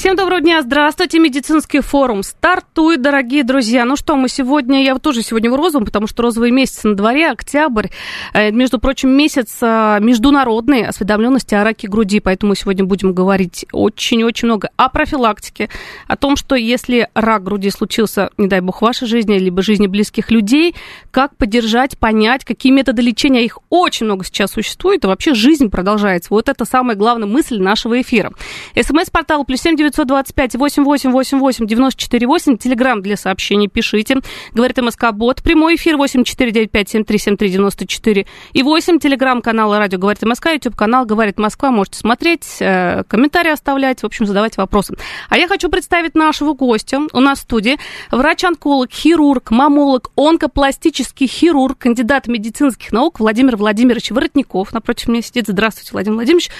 Всем 0.00 0.16
доброго 0.16 0.40
дня, 0.40 0.62
здравствуйте, 0.62 1.18
медицинский 1.18 1.80
форум 1.80 2.22
стартует, 2.22 3.02
дорогие 3.02 3.44
друзья. 3.44 3.84
Ну 3.84 3.96
что, 3.96 4.16
мы 4.16 4.30
сегодня, 4.30 4.82
я 4.82 4.98
тоже 4.98 5.20
сегодня 5.22 5.50
в 5.50 5.54
розовом, 5.54 5.84
потому 5.84 6.06
что 6.06 6.22
розовый 6.22 6.50
месяц 6.50 6.84
на 6.84 6.94
дворе, 6.94 7.30
октябрь, 7.30 7.88
э, 8.32 8.50
между 8.50 8.78
прочим, 8.78 9.10
месяц 9.10 9.58
э, 9.60 9.98
международной 10.00 10.86
осведомленности 10.86 11.54
о 11.54 11.64
раке 11.64 11.86
груди, 11.86 12.20
поэтому 12.20 12.54
сегодня 12.54 12.86
будем 12.86 13.12
говорить 13.12 13.66
очень-очень 13.72 14.46
много 14.46 14.70
о 14.76 14.88
профилактике, 14.88 15.68
о 16.08 16.16
том, 16.16 16.36
что 16.36 16.54
если 16.54 17.10
рак 17.12 17.42
груди 17.42 17.68
случился, 17.68 18.30
не 18.38 18.46
дай 18.46 18.62
бог, 18.62 18.78
в 18.78 18.82
вашей 18.82 19.06
жизни, 19.06 19.34
либо 19.34 19.60
жизни 19.60 19.86
близких 19.86 20.30
людей, 20.30 20.74
как 21.10 21.36
поддержать, 21.36 21.98
понять, 21.98 22.46
какие 22.46 22.72
методы 22.72 23.02
лечения, 23.02 23.44
их 23.44 23.58
очень 23.68 24.06
много 24.06 24.24
сейчас 24.24 24.52
существует, 24.52 25.04
и 25.04 25.06
вообще 25.06 25.34
жизнь 25.34 25.68
продолжается. 25.68 26.30
Вот 26.30 26.48
это 26.48 26.64
самая 26.64 26.96
главная 26.96 27.28
мысль 27.28 27.60
нашего 27.60 28.00
эфира. 28.00 28.32
СМС-портал 28.74 29.44
плюс 29.44 29.60
семь 29.60 29.76
925 29.90 30.56
8888 30.56 31.66
948. 31.66 32.56
Телеграмм 32.58 33.02
для 33.02 33.16
сообщений 33.16 33.68
пишите. 33.68 34.16
Говорит 34.52 34.78
МСК 34.78 35.12
Бот. 35.12 35.42
Прямой 35.42 35.76
эфир 35.76 35.96
8495 35.96 36.88
7373 36.88 37.50
94 37.50 38.26
и 38.52 38.62
8. 38.62 38.98
Телеграм-канал 38.98 39.76
Радио 39.76 39.98
Говорит 39.98 40.22
МСК. 40.22 40.46
Ютуб 40.54 40.76
канал 40.76 41.04
Говорит 41.04 41.38
Москва. 41.38 41.70
Можете 41.70 41.98
смотреть, 41.98 42.56
э, 42.60 43.04
комментарии 43.04 43.50
оставлять, 43.50 44.02
в 44.02 44.06
общем, 44.06 44.26
задавать 44.26 44.56
вопросы. 44.56 44.94
А 45.28 45.36
я 45.36 45.48
хочу 45.48 45.68
представить 45.68 46.14
нашего 46.14 46.54
гостя. 46.54 47.00
У 47.12 47.20
нас 47.20 47.40
в 47.40 47.42
студии 47.42 47.78
врач-онколог, 48.10 48.90
хирург, 48.90 49.50
мамолог, 49.50 50.10
онкопластический 50.16 51.26
хирург, 51.26 51.78
кандидат 51.78 52.28
медицинских 52.28 52.92
наук 52.92 53.20
Владимир 53.20 53.56
Владимирович 53.56 54.10
Воротников. 54.10 54.72
Напротив 54.72 55.08
меня 55.08 55.22
сидит. 55.22 55.46
Здравствуйте, 55.48 55.92
Владимир 55.92 56.16
Владимирович. 56.16 56.50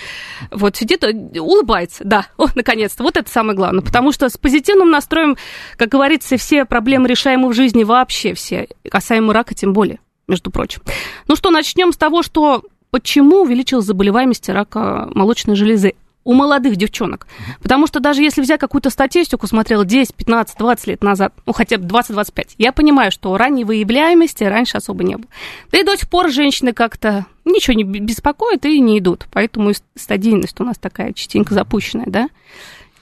Вот 0.50 0.76
сидит, 0.76 1.04
э, 1.04 1.40
улыбается. 1.40 2.04
Да, 2.04 2.26
о, 2.36 2.46
наконец-то. 2.54 3.02
Вот 3.02 3.16
это 3.20 3.30
самое 3.30 3.56
главное. 3.56 3.82
Потому 3.82 4.12
что 4.12 4.28
с 4.28 4.36
позитивным 4.36 4.90
настроем, 4.90 5.36
как 5.76 5.88
говорится, 5.88 6.36
все 6.36 6.64
проблемы 6.64 7.08
решаемы 7.08 7.48
в 7.48 7.54
жизни 7.54 7.84
вообще 7.84 8.34
все, 8.34 8.68
касаемо 8.90 9.32
рака 9.32 9.54
тем 9.54 9.72
более, 9.72 10.00
между 10.26 10.50
прочим. 10.50 10.82
Ну 11.28 11.36
что, 11.36 11.50
начнем 11.50 11.92
с 11.92 11.96
того, 11.96 12.22
что 12.22 12.62
почему 12.90 13.42
увеличилась 13.42 13.84
заболеваемость 13.84 14.48
рака 14.48 15.08
молочной 15.14 15.56
железы 15.56 15.94
у 16.24 16.34
молодых 16.34 16.76
девчонок. 16.76 17.26
Потому 17.62 17.86
что 17.86 17.98
даже 17.98 18.22
если 18.22 18.42
взять 18.42 18.60
какую-то 18.60 18.90
статистику, 18.90 19.46
смотрела 19.46 19.84
10, 19.84 20.14
15, 20.14 20.58
20 20.58 20.86
лет 20.86 21.02
назад, 21.02 21.32
ну 21.46 21.52
хотя 21.52 21.78
бы 21.78 21.86
20-25, 21.86 22.50
я 22.58 22.72
понимаю, 22.72 23.10
что 23.10 23.36
ранней 23.36 23.64
выявляемости 23.64 24.44
раньше 24.44 24.76
особо 24.76 25.02
не 25.02 25.16
было. 25.16 25.26
Да 25.72 25.78
и 25.78 25.82
до 25.82 25.96
сих 25.96 26.10
пор 26.10 26.30
женщины 26.30 26.72
как-то 26.72 27.26
ничего 27.44 27.74
не 27.74 27.84
беспокоят 27.84 28.64
и 28.66 28.80
не 28.80 28.98
идут. 28.98 29.26
Поэтому 29.32 29.72
стадийность 29.96 30.60
у 30.60 30.64
нас 30.64 30.78
такая 30.78 31.12
частенько 31.14 31.54
запущенная, 31.54 32.06
да? 32.06 32.28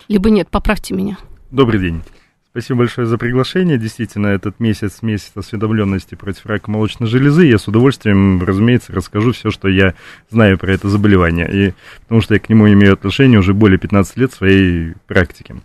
Либо 0.09 0.31
нет? 0.31 0.49
Поправьте 0.51 0.95
меня. 0.95 1.19
Добрый 1.51 1.81
день. 1.81 2.03
Спасибо 2.51 2.79
большое 2.81 3.07
за 3.07 3.19
приглашение. 3.19 3.79
Действительно, 3.79 4.29
этот 4.29 4.59
месяц, 4.59 5.03
месяц 5.03 5.31
осведомленности 5.37 6.15
против 6.15 6.47
рака 6.47 6.71
молочной 6.71 7.09
железы. 7.09 7.45
Я 7.45 7.59
с 7.59 7.69
удовольствием, 7.69 8.43
разумеется, 8.43 8.93
расскажу 8.93 9.33
все, 9.33 9.51
что 9.51 9.69
я 9.69 9.95
знаю 10.31 10.59
про 10.59 10.73
это 10.73 10.89
заболевание. 10.89 11.49
И, 11.53 11.75
потому 12.03 12.21
что 12.21 12.35
я 12.35 12.41
к 12.41 12.49
нему 12.49 12.69
имею 12.73 12.95
отношение 12.95 13.39
уже 13.39 13.55
более 13.55 13.79
15 13.79 14.17
лет 14.17 14.33
своей 14.33 14.95
практики. 15.07 15.57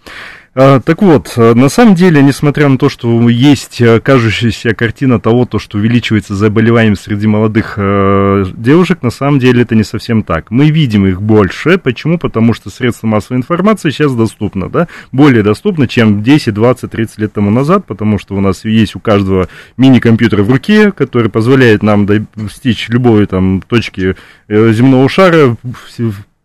А, 0.56 0.80
так 0.80 1.02
вот, 1.02 1.34
э, 1.36 1.56
на 1.56 1.68
самом 1.68 1.96
деле, 1.96 2.22
несмотря 2.22 2.69
на 2.69 2.78
то, 2.78 2.88
что 2.88 3.28
есть 3.28 3.81
э, 3.81 4.00
кажущаяся 4.00 4.75
картина 4.75 5.19
того, 5.19 5.46
то, 5.46 5.58
что 5.58 5.80
увеличивается 5.80 6.36
заболеваемость 6.36 7.02
среди 7.02 7.25
молодых 7.25 7.74
э, 7.78 8.46
девушек, 8.56 9.02
на 9.02 9.09
самом 9.09 9.40
деле 9.40 9.63
это 9.63 9.74
не 9.74 9.84
совсем 9.84 10.22
так. 10.22 10.52
Мы 10.52 10.69
видим 10.69 11.08
их 11.08 11.24
больше. 11.24 11.80
Почему? 11.80 12.19
Потому 12.19 12.53
что 12.53 12.69
средства 12.69 13.08
массовой 13.08 13.38
информации 13.38 13.90
сейчас 13.90 14.13
доступны, 14.13 14.69
да, 14.69 14.88
более 15.12 15.42
доступны, 15.42 15.88
чем 15.88 16.22
10, 16.22 16.53
20, 16.53 16.92
30 16.92 17.18
лет 17.18 17.34
тому 17.34 17.50
назад, 17.50 17.88
потому 17.88 18.19
что 18.19 18.36
у 18.36 18.40
нас 18.40 18.63
есть 18.63 18.96
у 18.96 19.00
каждого 19.00 19.50
мини-компьютер 19.78 20.44
в 20.44 20.52
руке, 20.52 20.92
который 20.92 21.31
позволяет 21.31 21.81
нам 21.81 22.06
достичь 22.06 22.90
любой 22.90 23.25
там 23.25 23.63
точки 23.68 24.16
земного 24.47 25.09
шара 25.09 25.58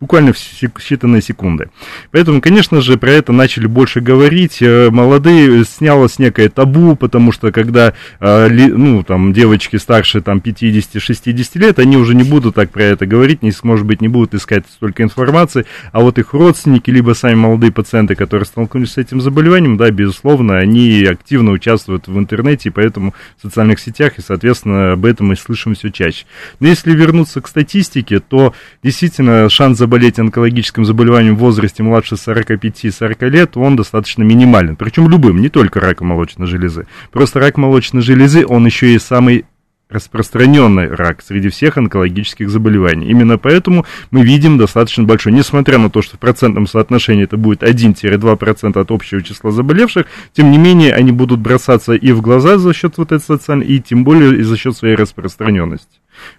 буквально 0.00 0.32
в 0.32 0.36
считанные 0.36 1.20
секунды. 1.20 1.70
Поэтому, 2.12 2.40
конечно 2.40 2.80
же, 2.80 2.96
про 2.96 3.10
это 3.10 3.32
начали 3.32 3.66
больше 3.66 4.00
говорить. 4.00 4.58
Э, 4.60 4.90
молодые 4.90 5.64
снялось 5.64 6.20
некое 6.20 6.48
табу, 6.48 6.94
потому 6.94 7.32
что 7.32 7.50
когда, 7.50 7.94
э, 8.20 8.48
ну, 8.48 9.02
там, 9.02 9.32
девочки 9.32 9.76
старше, 9.76 10.20
там, 10.20 10.38
50-60 10.38 11.58
лет, 11.58 11.78
они 11.80 11.96
уже 11.96 12.14
не 12.14 12.22
будут 12.22 12.54
так 12.54 12.70
про 12.70 12.84
это 12.84 13.06
говорить, 13.06 13.42
не, 13.42 13.52
может 13.64 13.86
быть, 13.86 14.00
не 14.00 14.08
будут 14.08 14.34
искать 14.34 14.64
столько 14.70 15.02
информации, 15.02 15.66
а 15.90 16.00
вот 16.00 16.18
их 16.18 16.32
родственники, 16.32 16.90
либо 16.90 17.14
сами 17.14 17.34
молодые 17.34 17.72
пациенты, 17.72 18.14
которые 18.14 18.46
столкнулись 18.46 18.92
с 18.92 18.98
этим 18.98 19.20
заболеванием, 19.20 19.76
да, 19.76 19.90
безусловно, 19.90 20.58
они 20.58 21.04
активно 21.04 21.50
участвуют 21.50 22.06
в 22.06 22.16
интернете, 22.16 22.70
поэтому 22.70 23.14
в 23.36 23.42
социальных 23.42 23.80
сетях, 23.80 24.18
и, 24.18 24.22
соответственно, 24.22 24.92
об 24.92 25.04
этом 25.04 25.28
мы 25.28 25.36
слышим 25.36 25.74
все 25.74 25.90
чаще. 25.90 26.24
Но 26.60 26.68
если 26.68 26.92
вернуться 26.92 27.40
к 27.40 27.48
статистике, 27.48 28.20
то 28.20 28.54
действительно 28.82 29.48
шанс 29.48 29.78
заболеть 29.88 30.18
онкологическим 30.18 30.84
заболеванием 30.84 31.34
в 31.34 31.38
возрасте 31.38 31.82
младше 31.82 32.16
45-40 32.16 33.28
лет, 33.30 33.56
он 33.56 33.74
достаточно 33.74 34.22
минимален. 34.22 34.76
Причем 34.76 35.08
любым, 35.08 35.40
не 35.40 35.48
только 35.48 35.80
раком 35.80 36.08
молочной 36.08 36.46
железы. 36.46 36.86
Просто 37.10 37.40
рак 37.40 37.56
молочной 37.56 38.02
железы, 38.02 38.44
он 38.46 38.66
еще 38.66 38.94
и 38.94 38.98
самый 38.98 39.46
распространенный 39.88 40.88
рак 40.88 41.22
среди 41.22 41.48
всех 41.48 41.78
онкологических 41.78 42.50
заболеваний. 42.50 43.08
Именно 43.08 43.38
поэтому 43.38 43.86
мы 44.10 44.20
видим 44.20 44.58
достаточно 44.58 45.04
большой, 45.04 45.32
несмотря 45.32 45.78
на 45.78 45.88
то, 45.88 46.02
что 46.02 46.18
в 46.18 46.20
процентном 46.20 46.66
соотношении 46.66 47.24
это 47.24 47.38
будет 47.38 47.62
1-2% 47.62 48.78
от 48.78 48.90
общего 48.90 49.22
числа 49.22 49.50
заболевших, 49.52 50.04
тем 50.34 50.50
не 50.50 50.58
менее 50.58 50.92
они 50.92 51.12
будут 51.12 51.40
бросаться 51.40 51.94
и 51.94 52.12
в 52.12 52.20
глаза 52.20 52.58
за 52.58 52.74
счет 52.74 52.98
вот 52.98 53.12
этой 53.12 53.24
социальной, 53.24 53.64
и 53.64 53.80
тем 53.80 54.04
более 54.04 54.38
и 54.38 54.42
за 54.42 54.58
счет 54.58 54.76
своей 54.76 54.96
распространенности. 54.96 55.88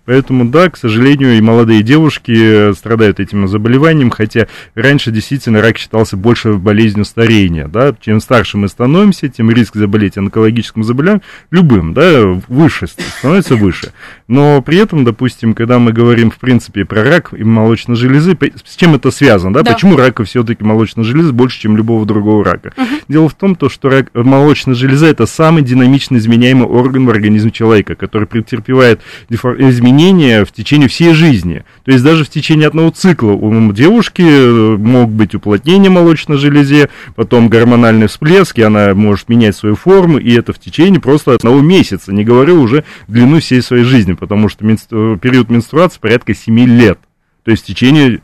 Поэтому, 0.06 0.46
да, 0.46 0.70
к 0.70 0.78
сожалению, 0.78 1.38
и 1.38 1.42
молодые 1.42 1.84
девушки 1.84 2.74
страдают 2.74 3.20
этим 3.20 3.48
заболеванием, 3.48 4.10
хотя 4.10 4.48
раньше 4.76 5.12
действительно 5.12 5.62
рак 5.62 5.78
считался 5.78 6.18
больше 6.18 6.54
болезнью 6.54 7.06
старения, 7.06 7.68
да, 7.68 7.96
чем 8.00 8.20
старше 8.22 8.58
мы 8.58 8.68
становимся, 8.68 9.28
тем 9.28 9.52
риск 9.52 9.76
заболеть 9.76 10.18
онкологическим 10.18 10.84
заболеванием, 10.84 11.22
любым, 11.52 11.94
да, 11.94 12.24
выше, 12.48 12.88
становится 12.88 13.56
выше. 13.56 13.92
Но 14.28 14.62
при 14.62 14.78
этом, 14.78 15.04
допустим, 15.04 15.54
когда 15.54 15.80
мы 15.80 15.92
говорим, 15.92 16.32
в 16.32 16.38
принципе, 16.38 16.86
про 16.86 17.04
рак 17.04 17.34
и 17.34 17.44
молочной 17.44 17.98
железы, 17.98 18.38
с 18.66 18.76
чем 18.76 18.96
это 18.96 19.12
связано, 19.12 19.54
да, 19.54 19.64
да. 19.64 19.74
почему 19.74 19.98
рака 19.98 20.24
все-таки 20.24 20.64
молочной 20.64 21.06
железы 21.06 21.34
больше, 21.34 21.60
чем 21.60 21.78
любого 21.78 22.06
другого 22.06 22.44
рака? 22.44 22.74
Угу. 22.78 22.86
Дело 23.08 23.30
в 23.30 23.36
том, 23.36 23.56
то, 23.56 23.70
что 23.70 23.90
рак, 23.90 24.08
молочная 24.14 24.76
железа 24.76 25.08
это 25.08 25.26
самый 25.26 25.64
динамично 25.64 26.18
изменяемый 26.18 26.68
орган 26.68 27.06
в 27.06 27.10
организме 27.10 27.52
человека, 27.52 27.96
который 27.96 28.28
претерпевает 28.28 29.02
деформацию 29.30 29.69
изменения 29.70 30.46
в 30.46 30.52
течение 30.52 30.88
всей 30.88 31.14
жизни. 31.14 31.64
То 31.84 31.92
есть 31.92 32.04
даже 32.04 32.26
в 32.26 32.30
течение 32.30 32.68
одного 32.68 32.92
цикла 32.92 33.32
у 33.32 33.72
девушки 33.74 34.22
э, 34.22 34.78
могут 34.78 35.16
быть 35.16 35.36
уплотнения 35.36 35.90
молочной 35.90 36.38
железе, 36.38 36.90
потом 37.16 37.50
гормональный 37.50 38.08
всплеск, 38.08 38.58
и 38.60 38.64
она 38.64 38.94
может 38.94 39.30
менять 39.30 39.56
свою 39.56 39.76
форму, 39.76 40.18
и 40.18 40.34
это 40.34 40.54
в 40.54 40.60
течение 40.60 41.00
просто 41.00 41.34
одного 41.34 41.62
месяца, 41.62 42.14
не 42.14 42.24
говорю 42.24 42.62
уже 42.62 42.84
длину 43.08 43.40
всей 43.40 43.62
своей 43.62 43.84
жизни, 43.84 44.14
потому 44.14 44.50
что 44.50 44.66
менстru... 44.66 45.18
период 45.18 45.50
менструации 45.50 46.00
порядка 46.00 46.34
7 46.34 46.60
лет. 46.66 47.00
То 47.44 47.52
есть 47.52 47.64
в 47.64 47.68
течение 47.68 48.22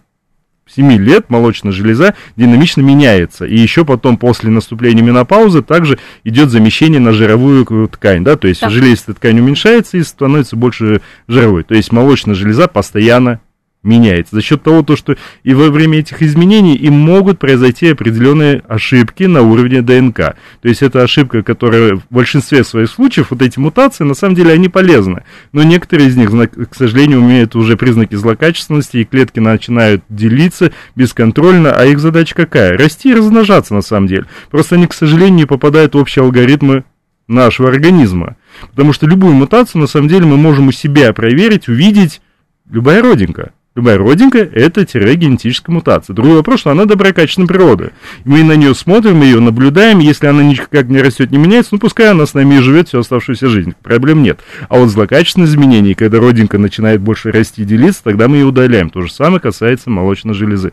7 0.67 0.93
лет 0.97 1.29
молочная 1.29 1.71
железа 1.71 2.15
динамично 2.35 2.81
меняется. 2.81 3.45
И 3.45 3.55
еще 3.55 3.85
потом, 3.85 4.17
после 4.17 4.49
наступления 4.49 5.03
менопаузы, 5.03 5.61
также 5.61 5.99
идет 6.23 6.49
замещение 6.49 6.99
на 6.99 7.11
жировую 7.11 7.87
ткань. 7.87 8.23
Да? 8.23 8.35
То 8.35 8.47
есть 8.47 8.61
так. 8.61 8.71
железистая 8.71 9.15
ткань 9.15 9.39
уменьшается 9.39 9.97
и 9.97 10.03
становится 10.03 10.55
больше 10.55 11.01
жировой. 11.27 11.63
То 11.63 11.75
есть 11.75 11.91
молочная 11.91 12.33
железа 12.33 12.67
постоянно 12.67 13.41
меняется. 13.85 14.35
За 14.35 14.41
счет 14.41 14.63
того, 14.63 14.83
то, 14.83 14.95
что 14.95 15.15
и 15.43 15.53
во 15.53 15.69
время 15.69 15.99
этих 15.99 16.21
изменений 16.21 16.75
им 16.75 16.93
могут 16.93 17.39
произойти 17.39 17.89
определенные 17.89 18.63
ошибки 18.67 19.23
на 19.23 19.41
уровне 19.41 19.81
ДНК. 19.81 20.35
То 20.61 20.67
есть 20.67 20.81
это 20.81 21.03
ошибка, 21.03 21.43
которая 21.43 21.95
в 21.95 22.03
большинстве 22.09 22.63
своих 22.63 22.89
случаев, 22.89 23.27
вот 23.29 23.41
эти 23.41 23.59
мутации, 23.59 24.03
на 24.03 24.15
самом 24.15 24.35
деле 24.35 24.51
они 24.51 24.67
полезны. 24.67 25.23
Но 25.53 25.63
некоторые 25.63 26.09
из 26.09 26.17
них, 26.17 26.31
к 26.31 26.75
сожалению, 26.75 27.21
имеют 27.21 27.55
уже 27.55 27.77
признаки 27.77 28.15
злокачественности, 28.15 28.97
и 28.97 29.05
клетки 29.05 29.39
начинают 29.39 30.03
делиться 30.09 30.71
бесконтрольно, 30.95 31.71
а 31.71 31.85
их 31.85 31.99
задача 31.99 32.35
какая? 32.35 32.77
Расти 32.77 33.11
и 33.11 33.13
размножаться 33.13 33.73
на 33.73 33.81
самом 33.81 34.07
деле. 34.07 34.25
Просто 34.49 34.75
они, 34.75 34.87
к 34.87 34.93
сожалению, 34.93 35.35
не 35.35 35.45
попадают 35.45 35.93
в 35.93 35.97
общие 35.97 36.23
алгоритмы 36.23 36.83
нашего 37.27 37.69
организма. 37.69 38.35
Потому 38.71 38.93
что 38.93 39.07
любую 39.07 39.33
мутацию, 39.33 39.81
на 39.81 39.87
самом 39.87 40.07
деле, 40.07 40.25
мы 40.25 40.37
можем 40.37 40.67
у 40.67 40.71
себя 40.71 41.13
проверить, 41.13 41.67
увидеть, 41.67 42.21
любая 42.69 43.01
родинка. 43.01 43.51
Любая 43.75 43.97
родинка– 43.97 44.37
это 44.53 44.85
генетическая 44.85 45.73
мутация. 45.73 46.13
Другой 46.13 46.35
вопрос, 46.35 46.61
что 46.61 46.71
она 46.71 46.85
доброкачественной 46.85 47.45
природы. 47.45 47.91
Мы 48.23 48.41
на 48.41 48.53
нее 48.53 48.73
смотрим, 48.73 49.21
ее 49.21 49.41
наблюдаем, 49.41 49.99
если 49.99 50.27
она 50.27 50.43
никак 50.43 50.87
не 50.87 51.01
растет, 51.01 51.31
не 51.31 51.37
меняется, 51.37 51.71
ну 51.73 51.79
пускай 51.79 52.09
она 52.09 52.25
с 52.25 52.33
нами 52.33 52.55
и 52.55 52.59
живет 52.59 52.87
всю 52.87 52.99
оставшуюся 52.99 53.49
жизнь, 53.49 53.73
проблем 53.83 54.23
нет. 54.23 54.39
А 54.69 54.77
вот 54.77 54.87
злокачественные 54.87 55.49
изменения, 55.49 55.93
когда 55.93 56.21
родинка 56.21 56.57
начинает 56.57 57.01
больше 57.01 57.33
расти 57.33 57.63
и 57.63 57.65
делиться, 57.65 58.01
тогда 58.01 58.29
мы 58.29 58.37
ее 58.37 58.45
удаляем. 58.45 58.89
То 58.89 59.01
же 59.01 59.11
самое 59.11 59.41
касается 59.41 59.89
молочной 59.89 60.35
железы 60.35 60.71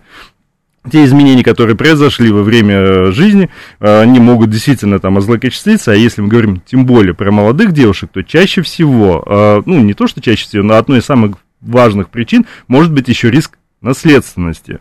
те 0.90 1.04
изменения, 1.04 1.44
которые 1.44 1.76
произошли 1.76 2.30
во 2.30 2.42
время 2.42 2.74
э, 2.74 3.12
жизни, 3.12 3.50
э, 3.78 4.00
они 4.00 4.18
могут 4.18 4.50
действительно 4.50 4.98
там 4.98 5.16
озлокочаститься, 5.16 5.92
а 5.92 5.94
если 5.94 6.22
мы 6.22 6.28
говорим 6.28 6.60
тем 6.60 6.86
более 6.86 7.14
про 7.14 7.30
молодых 7.30 7.72
девушек, 7.72 8.10
то 8.12 8.24
чаще 8.24 8.62
всего, 8.62 9.24
э, 9.24 9.62
ну 9.64 9.80
не 9.80 9.94
то, 9.94 10.08
что 10.08 10.20
чаще 10.20 10.44
всего, 10.44 10.64
но 10.64 10.74
одной 10.74 10.98
из 10.98 11.04
самых 11.04 11.36
важных 11.62 12.10
причин 12.10 12.46
может 12.68 12.92
быть 12.92 13.08
еще 13.08 13.30
риск 13.30 13.58
наследственности. 13.80 14.80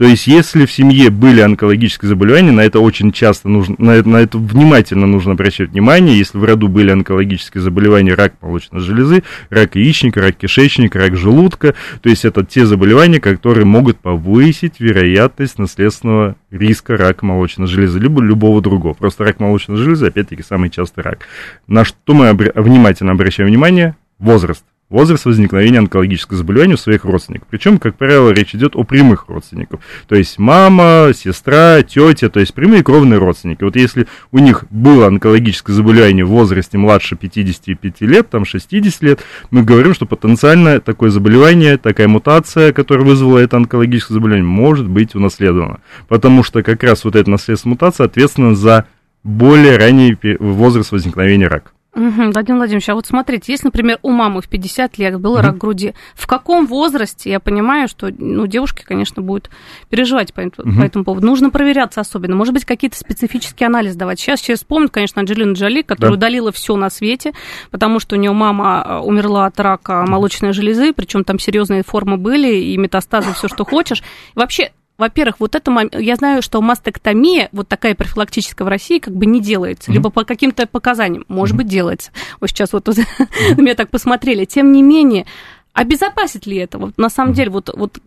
То 0.00 0.06
есть, 0.06 0.26
если 0.26 0.64
в 0.64 0.72
семье 0.72 1.10
были 1.10 1.42
онкологические 1.42 2.08
заболевания, 2.08 2.52
на 2.52 2.62
это 2.62 2.80
очень 2.80 3.12
часто 3.12 3.50
нужно, 3.50 3.76
на 3.76 3.90
это, 3.90 4.08
на 4.08 4.16
это 4.16 4.38
внимательно 4.38 5.06
нужно 5.06 5.32
обращать 5.32 5.72
внимание. 5.72 6.16
Если 6.16 6.38
в 6.38 6.44
роду 6.44 6.68
были 6.68 6.90
онкологические 6.90 7.60
заболевания, 7.60 8.14
рак 8.14 8.32
молочной 8.40 8.80
железы, 8.80 9.24
рак 9.50 9.76
яичника, 9.76 10.22
рак 10.22 10.36
кишечника, 10.36 10.98
рак 10.98 11.18
желудка, 11.18 11.74
то 12.00 12.08
есть 12.08 12.24
это 12.24 12.46
те 12.46 12.64
заболевания, 12.64 13.20
которые 13.20 13.66
могут 13.66 13.98
повысить 13.98 14.80
вероятность 14.80 15.58
наследственного 15.58 16.36
риска 16.50 16.96
рака 16.96 17.26
молочной 17.26 17.66
железы, 17.66 17.98
либо 17.98 18.22
любого 18.22 18.62
другого. 18.62 18.94
Просто 18.94 19.24
рак 19.24 19.38
молочной 19.38 19.76
железы, 19.76 20.06
опять-таки, 20.06 20.42
самый 20.42 20.70
частый 20.70 21.04
рак. 21.04 21.26
На 21.66 21.84
что 21.84 22.14
мы 22.14 22.30
обр- 22.30 22.58
внимательно 22.58 23.12
обращаем 23.12 23.50
внимание? 23.50 23.96
Возраст 24.18 24.64
возраст 24.90 25.24
возникновения 25.24 25.78
онкологического 25.78 26.36
заболевания 26.36 26.74
у 26.74 26.76
своих 26.76 27.04
родственников. 27.04 27.48
Причем, 27.48 27.78
как 27.78 27.96
правило, 27.96 28.30
речь 28.30 28.54
идет 28.54 28.76
о 28.76 28.82
прямых 28.82 29.26
родственников. 29.28 29.80
То 30.08 30.16
есть 30.16 30.38
мама, 30.38 31.12
сестра, 31.14 31.82
тетя, 31.82 32.28
то 32.28 32.40
есть 32.40 32.52
прямые 32.52 32.82
кровные 32.82 33.18
родственники. 33.18 33.62
Вот 33.62 33.76
если 33.76 34.06
у 34.32 34.38
них 34.38 34.64
было 34.70 35.06
онкологическое 35.06 35.74
заболевание 35.74 36.24
в 36.24 36.30
возрасте 36.30 36.76
младше 36.76 37.16
55 37.16 38.00
лет, 38.02 38.28
там 38.28 38.44
60 38.44 39.02
лет, 39.02 39.20
мы 39.50 39.62
говорим, 39.62 39.94
что 39.94 40.06
потенциально 40.06 40.80
такое 40.80 41.10
заболевание, 41.10 41.78
такая 41.78 42.08
мутация, 42.08 42.72
которая 42.72 43.06
вызвала 43.06 43.38
это 43.38 43.56
онкологическое 43.56 44.16
заболевание, 44.16 44.44
может 44.44 44.88
быть 44.88 45.14
унаследована. 45.14 45.80
Потому 46.08 46.42
что 46.42 46.62
как 46.62 46.82
раз 46.82 47.04
вот 47.04 47.14
эта 47.14 47.30
наследственная 47.30 47.74
мутация 47.74 48.06
ответственна 48.06 48.56
за 48.56 48.86
более 49.22 49.76
ранний 49.76 50.16
возраст 50.40 50.90
возникновения 50.90 51.46
рака. 51.46 51.70
Угу, 51.92 52.30
Владимир 52.30 52.58
Владимирович, 52.58 52.88
а 52.88 52.94
вот 52.94 53.06
смотрите, 53.06 53.50
если, 53.50 53.66
например, 53.66 53.98
у 54.02 54.10
мамы 54.10 54.42
в 54.42 54.48
50 54.48 54.96
лет 54.98 55.18
был 55.18 55.32
угу. 55.32 55.40
рак 55.40 55.58
груди, 55.58 55.94
в 56.14 56.28
каком 56.28 56.66
возрасте, 56.66 57.30
я 57.30 57.40
понимаю, 57.40 57.88
что, 57.88 58.10
ну, 58.16 58.46
девушки, 58.46 58.84
конечно, 58.84 59.22
будут 59.22 59.50
переживать 59.88 60.32
по, 60.32 60.40
угу. 60.42 60.52
по 60.78 60.82
этому 60.82 61.04
поводу. 61.04 61.26
Нужно 61.26 61.50
проверяться 61.50 62.00
особенно, 62.00 62.36
может 62.36 62.54
быть, 62.54 62.64
какие-то 62.64 62.96
специфические 62.96 63.66
анализы 63.66 63.98
давать. 63.98 64.20
Сейчас 64.20 64.40
все 64.40 64.54
вспомнят, 64.54 64.92
конечно, 64.92 65.20
Анджелину 65.20 65.54
Джоли, 65.54 65.82
которая 65.82 66.12
да. 66.12 66.18
удалила 66.18 66.52
все 66.52 66.76
на 66.76 66.90
свете, 66.90 67.32
потому 67.72 67.98
что 67.98 68.14
у 68.14 68.18
нее 68.18 68.32
мама 68.32 68.82
а, 68.82 69.00
умерла 69.00 69.46
от 69.46 69.58
рака 69.58 70.04
молочной 70.06 70.52
железы, 70.52 70.92
причем 70.92 71.24
там 71.24 71.40
серьезные 71.40 71.82
формы 71.82 72.18
были, 72.18 72.54
и 72.54 72.76
метастазы, 72.76 73.32
все, 73.32 73.48
что 73.48 73.64
хочешь. 73.64 74.02
И 74.36 74.38
вообще, 74.38 74.70
во-первых, 75.00 75.36
вот 75.40 75.54
это, 75.54 75.88
я 75.98 76.16
знаю, 76.16 76.42
что 76.42 76.60
мастектомия, 76.60 77.48
вот 77.52 77.66
такая 77.68 77.94
профилактическая 77.94 78.64
в 78.66 78.68
России, 78.68 78.98
как 78.98 79.14
бы 79.14 79.26
не 79.26 79.40
делается, 79.40 79.90
mm-hmm. 79.90 79.94
либо 79.94 80.10
по 80.10 80.24
каким-то 80.24 80.66
показаниям, 80.66 81.24
может 81.26 81.54
mm-hmm. 81.54 81.58
быть, 81.58 81.66
делается. 81.68 82.12
Вот 82.40 82.50
сейчас 82.50 82.72
вот 82.72 82.86
mm-hmm. 82.88 83.60
меня 83.60 83.74
так 83.74 83.88
посмотрели. 83.88 84.44
Тем 84.44 84.72
не 84.72 84.82
менее, 84.82 85.24
обезопасит 85.72 86.46
ли 86.46 86.58
это? 86.58 86.78
Вот 86.78 86.98
на 86.98 87.08
самом 87.08 87.32
деле, 87.32 87.50
вот, 87.50 87.70
вот, 87.74 87.98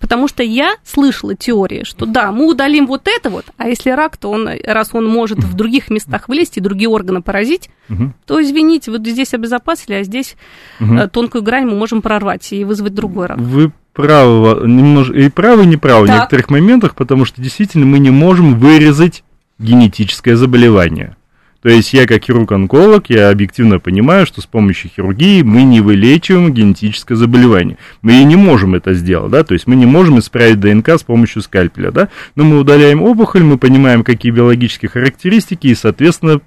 потому 0.00 0.28
что 0.28 0.42
я 0.42 0.76
слышала 0.82 1.34
теории, 1.34 1.84
что 1.84 2.06
да, 2.06 2.32
мы 2.32 2.48
удалим 2.48 2.86
вот 2.86 3.06
это 3.06 3.28
вот, 3.28 3.44
а 3.58 3.68
если 3.68 3.90
рак, 3.90 4.16
то 4.16 4.30
он, 4.30 4.48
раз 4.64 4.90
он 4.94 5.06
может 5.06 5.40
в 5.40 5.54
других 5.54 5.90
местах 5.90 6.28
вылезти, 6.28 6.60
другие 6.60 6.88
органы 6.88 7.20
поразить, 7.20 7.68
угу. 7.90 8.14
то 8.24 8.42
извините, 8.42 8.90
вот 8.90 9.06
здесь 9.06 9.34
обезопасили, 9.34 9.94
а 9.94 10.04
здесь 10.04 10.36
угу. 10.80 11.06
тонкую 11.12 11.42
грань 11.42 11.66
мы 11.66 11.76
можем 11.76 12.00
прорвать 12.00 12.50
и 12.52 12.64
вызвать 12.64 12.94
другой 12.94 13.26
рак. 13.26 13.38
Вы 13.38 13.72
правы, 14.00 14.68
немножко, 14.68 15.14
и 15.14 15.28
правы, 15.28 15.64
и 15.64 15.66
неправы 15.66 16.06
так. 16.06 16.16
в 16.16 16.18
некоторых 16.18 16.50
моментах, 16.50 16.94
потому 16.94 17.24
что 17.24 17.40
действительно 17.42 17.86
мы 17.86 17.98
не 17.98 18.10
можем 18.10 18.58
вырезать 18.58 19.24
генетическое 19.58 20.36
заболевание. 20.36 21.16
То 21.62 21.68
есть 21.68 21.92
я 21.92 22.06
как 22.06 22.24
хирург-онколог, 22.24 23.10
я 23.10 23.28
объективно 23.28 23.78
понимаю, 23.78 24.24
что 24.24 24.40
с 24.40 24.46
помощью 24.46 24.90
хирургии 24.94 25.42
мы 25.42 25.62
не 25.64 25.82
вылечиваем 25.82 26.52
генетическое 26.54 27.16
заболевание. 27.16 27.76
Мы 28.00 28.22
и 28.22 28.24
не 28.24 28.36
можем 28.36 28.74
это 28.74 28.94
сделать, 28.94 29.30
да, 29.30 29.44
то 29.44 29.52
есть 29.52 29.66
мы 29.66 29.76
не 29.76 29.84
можем 29.84 30.18
исправить 30.18 30.58
ДНК 30.58 30.88
с 30.98 31.02
помощью 31.02 31.42
скальпеля, 31.42 31.90
да, 31.90 32.08
но 32.34 32.44
мы 32.44 32.58
удаляем 32.58 33.02
опухоль, 33.02 33.42
мы 33.42 33.58
понимаем, 33.58 34.04
какие 34.04 34.32
биологические 34.32 34.88
характеристики, 34.88 35.66
и, 35.66 35.74
соответственно, 35.74 36.40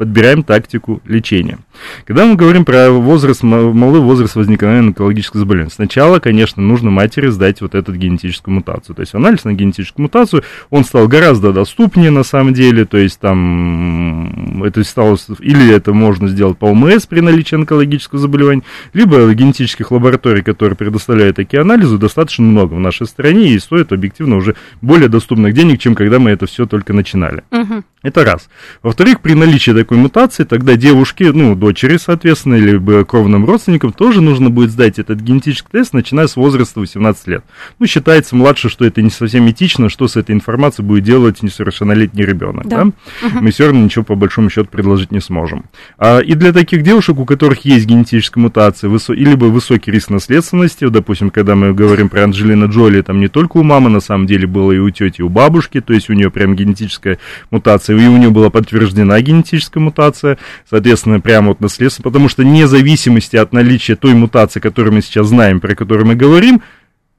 подбираем 0.00 0.42
тактику 0.42 1.02
лечения. 1.04 1.58
Когда 2.06 2.24
мы 2.24 2.34
говорим 2.34 2.64
про 2.64 2.90
возраст, 2.90 3.42
малый 3.42 4.00
возраст 4.00 4.34
возникновения 4.34 4.88
онкологического 4.88 5.40
заболевания, 5.40 5.70
сначала, 5.70 6.20
конечно, 6.20 6.62
нужно 6.62 6.90
матери 6.90 7.28
сдать 7.28 7.60
вот 7.60 7.74
эту 7.74 7.94
генетическую 7.94 8.54
мутацию. 8.54 8.96
То 8.96 9.00
есть 9.00 9.14
анализ 9.14 9.44
на 9.44 9.52
генетическую 9.52 10.04
мутацию, 10.04 10.42
он 10.70 10.86
стал 10.86 11.06
гораздо 11.06 11.52
доступнее 11.52 12.10
на 12.10 12.22
самом 12.22 12.54
деле, 12.54 12.86
то 12.86 12.96
есть 12.96 13.20
там 13.20 14.62
это 14.62 14.82
стало, 14.84 15.18
или 15.40 15.70
это 15.70 15.92
можно 15.92 16.28
сделать 16.28 16.56
по 16.56 16.64
ОМС 16.64 17.04
при 17.04 17.20
наличии 17.20 17.56
онкологического 17.56 18.18
заболевания, 18.18 18.62
либо 18.94 19.30
генетических 19.34 19.90
лабораторий, 19.90 20.40
которые 20.40 20.78
предоставляют 20.78 21.36
такие 21.36 21.60
анализы, 21.60 21.98
достаточно 21.98 22.46
много 22.46 22.72
в 22.72 22.80
нашей 22.80 23.06
стране 23.06 23.50
и 23.50 23.58
стоит 23.58 23.92
объективно 23.92 24.36
уже 24.36 24.56
более 24.80 25.10
доступных 25.10 25.52
денег, 25.52 25.78
чем 25.78 25.94
когда 25.94 26.18
мы 26.18 26.30
это 26.30 26.46
все 26.46 26.64
только 26.64 26.94
начинали. 26.94 27.42
Угу. 27.50 27.84
Это 28.02 28.24
раз. 28.24 28.48
Во-вторых, 28.82 29.20
при 29.20 29.34
наличии 29.34 29.72
такой 29.72 29.89
мутации, 29.98 30.44
тогда 30.44 30.76
девушке, 30.76 31.32
ну, 31.32 31.54
дочери, 31.54 31.96
соответственно, 31.96 32.56
или 32.56 33.04
кровным 33.04 33.44
родственникам 33.44 33.92
тоже 33.92 34.20
нужно 34.20 34.50
будет 34.50 34.70
сдать 34.70 34.98
этот 34.98 35.20
генетический 35.20 35.68
тест, 35.70 35.92
начиная 35.92 36.26
с 36.26 36.36
возраста 36.36 36.80
18 36.80 37.26
лет. 37.28 37.44
Ну, 37.78 37.86
считается 37.86 38.36
младше, 38.36 38.68
что 38.68 38.84
это 38.84 39.02
не 39.02 39.10
совсем 39.10 39.48
этично, 39.48 39.88
что 39.88 40.08
с 40.08 40.16
этой 40.16 40.32
информацией 40.32 40.86
будет 40.86 41.04
делать 41.04 41.42
несовершеннолетний 41.42 42.24
ребенок. 42.24 42.66
Да. 42.68 42.84
Да? 42.84 43.26
Угу. 43.26 43.40
Мы 43.40 43.50
все 43.50 43.66
равно 43.66 43.80
ничего 43.80 44.04
по 44.04 44.14
большому 44.14 44.50
счету 44.50 44.68
предложить 44.70 45.12
не 45.12 45.20
сможем. 45.20 45.64
А, 45.98 46.18
и 46.18 46.34
для 46.34 46.52
таких 46.52 46.82
девушек, 46.82 47.18
у 47.18 47.24
которых 47.24 47.64
есть 47.64 47.86
генетическая 47.86 48.40
мутация, 48.40 48.88
высо... 48.88 49.12
либо 49.12 49.46
высокий 49.46 49.90
риск 49.90 50.10
наследственности, 50.10 50.88
допустим, 50.88 51.30
когда 51.30 51.54
мы 51.54 51.74
говорим 51.74 52.08
про 52.08 52.24
Анджелина 52.24 52.66
Джоли, 52.66 53.02
там 53.02 53.20
не 53.20 53.28
только 53.28 53.58
у 53.58 53.62
мамы, 53.62 53.90
на 53.90 54.00
самом 54.00 54.26
деле, 54.26 54.46
было 54.46 54.72
и 54.72 54.78
у 54.78 54.90
тети, 54.90 55.20
и 55.20 55.22
у 55.22 55.28
бабушки, 55.28 55.80
то 55.80 55.92
есть 55.92 56.10
у 56.10 56.12
нее 56.12 56.30
прям 56.30 56.54
генетическая 56.54 57.18
мутация, 57.50 57.96
и 57.96 58.06
у 58.06 58.16
нее 58.16 58.30
была 58.30 58.50
подтверждена 58.50 59.20
генетическая 59.20 59.79
мутация, 59.80 60.38
соответственно, 60.68 61.20
прямо 61.20 61.48
вот 61.48 61.60
наследство, 61.60 62.02
потому 62.02 62.28
что 62.28 62.42
вне 62.42 62.66
зависимости 62.66 63.36
от 63.36 63.52
наличия 63.52 63.96
той 63.96 64.14
мутации, 64.14 64.60
которую 64.60 64.94
мы 64.94 65.02
сейчас 65.02 65.28
знаем, 65.28 65.60
про 65.60 65.74
которую 65.74 66.06
мы 66.06 66.14
говорим, 66.14 66.62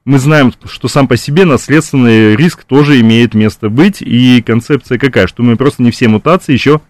мы 0.06 0.18
знаем, 0.18 0.52
что 0.66 0.88
сам 0.88 1.08
по 1.08 1.18
себе 1.18 1.46
наследственный 1.46 2.36
риск 2.36 2.64
тоже 2.64 3.00
имеет 3.02 3.34
место 3.34 3.70
быть, 3.70 4.02
и 4.02 4.42
концепция 4.42 4.98
какая, 4.98 5.28
что 5.28 5.44
мы 5.44 5.58
просто 5.58 5.84
не 5.84 5.92
все 5.92 6.08
мутации 6.08 6.54
еще 6.54 6.82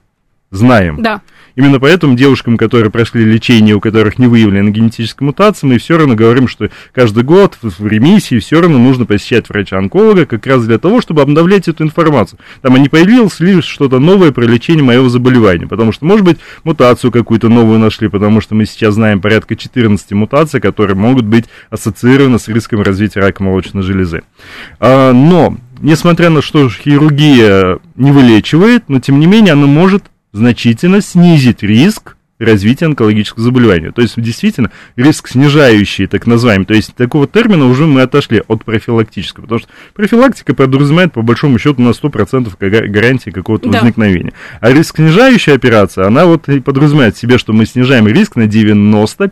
знаем. 0.50 1.02
Да. 1.02 1.22
Именно 1.56 1.80
поэтому 1.80 2.16
девушкам, 2.16 2.58
которые 2.58 2.92
прошли 2.92 3.24
лечение, 3.26 3.76
у 3.76 3.80
которых 3.80 4.20
не 4.20 4.28
выявлена 4.28 4.70
генетическая 4.70 5.26
мутация, 5.26 5.68
мы 5.68 5.78
все 5.78 5.98
равно 5.98 6.16
говорим, 6.16 6.48
что 6.48 6.70
каждый 6.94 7.24
год 7.24 7.58
в 7.62 7.86
ремиссии 7.86 8.40
все 8.40 8.62
равно 8.62 8.78
нужно 8.78 9.06
посещать 9.06 9.50
врача-онколога 9.50 10.26
как 10.26 10.46
раз 10.48 10.66
для 10.66 10.78
того, 10.78 11.02
чтобы 11.02 11.22
обновлять 11.22 11.68
эту 11.68 11.84
информацию. 11.84 12.40
Там, 12.62 12.76
не 12.82 12.90
появилось 12.90 13.40
ли 13.40 13.62
что-то 13.62 14.00
новое 14.00 14.32
про 14.32 14.44
лечение 14.46 14.84
моего 14.84 15.10
заболевания, 15.10 15.68
потому 15.68 15.92
что, 15.92 16.06
может 16.06 16.26
быть, 16.26 16.38
мутацию 16.64 17.12
какую-то 17.12 17.50
новую 17.50 17.80
нашли, 17.80 18.08
потому 18.08 18.42
что 18.42 18.56
мы 18.56 18.66
сейчас 18.66 18.96
знаем 18.96 19.22
порядка 19.22 19.56
14 19.56 20.12
мутаций, 20.12 20.62
которые 20.62 20.96
могут 20.96 21.26
быть 21.26 21.46
ассоциированы 21.70 22.40
с 22.40 22.48
риском 22.48 22.82
развития 22.82 23.20
рака 23.20 23.44
молочной 23.44 23.84
железы. 23.84 24.24
А, 24.80 25.12
но 25.14 25.58
несмотря 25.82 26.30
на 26.30 26.42
что 26.42 26.70
хирургия 26.70 27.80
не 27.96 28.12
вылечивает, 28.12 28.88
но 28.88 29.00
тем 29.00 29.20
не 29.20 29.26
менее 29.26 29.54
она 29.54 29.68
может 29.68 30.11
значительно 30.32 31.02
снизить 31.02 31.64
риск 31.64 32.18
развития 32.42 32.86
онкологического 32.86 33.44
заболевания. 33.44 33.92
То 33.92 34.02
есть, 34.02 34.20
действительно, 34.20 34.72
риск 34.96 35.28
снижающий, 35.28 36.08
так 36.08 36.28
называемый. 36.28 36.66
То 36.66 36.74
есть, 36.74 36.96
такого 36.96 37.28
термина 37.28 37.68
уже 37.68 37.86
мы 37.86 38.02
отошли 38.02 38.42
от 38.48 38.66
профилактического. 38.66 39.44
Потому 39.44 39.60
что 39.60 39.70
профилактика 39.94 40.54
подразумевает, 40.54 41.14
по 41.14 41.22
большому 41.22 41.60
счету, 41.60 41.82
на 41.82 41.90
100% 41.90 42.88
гарантии 42.88 43.30
какого-то 43.30 43.70
да. 43.70 43.80
возникновения. 43.80 44.34
А 44.60 44.72
риск 44.72 44.98
снижающая 44.98 45.56
операция, 45.56 46.08
она 46.08 46.26
вот 46.26 46.50
и 46.50 46.60
подразумевает 46.60 47.18
себе, 47.18 47.38
что 47.38 47.54
мы 47.54 47.66
снижаем 47.66 48.08
риск 48.08 48.36
на 48.36 48.44
95%. 48.44 49.32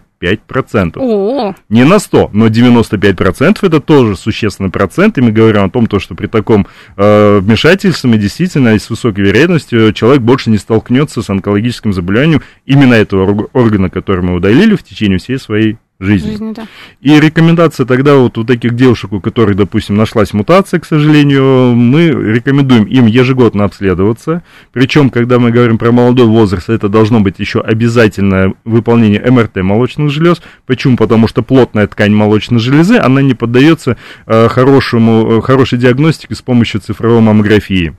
О-о-о. 0.96 1.56
Не 1.70 1.84
на 1.84 2.00
100, 2.00 2.30
но 2.34 2.48
95% 2.48 3.58
это 3.62 3.80
тоже 3.80 4.16
существенный 4.16 4.70
процент, 4.70 5.18
и 5.18 5.22
мы 5.22 5.32
говорим 5.32 5.64
о 5.64 5.70
том, 5.70 5.88
то, 5.88 6.00
что 6.00 6.16
при 6.16 6.28
таком 6.28 6.68
э, 6.98 7.40
вмешательстве 7.40 8.10
мы 8.10 8.18
действительно 8.18 8.78
с 8.78 8.90
высокой 8.90 9.26
вероятностью 9.26 9.94
человек 9.94 10.22
больше 10.22 10.50
не 10.50 10.58
столкнется 10.58 11.22
с 11.22 11.30
онкологическим 11.30 11.94
заболеванием 11.94 12.42
именно 12.66 12.99
этого 13.00 13.50
органа, 13.54 13.90
который 13.90 14.24
мы 14.24 14.36
удалили 14.36 14.76
в 14.76 14.84
течение 14.84 15.18
всей 15.18 15.40
своей 15.40 15.78
жизни. 16.00 16.32
жизни 16.32 16.54
да. 16.54 16.68
И 17.02 17.20
рекомендация 17.20 17.86
тогда 17.86 18.16
вот 18.16 18.38
у 18.38 18.44
таких 18.44 18.76
девушек, 18.76 19.12
у 19.12 19.20
которых, 19.20 19.56
допустим, 19.56 19.96
нашлась 19.96 20.34
мутация, 20.34 20.80
к 20.80 20.86
сожалению, 20.86 21.76
мы 21.76 22.08
рекомендуем 22.08 22.86
им 22.86 23.06
ежегодно 23.06 23.66
обследоваться. 23.66 24.44
Причем, 24.72 25.10
когда 25.10 25.40
мы 25.40 25.52
говорим 25.52 25.78
про 25.78 25.92
молодой 25.92 26.26
возраст, 26.26 26.70
это 26.70 26.88
должно 26.88 27.20
быть 27.20 27.40
еще 27.40 27.60
обязательное 27.62 28.54
выполнение 28.64 29.22
МРТ 29.30 29.58
молочных 29.58 30.10
желез. 30.10 30.42
Почему? 30.66 30.96
Потому 30.96 31.28
что 31.28 31.42
плотная 31.42 31.88
ткань 31.88 32.14
молочной 32.14 32.60
железы, 32.60 32.96
она 32.98 33.22
не 33.22 33.34
поддается 33.34 33.98
э, 34.26 34.48
хорошему, 34.48 35.40
э, 35.40 35.42
хорошей 35.42 35.78
диагностике 35.78 36.36
с 36.36 36.42
помощью 36.42 36.82
цифровой 36.82 37.22
маммографии 37.22 37.96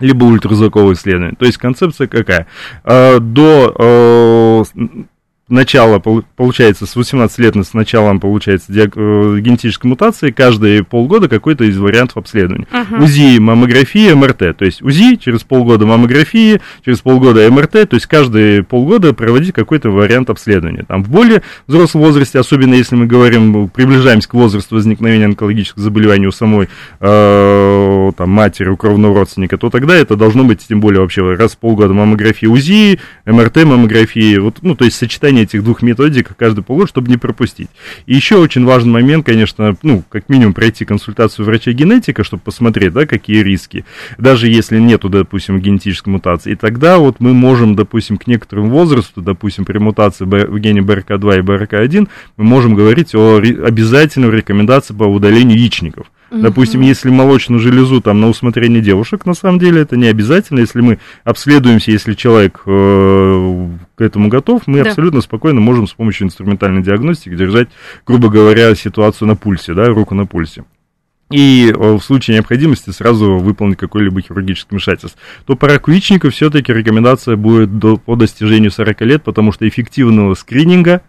либо 0.00 0.24
ультразвукового 0.24 0.92
исследования. 0.92 1.36
То 1.38 1.44
есть 1.46 1.58
концепция 1.58 2.06
какая? 2.06 2.46
Э, 2.84 3.18
до 3.20 4.64
начало, 5.48 5.98
получается, 5.98 6.86
с 6.86 6.96
18 6.96 7.38
лет 7.38 7.54
с 7.56 7.74
началом, 7.74 8.18
получается, 8.18 8.72
диаг... 8.72 8.92
Э, 8.96 9.38
генетической 9.40 9.86
мутации, 9.86 10.30
каждые 10.30 10.82
полгода 10.84 11.28
какой-то 11.28 11.64
из 11.64 11.76
вариантов 11.78 12.16
обследования. 12.16 12.66
Uh-huh. 12.72 13.04
УЗИ, 13.04 13.38
маммография, 13.38 14.14
МРТ. 14.14 14.56
То 14.56 14.64
есть 14.64 14.82
УЗИ, 14.82 15.16
через 15.16 15.42
полгода 15.42 15.86
маммографии, 15.86 16.60
через 16.84 17.00
полгода 17.00 17.48
МРТ, 17.50 17.88
то 17.88 17.94
есть 17.94 18.06
каждые 18.06 18.62
полгода 18.62 19.12
проводить 19.12 19.52
какой-то 19.52 19.90
вариант 19.90 20.30
обследования. 20.30 20.84
Там 20.86 21.04
в 21.04 21.10
более 21.10 21.42
взрослом 21.66 22.02
возрасте, 22.02 22.38
особенно 22.38 22.74
если 22.74 22.96
мы 22.96 23.06
говорим, 23.06 23.68
приближаемся 23.68 24.28
к 24.28 24.34
возрасту 24.34 24.76
возникновения 24.76 25.26
онкологических 25.26 25.78
заболеваний 25.78 26.26
у 26.26 26.32
самой 26.32 26.68
э, 27.00 28.12
там, 28.16 28.30
матери, 28.30 28.68
у 28.68 28.76
кровного 28.76 29.14
родственника, 29.14 29.58
то 29.58 29.70
тогда 29.70 29.94
это 29.94 30.16
должно 30.16 30.44
быть, 30.44 30.66
тем 30.66 30.80
более 30.80 31.00
вообще 31.02 31.34
раз 31.34 31.52
в 31.52 31.58
полгода 31.58 31.92
маммография 31.92 32.48
УЗИ, 32.48 32.98
МРТ, 33.26 33.64
маммографии, 33.64 34.38
вот, 34.38 34.58
ну, 34.62 34.74
то 34.74 34.84
есть 34.84 34.96
сочетание 34.96 35.33
сочетание 35.34 35.42
этих 35.42 35.64
двух 35.64 35.82
методик 35.82 36.36
каждый 36.36 36.62
полгода, 36.62 36.88
чтобы 36.88 37.10
не 37.10 37.16
пропустить. 37.16 37.68
И 38.06 38.14
еще 38.14 38.36
очень 38.36 38.64
важный 38.64 38.92
момент, 38.92 39.26
конечно, 39.26 39.76
ну, 39.82 40.02
как 40.08 40.28
минимум 40.28 40.54
пройти 40.54 40.84
консультацию 40.84 41.44
врача-генетика, 41.44 42.24
чтобы 42.24 42.42
посмотреть, 42.42 42.92
да, 42.92 43.06
какие 43.06 43.42
риски, 43.42 43.84
даже 44.18 44.48
если 44.48 44.78
нету, 44.78 45.08
допустим, 45.08 45.60
генетической 45.60 46.10
мутации. 46.10 46.52
И 46.52 46.56
тогда 46.56 46.98
вот 46.98 47.20
мы 47.20 47.34
можем, 47.34 47.74
допустим, 47.74 48.16
к 48.16 48.26
некоторому 48.26 48.70
возрасту, 48.70 49.20
допустим, 49.20 49.64
при 49.64 49.78
мутации 49.78 50.24
в 50.24 50.58
гене 50.58 50.80
БРК2 50.80 51.38
и 51.38 51.42
БРК1, 51.42 52.08
мы 52.36 52.44
можем 52.44 52.74
говорить 52.74 53.14
о 53.14 53.36
обязательной 53.36 54.30
рекомендации 54.30 54.94
по 54.94 55.04
удалению 55.04 55.58
яичников. 55.58 56.06
Допустим, 56.42 56.80
если 56.80 57.10
молочную 57.10 57.60
железу 57.60 58.00
там 58.00 58.20
на 58.20 58.28
усмотрение 58.28 58.82
девушек, 58.82 59.26
на 59.26 59.34
самом 59.34 59.58
деле 59.58 59.82
это 59.82 59.96
не 59.96 60.06
обязательно. 60.06 60.60
Если 60.60 60.80
мы 60.80 60.98
обследуемся, 61.24 61.90
если 61.90 62.14
человек 62.14 62.62
э, 62.66 63.68
к 63.96 64.00
этому 64.00 64.28
готов, 64.28 64.62
мы 64.66 64.82
да. 64.82 64.90
абсолютно 64.90 65.20
спокойно 65.20 65.60
можем 65.60 65.86
с 65.86 65.92
помощью 65.92 66.26
инструментальной 66.26 66.82
диагностики 66.82 67.34
держать, 67.34 67.68
грубо 68.06 68.28
говоря, 68.28 68.74
ситуацию 68.74 69.28
на 69.28 69.36
пульсе, 69.36 69.74
да, 69.74 69.86
руку 69.86 70.14
на 70.14 70.26
пульсе 70.26 70.64
и 71.30 71.72
э, 71.74 71.94
в 71.94 72.00
случае 72.00 72.36
необходимости 72.36 72.90
сразу 72.90 73.38
выполнить 73.38 73.78
какое-либо 73.78 74.20
хирургическое 74.20 74.76
вмешательство, 74.76 75.20
то 75.46 75.56
по 75.56 75.66
раку 75.66 75.90
яичника 75.90 76.30
все-таки 76.30 76.72
рекомендация 76.72 77.36
будет 77.36 77.78
до, 77.78 77.96
по 77.96 78.14
достижению 78.16 78.70
40 78.70 79.00
лет, 79.02 79.22
потому 79.24 79.52
что 79.52 79.66
эффективного 79.66 80.34
скрининга 80.34 81.02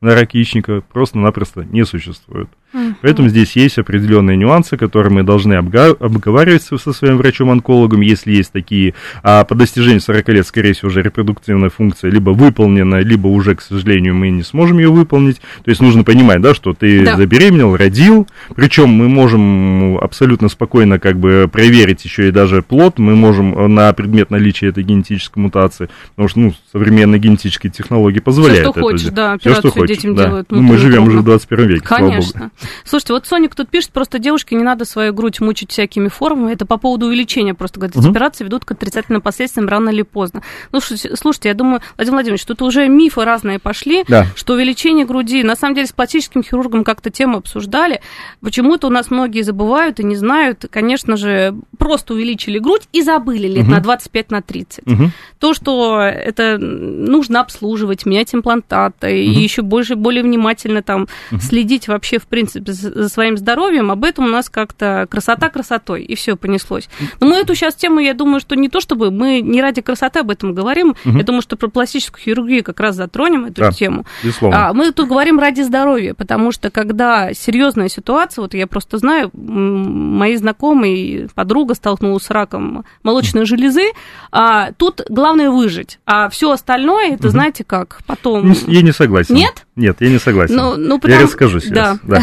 на 0.00 0.14
рак 0.14 0.34
яичника 0.34 0.82
просто-напросто 0.82 1.64
не 1.64 1.84
существует. 1.84 2.48
Угу. 2.72 2.94
Поэтому 3.02 3.28
здесь 3.28 3.54
есть 3.56 3.78
определенные 3.78 4.36
нюансы, 4.36 4.76
которые 4.76 5.12
мы 5.12 5.22
должны 5.22 5.54
обговаривать 5.54 6.62
со 6.62 6.92
своим 6.92 7.18
врачом-онкологом, 7.18 8.00
если 8.00 8.32
есть 8.32 8.52
такие. 8.52 8.94
А 9.22 9.44
по 9.44 9.54
достижению 9.54 10.00
40 10.00 10.28
лет, 10.30 10.46
скорее 10.46 10.72
всего, 10.72 10.88
уже 10.88 11.02
репродуктивная 11.02 11.70
функция 11.70 12.10
либо 12.10 12.30
выполнена, 12.30 13.00
либо 13.00 13.28
уже, 13.28 13.54
к 13.54 13.60
сожалению, 13.60 14.14
мы 14.14 14.30
не 14.30 14.42
сможем 14.42 14.78
ее 14.78 14.90
выполнить. 14.90 15.40
То 15.64 15.70
есть 15.70 15.80
нужно 15.80 16.04
понимать, 16.04 16.40
да, 16.40 16.54
что 16.54 16.72
ты 16.72 17.04
да. 17.04 17.16
забеременел, 17.16 17.76
родил. 17.76 18.26
Причем 18.54 18.88
мы 18.88 19.08
можем 19.08 19.98
абсолютно 19.98 20.48
спокойно 20.48 20.98
как 20.98 21.18
бы 21.18 21.48
проверить 21.52 22.04
еще 22.04 22.28
и 22.28 22.30
даже 22.30 22.62
плод. 22.62 22.98
Мы 22.98 23.16
можем 23.16 23.74
на 23.74 23.92
предмет 23.92 24.30
наличия 24.30 24.68
этой 24.68 24.82
генетической 24.82 25.38
мутации, 25.38 25.88
потому 26.10 26.28
что 26.28 26.40
ну, 26.40 26.54
современные 26.72 27.18
генетические 27.18 27.70
технологии 27.70 28.20
позволяют 28.20 28.62
Все, 28.62 28.70
что 28.70 28.80
это 28.80 28.80
хочешь, 28.80 29.10
да, 29.10 29.38
Все, 29.38 29.54
что 29.54 29.70
хочешь, 29.70 29.96
детям 29.96 30.14
да. 30.14 30.26
делают. 30.26 30.50
Ну, 30.50 30.62
мы 30.62 30.78
живем 30.78 31.04
уже 31.04 31.18
в 31.18 31.24
21 31.24 31.66
веке, 31.66 31.84
Конечно. 31.84 32.22
слава 32.22 32.44
богу. 32.44 32.52
Слушайте, 32.84 33.12
вот 33.12 33.26
Соник 33.26 33.54
тут 33.54 33.68
пишет, 33.68 33.90
просто 33.90 34.18
девушке 34.18 34.56
не 34.56 34.64
надо 34.64 34.84
свою 34.84 35.12
грудь 35.12 35.40
мучить 35.40 35.70
всякими 35.70 36.08
формами. 36.08 36.52
Это 36.52 36.66
по 36.66 36.76
поводу 36.76 37.06
увеличения. 37.06 37.54
Просто, 37.54 37.80
говорит, 37.80 37.96
угу. 37.96 38.08
операции 38.08 38.44
ведут 38.44 38.64
к 38.64 38.72
отрицательным 38.72 39.22
последствиям 39.22 39.68
рано 39.68 39.90
или 39.90 40.02
поздно. 40.02 40.42
Ну, 40.72 40.80
слушайте, 40.80 41.48
я 41.48 41.54
думаю, 41.54 41.80
Владимир 41.96 42.16
Владимирович, 42.16 42.44
тут 42.44 42.62
уже 42.62 42.88
мифы 42.88 43.24
разные 43.24 43.58
пошли, 43.58 44.04
да. 44.08 44.26
что 44.36 44.54
увеличение 44.54 45.06
груди... 45.06 45.42
На 45.42 45.56
самом 45.56 45.74
деле, 45.74 45.86
с 45.86 45.92
пластическим 45.92 46.42
хирургом 46.42 46.84
как-то 46.84 47.10
тему 47.10 47.38
обсуждали. 47.38 48.00
Почему-то 48.40 48.86
у 48.86 48.90
нас 48.90 49.10
многие 49.10 49.42
забывают 49.42 50.00
и 50.00 50.04
не 50.04 50.16
знают. 50.16 50.66
Конечно 50.70 51.16
же, 51.16 51.54
просто 51.78 52.14
увеличили 52.14 52.58
грудь 52.58 52.82
и 52.92 53.02
забыли 53.02 53.48
лет 53.48 53.64
угу. 53.64 53.72
на 53.72 53.80
25, 53.80 54.30
на 54.30 54.42
30. 54.42 54.86
Угу. 54.86 55.10
То, 55.38 55.54
что 55.54 56.00
это 56.00 56.58
нужно 56.58 57.40
обслуживать, 57.40 58.06
менять 58.06 58.34
имплантаты, 58.34 59.08
угу. 59.08 59.14
и 59.14 59.42
еще 59.42 59.62
больше, 59.62 59.96
более 59.96 60.22
внимательно 60.22 60.82
там 60.82 61.08
угу. 61.30 61.40
следить 61.40 61.88
вообще, 61.88 62.18
в 62.18 62.26
принципе, 62.26 62.51
за 62.54 63.08
своим 63.08 63.36
здоровьем, 63.36 63.90
об 63.90 64.04
этом 64.04 64.26
у 64.26 64.28
нас 64.28 64.48
как-то 64.48 65.06
красота 65.10 65.48
красотой, 65.50 66.02
и 66.02 66.14
все 66.14 66.36
понеслось. 66.36 66.88
Но 67.20 67.26
мы 67.26 67.36
эту 67.36 67.54
сейчас 67.54 67.74
тему, 67.74 68.00
я 68.00 68.14
думаю, 68.14 68.40
что 68.40 68.54
не 68.56 68.68
то 68.68 68.80
чтобы 68.80 69.10
мы 69.10 69.40
не 69.40 69.60
ради 69.60 69.80
красоты 69.80 70.20
об 70.20 70.30
этом 70.30 70.54
говорим, 70.54 70.94
угу. 71.04 71.16
я 71.16 71.24
думаю, 71.24 71.42
что 71.42 71.56
про 71.56 71.68
пластическую 71.68 72.22
хирургию 72.22 72.64
как 72.64 72.80
раз 72.80 72.96
затронем 72.96 73.46
эту 73.46 73.62
да, 73.62 73.72
тему. 73.72 74.04
Безусловно. 74.22 74.68
А, 74.68 74.72
мы 74.72 74.92
тут 74.92 75.08
говорим 75.08 75.38
ради 75.38 75.62
здоровья, 75.62 76.14
потому 76.14 76.52
что 76.52 76.70
когда 76.70 77.32
серьезная 77.34 77.88
ситуация, 77.88 78.42
вот 78.42 78.54
я 78.54 78.66
просто 78.66 78.98
знаю, 78.98 79.30
мои 79.32 80.36
знакомые, 80.36 81.28
подруга 81.34 81.74
столкнулась 81.74 82.24
с 82.24 82.30
раком 82.30 82.84
молочной 83.02 83.44
железы, 83.44 83.92
а 84.30 84.72
тут 84.72 85.02
главное 85.08 85.50
выжить, 85.50 85.98
а 86.06 86.28
все 86.28 86.50
остальное, 86.50 87.14
это 87.14 87.28
угу. 87.28 87.32
знаете 87.32 87.64
как, 87.64 88.00
потом... 88.06 88.52
Я 88.66 88.82
не 88.82 88.92
согласен. 88.92 89.34
Нет? 89.34 89.66
Нет, 89.74 89.96
я 90.00 90.10
не 90.10 90.18
согласен. 90.18 90.54
Ну, 90.54 90.76
ну, 90.76 90.98
потому... 90.98 91.18
Я 91.18 91.26
расскажу 91.26 91.58
сейчас. 91.60 91.98
Да. 92.02 92.20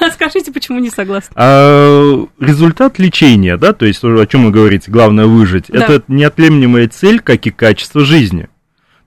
да. 0.00 0.10
Скажите, 0.12 0.52
почему 0.52 0.78
не 0.78 0.90
согласны? 0.90 1.32
А, 1.34 2.24
результат 2.38 2.98
лечения, 3.00 3.56
да, 3.56 3.72
то 3.72 3.84
есть 3.84 4.02
о 4.04 4.26
чем 4.26 4.44
вы 4.44 4.52
говорите, 4.52 4.92
главное 4.92 5.26
выжить, 5.26 5.64
да. 5.68 5.80
это 5.80 6.04
неотъемлемая 6.06 6.88
цель, 6.88 7.20
как 7.20 7.46
и 7.46 7.50
качество 7.50 8.04
жизни. 8.04 8.48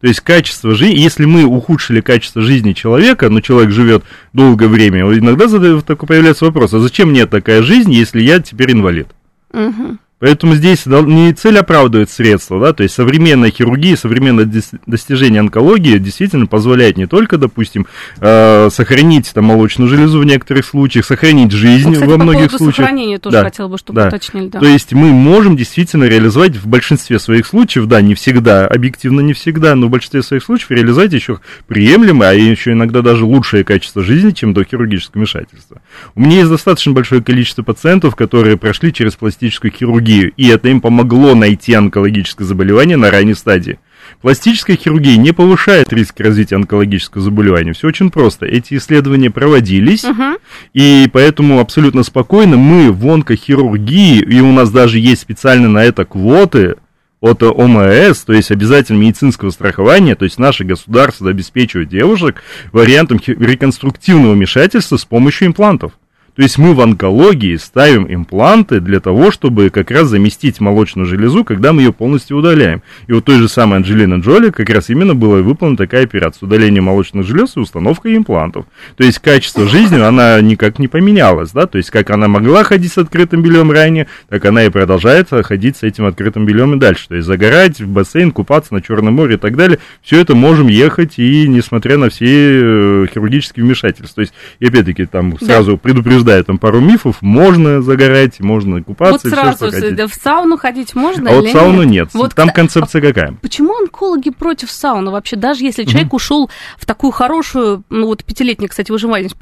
То 0.01 0.08
есть 0.08 0.20
качество 0.20 0.75
жизни, 0.75 1.00
если 1.00 1.25
мы 1.25 1.46
ухудшили 1.46 2.01
качество 2.01 2.41
жизни 2.41 2.74
человека, 2.74 3.29
но 3.29 3.39
человек 3.39 3.72
живет 3.72 4.03
долгое 4.34 4.67
время, 4.67 5.01
иногда 5.17 5.48
задает, 5.48 5.86
такой 5.86 6.08
появляется 6.08 6.46
вопрос, 6.46 6.74
а 6.74 6.79
зачем 6.79 7.10
мне 7.10 7.25
такая 7.25 7.63
жизнь, 7.63 7.91
если 7.91 8.22
я 8.22 8.39
теперь 8.39 8.74
инвалид? 8.74 9.08
Угу. 9.53 9.98
Поэтому 10.20 10.56
здесь 10.56 10.88
не 10.88 11.32
цель 11.34 11.60
оправдывает 11.60 12.10
средства, 12.10 12.60
да, 12.60 12.74
то 12.74 12.82
есть 12.82 12.96
современная 12.96 13.52
хирургия, 13.52 13.96
современное 13.96 14.50
достижение 14.88 15.42
онкологии 15.42 16.00
действительно 16.00 16.48
позволяет 16.48 16.98
не 16.98 17.06
только, 17.06 17.38
допустим, 17.38 17.86
э, 18.20 18.70
сохранить 18.72 19.32
там 19.32 19.46
молочную 19.46 19.88
железу 19.88 20.20
в 20.20 20.26
некоторых 20.26 20.66
случаях, 20.66 21.06
сохранить 21.06 21.52
жизнь 21.52 21.90
ну, 21.90 21.94
кстати, 21.94 22.10
во 22.10 22.18
многих 22.18 22.52
по 22.52 22.58
случаях. 22.58 22.88
сохранения 22.88 23.20
тоже 23.20 23.38
да, 23.38 23.44
хотел 23.44 23.70
бы, 23.70 23.78
чтобы 23.78 24.02
да. 24.02 24.08
уточнили, 24.08 24.48
да. 24.48 24.60
То 24.60 24.66
есть 24.66 24.92
мы 24.92 25.10
можем 25.12 25.56
действительно 25.56 26.06
реализовать 26.06 26.56
в 26.56 26.66
большинстве 26.66 27.20
своих 27.20 27.46
случаев, 27.46 27.86
да, 27.86 28.02
не 28.02 28.16
всегда, 28.16 28.66
объективно 28.66 29.22
не 29.22 29.34
всегда, 29.34 29.76
но 29.76 29.86
в 29.86 29.92
большинстве 29.92 30.24
своих 30.24 30.44
случаев 30.44 30.72
реализовать 30.72 31.14
еще 31.14 31.42
приемлемое, 31.68 32.32
а 32.32 32.34
еще 32.34 32.72
иногда 32.72 33.04
даже 33.04 33.24
лучшее 33.24 33.64
качество 33.64 34.02
жизни, 34.02 34.32
чем 34.32 34.56
до 34.56 34.64
хирургического 34.64 35.20
вмешательства. 35.20 35.80
У 36.16 36.22
меня 36.22 36.38
есть 36.38 36.50
достаточно 36.50 36.92
большое 36.94 37.22
количество 37.22 37.62
пациентов, 37.62 38.16
которые 38.16 38.58
прошли 38.58 38.92
через 38.92 39.14
пластическую 39.14 39.72
хирургию 39.72 40.07
хирургию, 40.08 40.32
и 40.36 40.48
это 40.48 40.70
им 40.70 40.82
помогло 40.82 41.36
найти 41.36 41.74
онкологическое 41.74 42.48
заболевание 42.48 42.98
на 42.98 43.12
ранней 43.12 43.34
стадии. 43.34 43.80
Пластическая 44.22 44.78
хирургия 44.78 45.18
не 45.18 45.34
повышает 45.34 45.92
риск 45.92 46.20
развития 46.20 46.56
онкологического 46.56 47.24
заболевания. 47.24 47.74
Все 47.74 47.90
очень 47.90 48.10
просто. 48.10 48.46
Эти 48.46 48.78
исследования 48.78 49.30
проводились, 49.30 50.06
uh-huh. 50.06 50.40
и 50.74 51.08
поэтому 51.12 51.60
абсолютно 51.60 52.04
спокойно 52.04 52.58
мы 52.58 52.92
в 52.92 53.08
онкохирургии, 53.08 54.22
и 54.22 54.40
у 54.40 54.52
нас 54.54 54.72
даже 54.72 54.98
есть 54.98 55.22
специально 55.22 55.68
на 55.68 55.84
это 55.84 56.06
квоты, 56.06 56.76
от 57.20 57.42
ОМС, 57.42 58.20
то 58.26 58.34
есть 58.34 58.52
обязательно 58.52 59.00
медицинского 59.00 59.50
страхования, 59.50 60.14
то 60.14 60.24
есть 60.24 60.38
наше 60.38 60.64
государство 60.64 61.32
обеспечивает 61.32 61.90
девушек 61.90 62.44
вариантом 62.72 63.20
реконструктивного 63.26 64.34
вмешательства 64.34 64.98
с 64.98 65.06
помощью 65.06 65.48
имплантов. 65.48 65.94
То 66.38 66.44
есть 66.44 66.60
мы 66.60 66.75
в 66.75 66.82
онкологии 66.82 67.56
ставим 67.56 68.06
импланты 68.08 68.79
для 68.79 69.00
того, 69.00 69.32
чтобы 69.32 69.72
как 69.72 69.89
раз 69.89 70.08
заместить 70.08 70.62
молочную 70.62 71.08
железу, 71.08 71.44
когда 71.44 71.74
мы 71.74 71.82
ее 71.82 71.91
полностью 71.91 72.38
удаляем. 72.38 72.84
И 73.08 73.13
вот 73.13 73.25
той 73.25 73.39
же 73.39 73.50
самой 73.50 73.77
Анджелина 73.77 74.20
Джоли 74.20 74.51
как 74.51 74.70
раз 74.70 74.91
именно 74.91 75.15
была 75.15 75.38
выполнена 75.38 75.77
такая 75.77 76.03
операция. 76.03 76.46
Удаление 76.46 76.79
молочных 76.79 77.25
желез 77.25 77.58
и 77.58 77.60
установка 77.60 78.15
имплантов. 78.15 78.65
То 78.98 79.03
есть 79.03 79.17
качество 79.17 79.67
жизни, 79.67 80.00
она 80.00 80.39
никак 80.41 80.77
не 80.77 80.88
поменялась, 80.88 81.51
да, 81.51 81.65
то 81.65 81.79
есть 81.79 81.89
как 81.89 82.12
она 82.12 82.27
могла 82.27 82.63
ходить 82.63 82.94
с 82.94 83.00
открытым 83.00 83.41
бельем 83.41 83.72
ранее, 83.72 84.06
так 84.29 84.46
она 84.46 84.63
и 84.63 84.70
продолжает 84.70 85.29
ходить 85.29 85.77
с 85.77 85.84
этим 85.84 86.06
открытым 86.06 86.46
бельем 86.46 86.75
и 86.75 86.77
дальше. 86.77 87.08
То 87.08 87.15
есть 87.15 87.25
загорать 87.25 87.79
в 87.79 87.88
бассейн, 87.88 88.32
купаться 88.32 88.75
на 88.75 88.84
Черном 88.84 89.15
море 89.15 89.36
и 89.36 89.39
так 89.39 89.56
далее. 89.56 89.79
Все 90.03 90.22
это 90.22 90.36
можем 90.36 90.67
ехать 90.67 91.17
и 91.17 91.48
несмотря 91.48 91.98
на 91.98 92.12
все 92.12 92.27
э, 92.27 93.08
хирургические 93.12 93.65
вмешательства. 93.65 94.17
То 94.17 94.22
есть, 94.22 94.34
и 94.60 94.67
опять-таки 94.67 95.06
там 95.08 95.39
сразу 95.39 95.72
да. 95.72 95.77
предупреждаю 95.77 96.27
подтверждаю 96.28 96.44
там 96.44 96.58
пару 96.58 96.80
мифов. 96.80 97.22
Можно 97.22 97.82
загорать, 97.82 98.40
можно 98.40 98.84
купаться. 98.84 99.28
Вот 99.28 99.34
сразу 99.34 99.72
все, 99.72 100.08
в 100.08 100.14
сауну 100.14 100.58
ходить 100.58 100.96
можно 100.96 101.30
а 101.30 101.34
или 101.34 101.42
вот 101.42 101.50
сауну 101.50 101.84
нет? 101.84 102.10
Вот, 102.14 102.36
там 102.36 102.50
концепция 102.50 103.02
а 103.02 103.02
какая? 103.02 103.34
Почему 103.42 103.76
онкологи 103.78 104.30
против 104.30 104.72
сауны 104.72 105.12
вообще? 105.12 105.36
Даже 105.36 105.64
если 105.64 105.84
человек 105.84 106.14
ушел 106.14 106.50
в 106.78 106.86
такую 106.86 107.12
хорошую, 107.12 107.84
ну 107.90 108.08
вот 108.08 108.24
пятилетняя, 108.24 108.70
кстати, 108.70 108.92
выживаемость. 108.92 109.36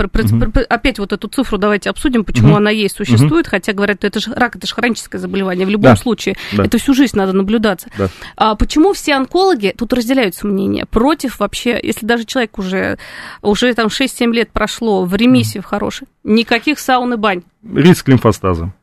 Опять 0.69 0.99
вот 0.99 1.13
эту 1.13 1.27
цифру 1.27 1.57
давайте 1.57 1.89
обсудим, 1.89 2.23
почему 2.23 2.55
она 2.55 2.69
есть, 2.69 2.95
существует, 2.95 3.47
хотя 3.47 3.73
говорят, 3.73 4.03
это 4.03 4.19
же 4.19 4.33
рак, 4.33 4.55
это 4.55 4.67
же 4.67 4.73
хроническое 4.73 5.19
заболевание 5.19 5.65
в 5.65 5.69
любом 5.69 5.91
да. 5.91 5.95
случае. 5.95 6.35
Да. 6.53 6.65
Это 6.65 6.77
всю 6.77 6.93
жизнь 6.93 7.17
надо 7.17 7.33
наблюдаться. 7.33 7.89
Да. 7.97 8.09
А 8.35 8.55
почему 8.55 8.93
все 8.93 9.13
онкологи, 9.13 9.73
тут 9.77 9.93
разделяются 9.93 10.47
мнения, 10.47 10.85
против 10.85 11.39
вообще, 11.39 11.79
если 11.81 12.05
даже 12.05 12.25
человек 12.25 12.57
уже, 12.57 12.97
уже 13.41 13.73
там 13.73 13.87
6-7 13.87 14.31
лет 14.31 14.51
прошло 14.51 15.05
в 15.05 15.15
ремиссии 15.15 15.59
в 15.59 15.65
хорошей, 15.65 16.07
никаких 16.23 16.74
саун 16.79 17.13
и 17.13 17.17
бань. 17.17 17.43
Риск 17.63 18.07
лимфостаза. 18.07 18.73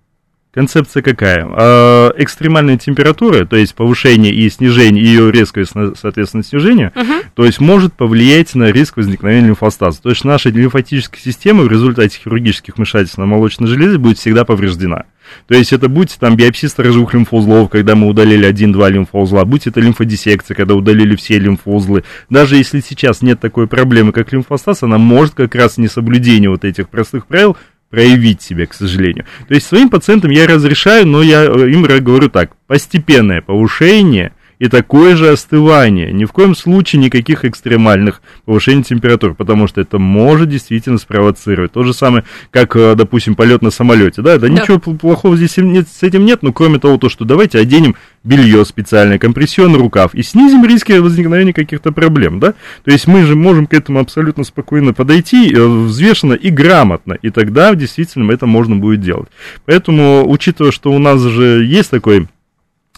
Концепция 0.52 1.02
какая? 1.02 1.48
Э, 1.48 2.10
экстремальные 2.18 2.76
температуры, 2.76 3.46
то 3.46 3.56
есть 3.56 3.74
повышение 3.74 4.34
и 4.34 4.50
снижение, 4.50 5.02
ее 5.02 5.32
резкое, 5.32 5.64
соответственно, 5.64 6.42
снижение, 6.42 6.92
uh-huh. 6.94 7.24
то 7.34 7.46
есть 7.46 7.58
может 7.58 7.94
повлиять 7.94 8.54
на 8.54 8.70
риск 8.70 8.98
возникновения 8.98 9.46
лимфостаза. 9.46 10.02
То 10.02 10.10
есть 10.10 10.26
наша 10.26 10.50
лимфатическая 10.50 11.18
система 11.22 11.62
в 11.62 11.68
результате 11.68 12.18
хирургических 12.18 12.76
вмешательств 12.76 13.16
на 13.16 13.24
молочной 13.24 13.66
железе 13.66 13.96
будет 13.96 14.18
всегда 14.18 14.44
повреждена. 14.44 15.04
То 15.46 15.54
есть 15.54 15.72
это 15.72 15.88
будь 15.88 16.18
там 16.18 16.36
биопсия 16.36 16.68
сторожевых 16.68 17.14
лимфоузлов, 17.14 17.70
когда 17.70 17.94
мы 17.94 18.08
удалили 18.08 18.44
один-два 18.44 18.90
лимфоузла, 18.90 19.44
будь 19.44 19.66
это 19.66 19.80
лимфодиссекция, 19.80 20.54
когда 20.54 20.74
удалили 20.74 21.16
все 21.16 21.38
лимфоузлы. 21.38 22.04
Даже 22.28 22.56
если 22.56 22.80
сейчас 22.80 23.22
нет 23.22 23.40
такой 23.40 23.66
проблемы, 23.66 24.12
как 24.12 24.32
лимфостаз, 24.32 24.82
она 24.82 24.98
может 24.98 25.32
как 25.34 25.54
раз 25.54 25.78
несоблюдение 25.78 26.50
вот 26.50 26.66
этих 26.66 26.90
простых 26.90 27.26
правил 27.26 27.56
проявить 27.92 28.40
себя, 28.40 28.66
к 28.66 28.72
сожалению. 28.72 29.26
То 29.46 29.54
есть 29.54 29.66
своим 29.66 29.90
пациентам 29.90 30.30
я 30.30 30.46
разрешаю, 30.46 31.06
но 31.06 31.22
я 31.22 31.44
э, 31.44 31.70
им 31.70 31.82
говорю 31.82 32.28
так, 32.30 32.56
постепенное 32.66 33.42
повышение– 33.42 34.32
и 34.62 34.68
такое 34.68 35.16
же 35.16 35.28
остывание. 35.28 36.12
Ни 36.12 36.24
в 36.24 36.30
коем 36.30 36.54
случае 36.54 37.02
никаких 37.02 37.44
экстремальных 37.44 38.22
повышений 38.44 38.84
температур, 38.84 39.34
потому 39.34 39.66
что 39.66 39.80
это 39.80 39.98
может 39.98 40.50
действительно 40.50 40.98
спровоцировать. 40.98 41.72
То 41.72 41.82
же 41.82 41.92
самое, 41.92 42.22
как, 42.52 42.76
э, 42.76 42.94
допустим, 42.94 43.34
полет 43.34 43.60
на 43.60 43.72
самолете. 43.72 44.22
Да, 44.22 44.38
да, 44.38 44.46
да. 44.46 44.48
ничего 44.48 44.78
плохого 44.78 45.36
здесь 45.36 45.56
нет, 45.56 45.88
с 45.88 46.04
этим 46.04 46.24
нет, 46.24 46.44
но 46.44 46.52
кроме 46.52 46.78
того, 46.78 46.96
то, 46.96 47.08
что 47.08 47.24
давайте 47.24 47.58
оденем 47.58 47.96
белье 48.22 48.64
специальное, 48.64 49.18
компрессионный 49.18 49.80
рукав 49.80 50.14
и 50.14 50.22
снизим 50.22 50.64
риски 50.64 50.92
возникновения 50.92 51.52
каких-то 51.52 51.90
проблем, 51.90 52.38
да? 52.38 52.54
То 52.84 52.92
есть 52.92 53.08
мы 53.08 53.24
же 53.24 53.34
можем 53.34 53.66
к 53.66 53.74
этому 53.74 53.98
абсолютно 53.98 54.44
спокойно 54.44 54.94
подойти, 54.94 55.52
э, 55.52 55.60
взвешенно 55.60 56.34
и 56.34 56.50
грамотно, 56.50 57.14
и 57.14 57.30
тогда 57.30 57.74
действительно 57.74 58.30
это 58.30 58.46
можно 58.46 58.76
будет 58.76 59.00
делать. 59.00 59.26
Поэтому, 59.66 60.22
учитывая, 60.24 60.70
что 60.70 60.92
у 60.92 61.00
нас 61.00 61.20
же 61.20 61.64
есть 61.64 61.90
такой 61.90 62.28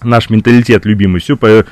наш 0.03 0.31
менталитет 0.31 0.85
любимый, 0.87 1.21
все 1.21 1.37
по 1.37 1.65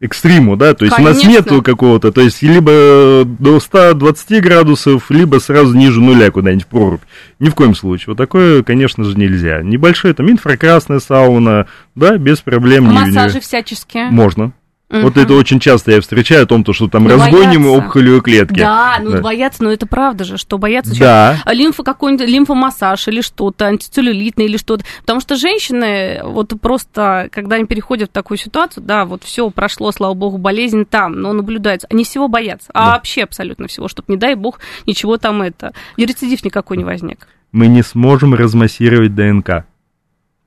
экстриму, 0.00 0.56
да, 0.56 0.74
то 0.74 0.84
есть 0.84 0.96
Конечно. 0.96 1.20
у 1.20 1.24
нас 1.24 1.26
нету 1.26 1.62
какого-то, 1.62 2.12
то 2.12 2.20
есть 2.20 2.40
либо 2.42 3.24
до 3.24 3.58
120 3.58 4.42
градусов, 4.42 5.10
либо 5.10 5.38
сразу 5.38 5.76
ниже 5.76 6.00
нуля 6.00 6.30
куда-нибудь 6.30 6.64
в 6.64 6.68
прорубь. 6.68 7.02
Ни 7.40 7.48
в 7.48 7.54
коем 7.54 7.74
случае. 7.74 8.06
Вот 8.08 8.16
такое, 8.16 8.62
конечно 8.62 9.02
же, 9.02 9.18
нельзя. 9.18 9.60
Небольшая 9.62 10.14
там 10.14 10.30
инфракрасная 10.30 11.00
сауна, 11.00 11.66
да, 11.96 12.16
без 12.16 12.38
проблем. 12.38 12.88
А 12.88 12.92
массажи 12.92 13.40
всяческие? 13.40 14.10
Можно. 14.10 14.52
Угу. 14.90 15.00
Вот 15.00 15.16
это 15.18 15.34
очень 15.34 15.60
часто 15.60 15.92
я 15.92 16.00
встречаю 16.00 16.44
о 16.44 16.46
том, 16.46 16.64
то, 16.64 16.72
что 16.72 16.88
там 16.88 17.04
ну, 17.04 17.10
разгоним 17.10 17.64
боятся. 17.64 17.78
опухолевые 17.78 18.22
клетки. 18.22 18.60
Да, 18.60 18.98
ну 19.02 19.12
да. 19.12 19.20
боятся, 19.20 19.62
но 19.62 19.70
это 19.70 19.86
правда 19.86 20.24
же, 20.24 20.38
что 20.38 20.56
боятся 20.56 20.98
да. 20.98 21.36
Лимфа 21.46 21.82
какой-нибудь, 21.82 22.26
лимфомассаж 22.26 23.06
или 23.08 23.20
что-то, 23.20 23.66
антицеллюлитный 23.66 24.46
или 24.46 24.56
что-то. 24.56 24.84
Потому 25.02 25.20
что 25.20 25.36
женщины, 25.36 26.20
вот 26.24 26.54
просто, 26.60 27.28
когда 27.32 27.56
они 27.56 27.66
переходят 27.66 28.08
в 28.08 28.12
такую 28.14 28.38
ситуацию, 28.38 28.82
да, 28.82 29.04
вот 29.04 29.24
все 29.24 29.50
прошло, 29.50 29.92
слава 29.92 30.14
богу, 30.14 30.38
болезнь 30.38 30.86
там, 30.86 31.20
но 31.20 31.34
наблюдается, 31.34 31.86
они 31.90 32.04
всего 32.04 32.28
боятся, 32.28 32.70
а 32.72 32.86
да. 32.86 32.90
вообще 32.92 33.24
абсолютно 33.24 33.68
всего, 33.68 33.88
чтобы, 33.88 34.06
не 34.08 34.16
дай 34.16 34.36
бог, 34.36 34.58
ничего 34.86 35.18
там 35.18 35.42
это, 35.42 35.74
и 35.98 36.06
рецидив 36.06 36.42
никакой 36.44 36.78
не 36.78 36.84
возник. 36.84 37.28
Мы 37.52 37.66
не 37.66 37.82
сможем 37.82 38.34
размассировать 38.34 39.14
ДНК 39.14 39.66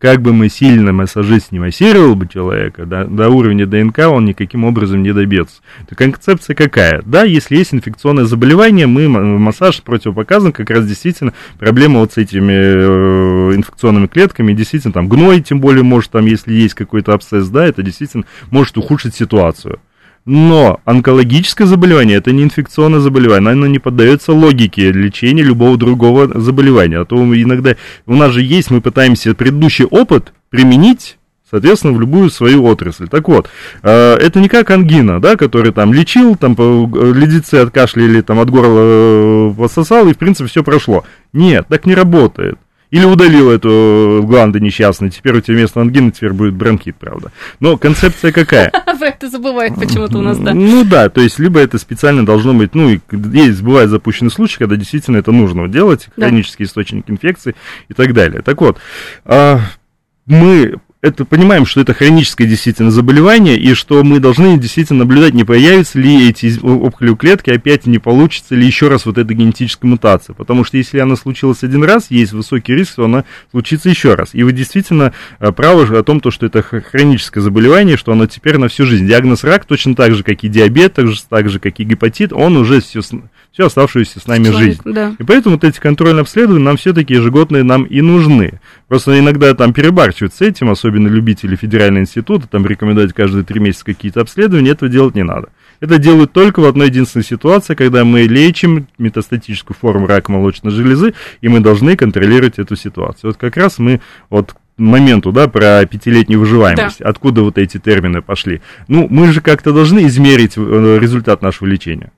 как 0.02 0.22
бы 0.22 0.34
мы 0.34 0.50
сильно 0.50 0.92
массажист 0.92 1.52
не 1.52 1.60
массировал 1.60 2.16
бы 2.16 2.28
человека, 2.28 2.88
да, 2.88 3.06
до 3.06 3.30
уровня 3.30 3.68
ДНК 3.68 4.00
он 4.10 4.26
никаким 4.26 4.66
образом 4.66 5.04
не 5.04 5.14
добьется. 5.14 5.62
То 5.88 5.96
концепция 5.96 6.56
какая? 6.56 7.04
Да, 7.06 7.24
если 7.24 7.56
есть 7.56 7.74
инфекционное 7.74 8.26
заболевание, 8.26 8.88
мы 8.88 9.08
массаж 9.08 9.84
противопоказан, 9.84 10.54
как 10.54 10.72
раз 10.72 10.88
действительно 10.88 11.34
проблема 11.60 12.00
вот 12.00 12.14
с 12.14 12.18
этими 12.18 12.52
э, 12.52 13.56
инфекционными 13.56 14.08
клетками, 14.08 14.54
действительно 14.54 14.92
там 14.92 15.08
гной, 15.08 15.42
тем 15.42 15.62
более 15.62 15.84
может 15.84 16.10
там, 16.10 16.26
если 16.26 16.52
есть 16.52 16.74
какой-то 16.74 17.14
абсцесс, 17.14 17.48
да, 17.50 17.64
это 17.68 17.84
действительно 17.84 18.26
может 18.50 18.78
ухудшить 18.80 19.14
ситуацию. 19.14 19.80
Но 20.26 20.80
онкологическое 20.86 21.66
заболевание 21.68 22.18
это 22.18 22.32
не 22.32 22.44
инфекционное 22.44 23.00
заболевание, 23.00 23.52
оно 23.52 23.66
не 23.66 23.80
поддается 23.80 24.34
логике 24.34 24.92
лечения 24.92 25.42
любого 25.42 25.78
другого 25.78 26.40
заболевания. 26.40 27.00
А 27.00 27.06
то 27.06 27.16
иногда 27.18 27.76
у 28.06 28.16
нас 28.16 28.32
же 28.32 28.44
есть, 28.44 28.70
мы 28.70 28.82
пытаемся 28.82 29.34
предыдущий 29.34 29.86
опыт 29.86 30.34
применить 30.50 31.18
соответственно, 31.52 31.94
в 31.94 32.00
любую 32.00 32.30
свою 32.30 32.64
отрасль. 32.64 33.10
Так 33.10 33.28
вот, 33.28 33.50
э, 33.84 34.14
это 34.16 34.40
не 34.40 34.48
как 34.48 34.72
ангина, 34.72 35.20
да, 35.20 35.36
который 35.36 35.74
там 35.74 35.94
лечил, 35.94 36.38
там 36.38 36.54
ледицы 36.54 37.56
от 37.56 37.72
кашля 37.72 38.06
или 38.06 38.22
там 38.22 38.40
от 38.40 38.50
горла 38.50 38.80
э, 38.82 39.54
пососал, 39.58 40.08
и, 40.08 40.14
в 40.14 40.18
принципе, 40.18 40.48
все 40.48 40.64
прошло. 40.64 41.04
Нет, 41.34 41.68
так 41.68 41.86
не 41.86 41.94
работает. 41.94 42.58
Или 42.92 43.06
удалил 43.06 43.50
эту 43.50 44.22
гланду 44.26 44.60
несчастную, 44.60 45.12
теперь 45.12 45.38
у 45.38 45.42
тебя 45.42 45.56
вместо 45.56 45.80
ангины 45.80 46.12
теперь 46.12 46.34
будет 46.34 46.54
бронхит, 46.54 46.98
правда. 46.98 47.32
Но 47.62 47.78
концепция 47.78 48.34
какая? 48.34 48.72
Это 49.02 49.30
забывает 49.30 49.76
почему-то 49.76 50.18
у 50.18 50.22
нас, 50.22 50.38
да. 50.38 50.54
Ну 50.54 50.84
да, 50.84 51.10
то 51.10 51.22
есть 51.22 51.40
либо 51.40 51.60
это 51.60 51.78
специально 51.78 52.26
должно 52.26 52.54
быть, 52.54 52.76
ну, 52.76 52.90
есть, 52.90 53.62
бывает 53.62 53.90
запущенный 53.90 54.30
случай, 54.30 54.58
когда 54.58 54.76
действительно 54.76 55.18
это 55.18 55.32
нужно 55.32 55.68
делать, 55.68 56.08
хронический 56.16 56.66
источник 56.66 57.10
инфекции 57.10 57.56
и 57.88 57.94
так 57.94 58.14
далее. 58.14 58.42
Так 58.42 58.62
вот, 58.62 58.78
а, 59.26 59.60
мы 60.26 60.76
это 61.02 61.26
понимаем, 61.26 61.66
что 61.66 61.82
это 61.82 61.94
хроническое 61.94 62.48
действительно 62.48 62.92
заболевание, 62.92 63.58
и 63.58 63.74
что 63.74 64.04
мы 64.04 64.20
должны 64.20 64.58
действительно 64.58 65.00
наблюдать, 65.00 65.34
не 65.34 65.44
появятся 65.44 66.00
ли 66.00 66.30
эти 66.30 66.60
опухолевые 66.62 67.18
клетки, 67.18 67.50
опять 67.50 67.88
не 67.88 67.98
получится 67.98 68.54
ли 68.54 68.66
еще 68.66 68.88
раз 68.88 69.08
вот 69.08 69.18
эта 69.18 69.34
генетическая 69.34 69.88
мутация. 69.88 70.36
Потому 70.36 70.64
что 70.64 70.78
если 70.78 71.00
она 71.00 71.16
случилась 71.16 71.64
один 71.64 71.84
раз, 71.84 72.12
есть 72.12 72.34
высокий 72.34 72.76
риск, 72.76 72.92
что 72.92 73.06
она 73.06 73.26
случится 73.50 73.90
еще 73.90 74.14
раз. 74.14 74.30
И 74.34 74.44
вы 74.44 74.52
действительно 74.52 75.14
э, 75.40 75.52
правы 75.52 75.98
о 75.98 76.04
том, 76.04 76.20
то, 76.20 76.30
что 76.30 76.46
это 76.46 76.62
хроническое 76.62 77.44
заболевание, 77.44 77.98
что 77.98 78.12
оно 78.12 78.28
теперь 78.28 78.58
на 78.58 78.68
всю 78.68 78.86
жизнь. 78.86 79.08
Диагноз 79.08 79.44
рак 79.44 79.66
точно 79.66 79.96
так 79.96 80.14
же, 80.14 80.24
как 80.24 80.44
и 80.44 80.48
диабет, 80.50 80.94
так 80.94 81.08
же, 81.08 81.20
так 81.28 81.50
же 81.50 81.60
как 81.60 81.80
и 81.80 81.84
гепатит, 81.84 82.32
он 82.32 82.58
уже 82.58 82.80
все, 82.80 83.02
всю 83.02 83.66
оставшуюся 83.66 84.20
с 84.20 84.28
нами 84.28 84.46
Человек, 84.46 84.62
жизнь. 84.62 84.82
Да. 84.86 85.16
И 85.18 85.24
поэтому 85.24 85.56
вот 85.56 85.64
эти 85.64 85.80
контрольные 85.80 86.22
обследования 86.22 86.64
нам 86.64 86.78
все-таки 86.78 87.16
ежегодные 87.16 87.64
нам 87.64 87.84
и 87.84 88.02
нужны. 88.02 88.60
Просто 88.92 89.18
иногда 89.18 89.54
там 89.54 89.72
перебарщивают 89.72 90.34
с 90.34 90.42
этим, 90.42 90.70
особенно 90.70 91.08
любители 91.08 91.56
федерального 91.56 92.02
института, 92.02 92.46
там 92.46 92.68
рекомендуют 92.68 93.14
каждые 93.14 93.46
три 93.46 93.62
месяца 93.62 93.86
какие-то 93.86 94.20
обследования, 94.20 94.72
этого 94.72 94.92
делать 94.92 95.16
не 95.16 95.24
надо. 95.24 95.48
Это 95.80 95.98
делают 95.98 96.34
только 96.34 96.60
в 96.60 96.66
одной 96.66 96.88
единственной 96.88 97.24
ситуации, 97.24 97.74
когда 97.74 98.04
мы 98.04 98.24
лечим 98.24 98.88
метастатическую 98.98 99.78
форму 99.80 100.08
рака 100.08 100.34
молочной 100.34 100.74
железы, 100.74 101.14
и 101.40 101.48
мы 101.48 101.62
должны 101.62 101.96
контролировать 101.96 102.60
эту 102.60 102.76
ситуацию. 102.76 103.30
Вот 103.30 103.38
как 103.38 103.56
раз 103.56 103.80
мы 103.80 104.02
вот 104.30 104.56
моменту, 104.76 105.32
да, 105.32 105.48
про 105.48 105.86
пятилетнюю 105.86 106.42
выживаемость, 106.42 107.00
да. 107.00 107.08
откуда 107.08 107.44
вот 107.44 107.58
эти 107.58 107.78
термины 107.78 108.22
пошли. 108.22 108.62
Ну, 108.90 109.08
мы 109.10 109.32
же 109.32 109.40
как-то 109.40 109.72
должны 109.72 110.06
измерить 110.08 110.58
э, 110.58 110.98
результат 111.00 111.42
нашего 111.42 111.70
лечения. 111.70 112.12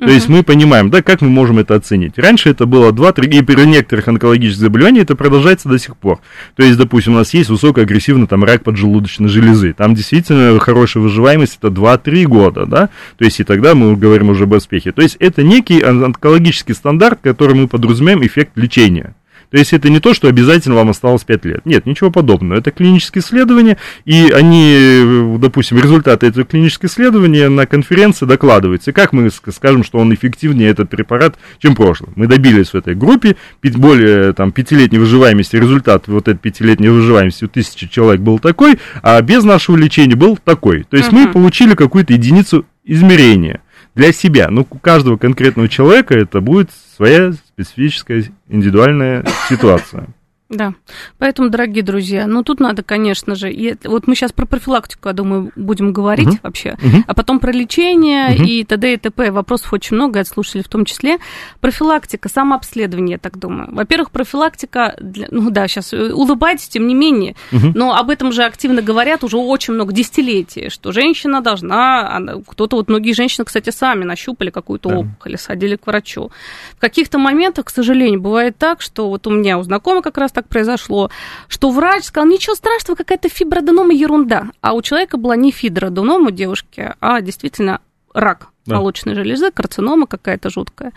То 0.00 0.10
есть 0.10 0.28
мы 0.28 0.42
понимаем, 0.42 0.90
да, 0.90 1.02
как 1.02 1.20
мы 1.20 1.28
можем 1.28 1.58
это 1.58 1.74
оценить. 1.74 2.18
Раньше 2.18 2.48
это 2.48 2.66
было 2.66 2.90
2-3, 2.90 3.38
и 3.38 3.42
при 3.42 3.64
некоторых 3.64 4.08
онкологических 4.08 4.62
заболеваниях 4.62 5.04
это 5.04 5.14
продолжается 5.14 5.68
до 5.68 5.78
сих 5.78 5.96
пор. 5.96 6.20
То 6.56 6.62
есть, 6.62 6.78
допустим, 6.78 7.14
у 7.14 7.16
нас 7.16 7.34
есть 7.34 7.50
высокоагрессивный 7.50 8.26
там 8.26 8.42
рак 8.42 8.64
поджелудочной 8.64 9.28
железы. 9.28 9.74
Там 9.74 9.94
действительно 9.94 10.58
хорошая 10.58 11.02
выживаемость 11.02 11.58
это 11.60 11.68
2-3 11.68 12.24
года, 12.24 12.66
да. 12.66 12.88
То 13.18 13.24
есть 13.24 13.40
и 13.40 13.44
тогда 13.44 13.74
мы 13.74 13.94
говорим 13.94 14.30
уже 14.30 14.44
об 14.44 14.52
успехе. 14.52 14.92
То 14.92 15.02
есть 15.02 15.16
это 15.20 15.42
некий 15.42 15.80
онкологический 15.80 16.74
стандарт, 16.74 17.20
который 17.22 17.54
мы 17.54 17.68
подразумеваем 17.68 18.26
эффект 18.26 18.52
лечения. 18.56 19.14
То 19.50 19.58
есть 19.58 19.72
это 19.72 19.88
не 19.88 20.00
то, 20.00 20.14
что 20.14 20.28
обязательно 20.28 20.76
вам 20.76 20.90
осталось 20.90 21.24
5 21.24 21.44
лет. 21.44 21.66
Нет, 21.66 21.86
ничего 21.86 22.10
подобного. 22.10 22.58
Это 22.58 22.70
клинические 22.70 23.22
исследования, 23.22 23.78
и 24.04 24.30
они, 24.30 25.38
допустим, 25.38 25.78
результаты 25.78 26.26
этого 26.26 26.44
клинического 26.44 26.88
исследования 26.88 27.48
на 27.48 27.66
конференции 27.66 28.26
докладываются. 28.26 28.90
И 28.90 28.94
как 28.94 29.12
мы 29.12 29.30
скажем, 29.30 29.84
что 29.84 29.98
он 29.98 30.14
эффективнее, 30.14 30.68
этот 30.68 30.90
препарат, 30.90 31.36
чем 31.58 31.74
прошлый. 31.74 32.10
Мы 32.14 32.26
добились 32.26 32.68
в 32.68 32.74
этой 32.74 32.94
группе 32.94 33.36
более 33.62 34.32
там, 34.32 34.52
пятилетней 34.52 34.98
выживаемости. 34.98 35.56
Результат 35.56 36.06
вот 36.06 36.28
этой 36.28 36.38
пятилетней 36.38 36.88
выживаемости 36.88 37.44
у 37.44 37.48
тысячи 37.48 37.88
человек 37.88 38.20
был 38.20 38.38
такой, 38.38 38.78
а 39.02 39.20
без 39.22 39.42
нашего 39.44 39.76
лечения 39.76 40.14
был 40.14 40.36
такой. 40.36 40.84
То 40.84 40.96
есть 40.96 41.10
uh-huh. 41.10 41.26
мы 41.26 41.32
получили 41.32 41.74
какую-то 41.74 42.12
единицу 42.12 42.66
измерения 42.84 43.62
для 43.94 44.12
себя. 44.12 44.48
Ну, 44.50 44.66
у 44.68 44.78
каждого 44.78 45.16
конкретного 45.16 45.68
человека 45.68 46.14
это 46.14 46.40
будет 46.40 46.70
своя 46.96 47.32
специфическая 47.64 48.24
индивидуальная 48.48 49.24
ситуация. 49.48 50.08
Да, 50.50 50.74
поэтому, 51.18 51.48
дорогие 51.48 51.84
друзья, 51.84 52.26
ну 52.26 52.42
тут 52.42 52.58
надо, 52.58 52.82
конечно 52.82 53.36
же, 53.36 53.52
и, 53.52 53.76
вот 53.84 54.08
мы 54.08 54.16
сейчас 54.16 54.32
про 54.32 54.46
профилактику, 54.46 55.08
я 55.08 55.12
думаю, 55.12 55.52
будем 55.54 55.92
говорить 55.92 56.26
uh-huh. 56.26 56.40
вообще, 56.42 56.70
uh-huh. 56.70 57.04
а 57.06 57.14
потом 57.14 57.38
про 57.38 57.52
лечение 57.52 58.30
uh-huh. 58.30 58.44
и 58.44 58.64
т.д. 58.64 58.94
и 58.94 58.96
т.п. 58.96 59.30
Вопросов 59.30 59.72
очень 59.72 59.94
много, 59.94 60.18
от 60.18 60.26
слушателей 60.26 60.64
в 60.64 60.68
том 60.68 60.84
числе. 60.84 61.18
Профилактика, 61.60 62.28
самообследование, 62.28 63.12
я 63.12 63.18
так 63.18 63.38
думаю. 63.38 63.68
Во-первых, 63.72 64.10
профилактика, 64.10 64.96
для, 64.98 65.28
ну 65.30 65.50
да, 65.50 65.68
сейчас 65.68 65.92
э, 65.92 66.12
улыбайтесь, 66.12 66.66
тем 66.66 66.88
не 66.88 66.96
менее, 66.96 67.36
uh-huh. 67.52 67.70
но 67.76 67.94
об 67.94 68.10
этом 68.10 68.32
же 68.32 68.42
активно 68.42 68.82
говорят 68.82 69.22
уже 69.22 69.36
очень 69.36 69.74
много 69.74 69.92
десятилетий, 69.92 70.68
что 70.68 70.90
женщина 70.90 71.42
должна, 71.42 72.10
она, 72.12 72.42
кто-то, 72.44 72.74
вот 72.74 72.88
многие 72.88 73.12
женщины, 73.12 73.44
кстати, 73.44 73.70
сами 73.70 74.02
нащупали 74.02 74.50
какую-то 74.50 74.88
да. 74.88 74.98
опухоль, 74.98 75.38
сходили 75.38 75.76
к 75.76 75.86
врачу. 75.86 76.32
В 76.76 76.80
каких-то 76.80 77.18
моментах, 77.18 77.66
к 77.66 77.70
сожалению, 77.70 78.20
бывает 78.20 78.58
так, 78.58 78.80
что 78.80 79.08
вот 79.08 79.28
у 79.28 79.30
меня 79.30 79.56
у 79.56 79.62
знакомых 79.62 80.02
как 80.02 80.18
раз 80.18 80.32
так 80.39 80.39
произошло, 80.48 81.10
что 81.48 81.70
врач 81.70 82.04
сказал, 82.04 82.28
ничего 82.28 82.54
страшного, 82.54 82.96
какая-то 82.96 83.28
фиброденома 83.28 83.92
ерунда. 83.92 84.48
А 84.60 84.74
у 84.74 84.82
человека 84.82 85.16
была 85.16 85.36
не 85.36 85.50
фиброденома 85.50 86.28
у 86.28 86.30
девушки, 86.30 86.94
а 87.00 87.20
действительно 87.20 87.80
рак 88.14 88.48
молочной 88.66 89.14
железы, 89.14 89.50
карцинома 89.50 90.06
какая-то 90.06 90.50
жуткая. 90.50 90.92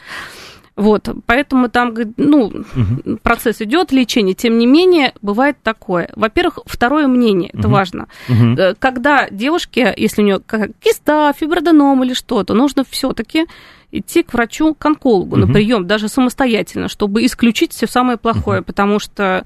Вот, 0.76 1.08
поэтому 1.28 1.70
там, 1.70 1.94
ну, 2.18 2.46
угу. 2.46 3.18
процесс 3.22 3.62
идет, 3.62 3.92
лечение. 3.92 4.34
Тем 4.34 4.58
не 4.58 4.66
менее, 4.66 5.14
бывает 5.22 5.58
такое. 5.62 6.10
Во-первых, 6.16 6.60
второе 6.66 7.08
мнение, 7.08 7.52
это 7.54 7.68
угу. 7.68 7.76
важно. 7.76 8.08
Угу. 8.28 8.76
Когда 8.80 9.30
девушке, 9.30 9.94
если 9.96 10.24
у 10.24 10.26
нее 10.26 10.42
киста, 10.80 11.32
фиброденом 11.34 12.04
или 12.04 12.14
что-то, 12.14 12.56
нужно 12.56 12.84
все-таки 12.90 13.46
идти 13.92 14.24
к 14.24 14.34
врачу, 14.34 14.74
к 14.74 14.84
онкологу 14.84 15.38
угу. 15.38 15.46
на 15.46 15.54
прием, 15.54 15.86
даже 15.86 16.10
самостоятельно, 16.10 16.88
чтобы 16.88 17.24
исключить 17.24 17.72
все 17.72 17.86
самое 17.86 18.18
плохое, 18.18 18.62
угу. 18.62 18.66
потому 18.66 19.00
что 19.00 19.46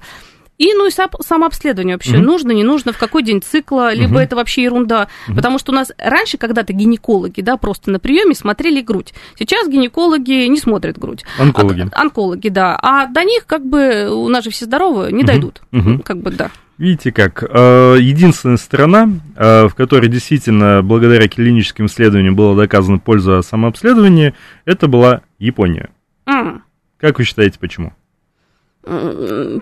и, 0.58 0.74
ну, 0.74 0.86
и 0.86 0.90
самообследование 0.90 1.94
вообще. 1.96 2.16
Угу. 2.16 2.24
Нужно, 2.24 2.50
не 2.52 2.64
нужно, 2.64 2.92
в 2.92 2.98
какой 2.98 3.22
день 3.22 3.40
цикла, 3.40 3.94
либо 3.94 4.14
угу. 4.14 4.18
это 4.18 4.36
вообще 4.36 4.64
ерунда. 4.64 5.08
Угу. 5.28 5.36
Потому 5.36 5.58
что 5.58 5.72
у 5.72 5.74
нас 5.74 5.92
раньше 5.98 6.36
когда-то 6.36 6.72
гинекологи, 6.72 7.40
да, 7.40 7.56
просто 7.56 7.90
на 7.90 7.98
приеме 7.98 8.34
смотрели 8.34 8.80
грудь. 8.80 9.14
Сейчас 9.38 9.68
гинекологи 9.68 10.46
не 10.46 10.58
смотрят 10.58 10.98
грудь. 10.98 11.24
Онкологи. 11.38 11.88
А, 11.92 12.02
онкологи, 12.02 12.48
да. 12.48 12.78
А 12.82 13.06
до 13.06 13.22
них, 13.22 13.46
как 13.46 13.64
бы, 13.64 14.10
у 14.10 14.28
нас 14.28 14.44
же 14.44 14.50
все 14.50 14.64
здоровы, 14.64 15.12
не 15.12 15.20
угу. 15.20 15.26
дойдут. 15.26 15.62
Угу. 15.72 16.00
Как 16.04 16.18
бы, 16.18 16.30
да. 16.32 16.50
Видите 16.78 17.10
как, 17.10 17.42
э, 17.42 17.96
единственная 17.98 18.56
страна, 18.56 19.10
э, 19.34 19.66
в 19.66 19.74
которой 19.74 20.08
действительно 20.08 20.80
благодаря 20.80 21.26
клиническим 21.26 21.86
исследованиям 21.86 22.36
было 22.36 22.54
доказано 22.56 23.00
польза 23.00 23.42
самообследования, 23.42 24.34
это 24.64 24.86
была 24.86 25.22
Япония. 25.40 25.90
Mm. 26.26 26.60
Как 26.98 27.18
вы 27.18 27.24
считаете, 27.24 27.58
почему? 27.58 27.94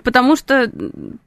Потому 0.03 0.35
что 0.35 0.71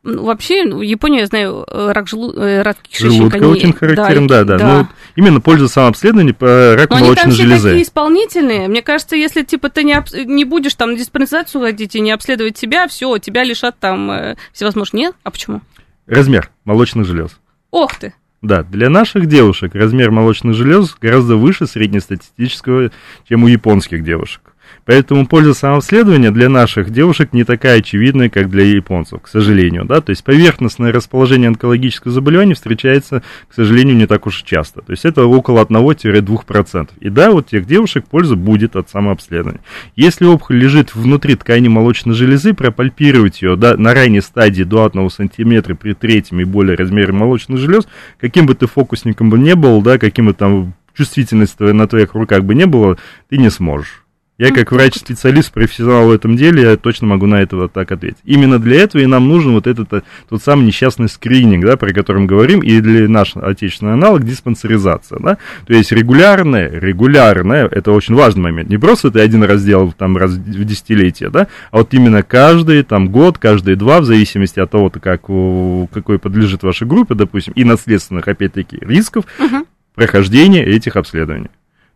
ну, 0.02 0.24
вообще 0.24 0.64
ну, 0.64 0.80
Япония, 0.80 1.20
я 1.20 1.26
знаю, 1.26 1.64
рак, 1.68 2.08
желу... 2.08 2.32
Э, 2.32 2.62
рак 2.62 2.78
кишечника. 2.82 3.16
Желудка 3.16 3.38
не... 3.38 3.46
очень 3.46 3.72
характерен, 3.72 4.26
да, 4.26 4.44
да. 4.44 4.56
да. 4.56 4.64
да. 4.64 4.78
Ну, 4.78 4.86
именно 5.16 5.40
польза 5.40 5.68
самообследования 5.68 6.32
по 6.32 6.76
раку 6.76 6.94
Но 6.94 7.00
молочной 7.00 7.24
они 7.26 7.36
там 7.36 7.46
железы. 7.46 7.58
Все 7.58 7.68
такие 7.68 7.82
исполнительные. 7.82 8.68
Мне 8.68 8.82
кажется, 8.82 9.16
если 9.16 9.42
типа 9.42 9.68
ты 9.68 9.84
не, 9.84 9.92
об... 9.92 10.06
не 10.12 10.44
будешь 10.44 10.74
там 10.74 10.92
на 10.92 10.96
диспансеризацию 10.96 11.62
ходить 11.62 11.94
и 11.94 12.00
не 12.00 12.10
обследовать 12.10 12.56
себя, 12.56 12.88
все, 12.88 13.18
тебя 13.18 13.44
лишат 13.44 13.78
там 13.78 14.10
э, 14.10 14.36
всевозможных. 14.52 14.94
Нет? 14.94 15.14
А 15.22 15.30
почему? 15.30 15.60
Размер 16.06 16.50
молочных 16.64 17.06
желез. 17.06 17.38
Ох 17.70 17.94
ты! 17.96 18.14
Да, 18.42 18.62
для 18.62 18.88
наших 18.88 19.26
девушек 19.26 19.74
размер 19.74 20.10
молочных 20.10 20.54
желез 20.54 20.96
гораздо 20.98 21.36
выше 21.36 21.66
среднестатистического, 21.66 22.90
чем 23.28 23.44
у 23.44 23.48
японских 23.48 24.02
девушек. 24.02 24.49
Поэтому 24.90 25.24
польза 25.24 25.54
самообследования 25.54 26.32
для 26.32 26.48
наших 26.48 26.90
девушек 26.90 27.32
не 27.32 27.44
такая 27.44 27.78
очевидная, 27.78 28.28
как 28.28 28.50
для 28.50 28.64
японцев, 28.64 29.22
к 29.22 29.28
сожалению. 29.28 29.84
Да? 29.84 30.00
То 30.00 30.10
есть 30.10 30.24
поверхностное 30.24 30.90
расположение 30.90 31.46
онкологического 31.46 32.12
заболевания 32.12 32.54
встречается, 32.54 33.22
к 33.48 33.54
сожалению, 33.54 33.94
не 33.94 34.06
так 34.06 34.26
уж 34.26 34.42
часто. 34.42 34.82
То 34.82 34.90
есть 34.90 35.04
это 35.04 35.26
около 35.26 35.64
1-2%. 35.64 36.88
И 36.98 37.08
да, 37.08 37.30
вот 37.30 37.46
тех 37.46 37.66
девушек 37.66 38.04
польза 38.10 38.34
будет 38.34 38.74
от 38.74 38.90
самообследования. 38.90 39.60
Если 39.94 40.24
опухоль 40.24 40.56
лежит 40.56 40.92
внутри 40.96 41.36
ткани 41.36 41.68
молочной 41.68 42.16
железы, 42.16 42.52
пропальпировать 42.52 43.42
ее 43.42 43.54
да, 43.54 43.76
на 43.76 43.94
ранней 43.94 44.20
стадии 44.20 44.64
до 44.64 44.86
1 44.86 45.08
см 45.08 45.76
при 45.76 45.92
третьем 45.92 46.40
и 46.40 46.44
более 46.44 46.76
размере 46.76 47.12
молочных 47.12 47.60
желез, 47.60 47.86
каким 48.18 48.46
бы 48.46 48.56
ты 48.56 48.66
фокусником 48.66 49.30
бы 49.30 49.38
не 49.38 49.54
был, 49.54 49.82
да, 49.82 49.98
каким 49.98 50.26
бы 50.26 50.34
там 50.34 50.74
чувствительность 50.96 51.60
на 51.60 51.86
твоих 51.86 52.14
руках 52.14 52.42
бы 52.42 52.56
не 52.56 52.66
было, 52.66 52.98
ты 53.28 53.38
не 53.38 53.50
сможешь. 53.50 53.99
Я 54.40 54.52
как 54.52 54.72
врач-специалист, 54.72 55.52
профессионал 55.52 56.06
в 56.06 56.10
этом 56.12 56.34
деле, 56.34 56.62
я 56.62 56.76
точно 56.78 57.06
могу 57.06 57.26
на 57.26 57.42
это 57.42 57.56
вот 57.56 57.74
так 57.74 57.92
ответить. 57.92 58.20
Именно 58.24 58.58
для 58.58 58.80
этого 58.80 59.02
и 59.02 59.06
нам 59.06 59.28
нужен 59.28 59.52
вот 59.52 59.66
этот 59.66 59.92
э, 59.92 60.00
тот 60.30 60.42
самый 60.42 60.64
несчастный 60.64 61.10
скрининг, 61.10 61.66
да, 61.66 61.76
про 61.76 61.92
который 61.92 62.22
мы 62.22 62.26
говорим, 62.26 62.60
и 62.60 62.80
для 62.80 63.06
наш 63.06 63.36
отечественный 63.36 63.92
аналог 63.92 64.24
диспансеризация, 64.24 65.18
да. 65.18 65.36
То 65.66 65.74
есть 65.74 65.92
регулярная, 65.92 66.70
регулярная, 66.70 67.66
это 67.66 67.92
очень 67.92 68.14
важный 68.14 68.44
момент. 68.44 68.70
Не 68.70 68.78
просто 68.78 69.10
ты 69.10 69.20
один 69.20 69.42
раз 69.44 69.60
сделал 69.60 69.92
там 69.92 70.16
раз 70.16 70.30
в 70.30 70.64
десятилетие, 70.64 71.28
да, 71.28 71.46
а 71.70 71.76
вот 71.76 71.92
именно 71.92 72.22
каждый 72.22 72.82
там 72.82 73.10
год, 73.10 73.36
каждые 73.36 73.76
два, 73.76 74.00
в 74.00 74.06
зависимости 74.06 74.58
от 74.58 74.70
того, 74.70 74.88
как, 74.88 75.20
какой 75.20 76.18
подлежит 76.18 76.62
вашей 76.62 76.86
группе, 76.86 77.14
допустим, 77.14 77.52
и 77.56 77.64
наследственных, 77.64 78.26
опять-таки, 78.26 78.78
рисков, 78.80 79.26
uh-huh. 79.38 79.66
прохождения 79.94 80.64
этих 80.64 80.96
обследований. 80.96 81.50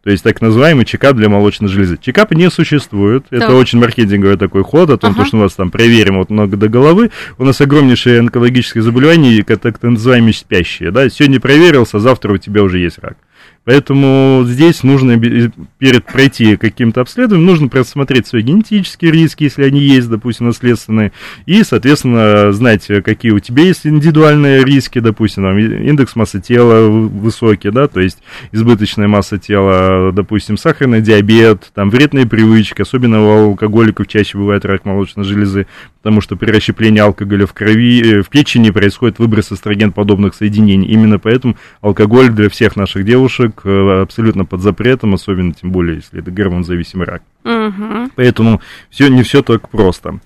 То 0.05 0.11
есть 0.11 0.23
так 0.23 0.43
называемый 0.43 0.85
чекап 0.85 1.17
для 1.17 1.31
молочной 1.31 1.71
железы. 1.71 1.99
Чекапа 2.01 2.35
не 2.35 2.51
существует. 2.51 3.25
Да. 3.31 3.39
Это 3.39 3.55
очень 3.55 3.79
маркетинговый 3.79 4.37
такой 4.37 4.63
ход 4.63 4.91
о 4.91 4.99
том, 4.99 5.13
ага. 5.13 5.25
что 5.25 5.37
мы 5.37 5.43
вас 5.45 5.55
там 5.55 5.71
проверим 5.71 6.19
вот 6.19 6.29
много 6.29 6.59
до 6.59 6.69
головы. 6.69 7.11
У 7.39 7.45
нас 7.45 7.61
огромнейшие 7.63 8.21
онкологические 8.21 8.83
заболевания, 8.83 9.43
так 9.43 9.83
называемые 9.83 10.35
спящие. 10.35 10.91
Да? 10.91 11.09
Сегодня 11.09 11.41
проверился, 11.41 12.01
завтра 12.01 12.35
у 12.35 12.37
тебя 12.37 12.63
уже 12.63 12.81
есть 12.81 12.99
рак. 13.01 13.17
Поэтому 13.65 14.43
здесь 14.45 14.83
нужно 14.83 15.19
перед 15.19 16.05
пройти 16.05 16.57
каким-то 16.57 17.01
обследованием, 17.01 17.47
нужно 17.47 17.69
просмотреть 17.69 18.27
свои 18.27 18.43
генетические 18.43 19.11
риски, 19.11 19.45
если 19.45 19.65
они 19.65 19.81
есть, 19.81 20.11
допустим, 20.11 20.47
наследственные, 20.47 21.13
и, 21.47 21.63
соответственно, 21.63 22.53
знать, 22.53 22.87
какие 23.03 23.33
у 23.33 23.41
тебя 23.41 23.65
есть 23.65 23.87
индивидуальные 23.87 24.65
риски, 24.65 24.99
допустим, 24.99 25.45
там, 25.45 25.59
индекс 25.59 26.15
массы 26.15 26.41
тела 26.41 26.89
высокий, 26.89 27.71
да, 27.71 27.89
то 27.89 28.01
есть 28.01 28.19
избыточная 28.53 29.09
масса 29.09 29.39
тела, 29.39 30.13
допустим, 30.13 30.59
сахарный 30.59 31.01
диабет, 31.01 31.71
там, 31.75 31.89
вредные 31.89 32.27
привычки, 32.27 32.83
особенно 32.83 33.23
у 33.23 33.49
алкоголиков 33.49 34.07
чаще 34.07 34.37
бывает 34.37 34.67
рак 34.67 34.85
молочной 34.85 35.25
железы, 35.25 35.67
потому 36.05 36.21
что 36.21 36.37
при 36.37 36.51
расщеплении 36.51 37.01
алкоголя 37.01 37.47
в 37.47 37.55
крови, 37.55 38.19
э, 38.19 38.23
в 38.23 38.29
печени 38.29 38.69
происходит 38.69 39.19
выброс 39.19 39.53
эстроген 39.53 39.91
подобных 39.91 40.35
соединений. 40.35 40.87
Именно 40.89 41.19
поэтому 41.19 41.57
алкоголь 41.81 42.29
для 42.29 42.51
всех 42.51 42.77
наших 42.77 43.07
девушек 43.07 43.54
э, 43.65 44.03
абсолютно 44.03 44.45
под 44.45 44.61
запретом, 44.61 45.15
особенно 45.15 45.53
тем 45.53 45.71
более, 45.71 45.97
если 45.97 46.21
это 46.21 46.31
гормон-зависимый 46.31 47.07
рак. 47.07 47.23
Угу. 47.45 48.11
Поэтому 48.17 48.61
все, 48.91 49.09
не 49.09 49.23
все 49.23 49.43
так 49.43 49.69
просто. 49.69 50.21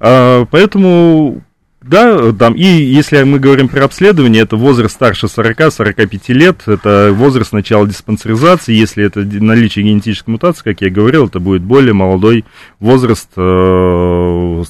А, 0.00 0.44
поэтому 0.50 1.42
Да, 1.86 2.32
там, 2.32 2.54
и 2.54 2.64
если 2.64 3.22
мы 3.24 3.38
говорим 3.38 3.68
про 3.68 3.84
обследование, 3.84 4.42
это 4.42 4.56
возраст 4.56 4.94
старше 4.94 5.26
40-45 5.26 6.32
лет, 6.32 6.62
это 6.66 7.10
возраст 7.12 7.52
начала 7.52 7.86
диспансеризации, 7.86 8.72
если 8.72 9.04
это 9.04 9.20
наличие 9.20 9.84
генетической 9.84 10.30
мутации, 10.30 10.62
как 10.62 10.80
я 10.80 10.88
говорил, 10.88 11.26
это 11.26 11.40
будет 11.40 11.62
более 11.62 11.92
молодой 11.92 12.46
возраст 12.80 13.28
э, 13.36 13.40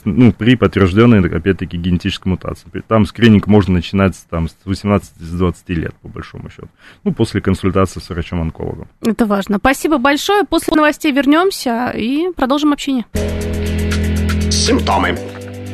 ну, 0.05 0.33
при 0.33 0.57
подтвержденной, 0.57 1.21
опять-таки, 1.25 1.77
генетической 1.77 2.29
мутации. 2.29 2.67
Там 2.89 3.07
скрининг 3.07 3.47
можно 3.47 3.75
начинать 3.75 4.15
там, 4.29 4.49
с 4.49 4.57
18-20 4.67 5.55
лет, 5.69 5.95
по 6.03 6.09
большому 6.09 6.51
счету, 6.51 6.69
ну, 7.05 7.13
после 7.13 7.41
консультации 7.41 8.01
с 8.01 8.09
врачом-онкологом. 8.09 8.89
Это 9.03 9.25
важно. 9.27 9.59
Спасибо 9.59 9.99
большое. 9.99 10.45
После 10.45 10.75
новостей 10.75 11.13
вернемся 11.13 11.91
и 11.91 12.33
продолжим 12.35 12.73
общение. 12.73 13.07
Симптомы. 14.51 15.17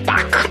Так, 0.04 0.50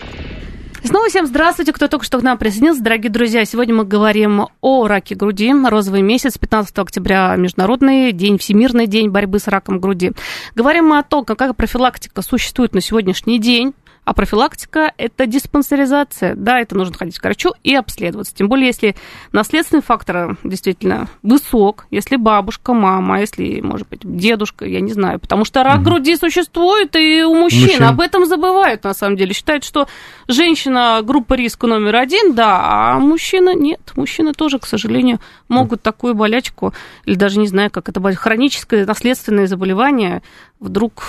Снова 0.83 1.09
всем 1.09 1.27
здравствуйте, 1.27 1.73
кто 1.73 1.87
только 1.87 2.03
что 2.03 2.17
к 2.17 2.23
нам 2.23 2.39
присоединился. 2.39 2.81
Дорогие 2.81 3.11
друзья, 3.11 3.45
сегодня 3.45 3.75
мы 3.75 3.85
говорим 3.85 4.47
о 4.61 4.87
раке 4.87 5.13
груди. 5.13 5.53
Розовый 5.53 6.01
месяц, 6.01 6.39
15 6.39 6.77
октября, 6.79 7.35
Международный 7.35 8.11
день, 8.11 8.39
Всемирный 8.39 8.87
день 8.87 9.09
борьбы 9.09 9.37
с 9.37 9.47
раком 9.47 9.79
груди. 9.79 10.11
Говорим 10.55 10.87
мы 10.87 10.97
о 10.97 11.03
том, 11.03 11.23
какая 11.23 11.53
профилактика 11.53 12.23
существует 12.23 12.73
на 12.73 12.81
сегодняшний 12.81 13.37
день 13.37 13.75
а 14.03 14.13
профилактика– 14.13 14.91
это 14.97 15.27
диспансеризация. 15.27 16.35
Да, 16.35 16.59
это 16.59 16.75
нужно 16.75 16.97
ходить 16.97 17.19
к 17.19 17.23
врачу 17.23 17.53
и 17.63 17.75
обследоваться. 17.75 18.33
Тем 18.35 18.49
более, 18.49 18.67
если 18.67 18.95
наследственный 19.31 19.83
фактор 19.83 20.37
действительно 20.43 21.07
высок, 21.21 21.85
если 21.91 22.15
бабушка, 22.15 22.73
мама, 22.73 23.21
если, 23.21 23.61
может 23.61 23.87
быть, 23.89 24.01
дедушка, 24.03 24.65
я 24.65 24.81
не 24.81 24.91
знаю. 24.91 25.19
Потому 25.19 25.45
что 25.45 25.63
рак 25.63 25.77
угу. 25.77 25.85
груди 25.85 26.15
существует 26.15 26.95
и 26.95 27.23
у 27.23 27.35
мужчин. 27.35 27.61
мужчин. 27.61 27.83
Об 27.83 28.01
этом 28.01 28.25
забывают, 28.25 28.83
на 28.83 28.95
самом 28.95 29.17
деле. 29.17 29.33
Считают, 29.33 29.63
что 29.63 29.87
женщина– 30.27 31.01
группа 31.03 31.35
риска 31.35 31.67
номер 31.67 31.97
один, 31.97 32.33
да, 32.33 32.59
а 32.61 32.99
мужчина– 32.99 33.53
нет. 33.55 33.91
Мужчины 33.95 34.33
тоже, 34.33 34.57
к 34.57 34.65
сожалению, 34.65 35.19
могут 35.47 35.83
такую 35.83 36.15
болячку, 36.15 36.73
или 37.05 37.15
даже 37.15 37.37
не 37.39 37.47
знаю, 37.47 37.69
как 37.69 37.87
это, 37.87 38.01
хроническое 38.15 38.85
наследственное 38.85 39.45
заболевание 39.45 40.23
вдруг 40.61 41.03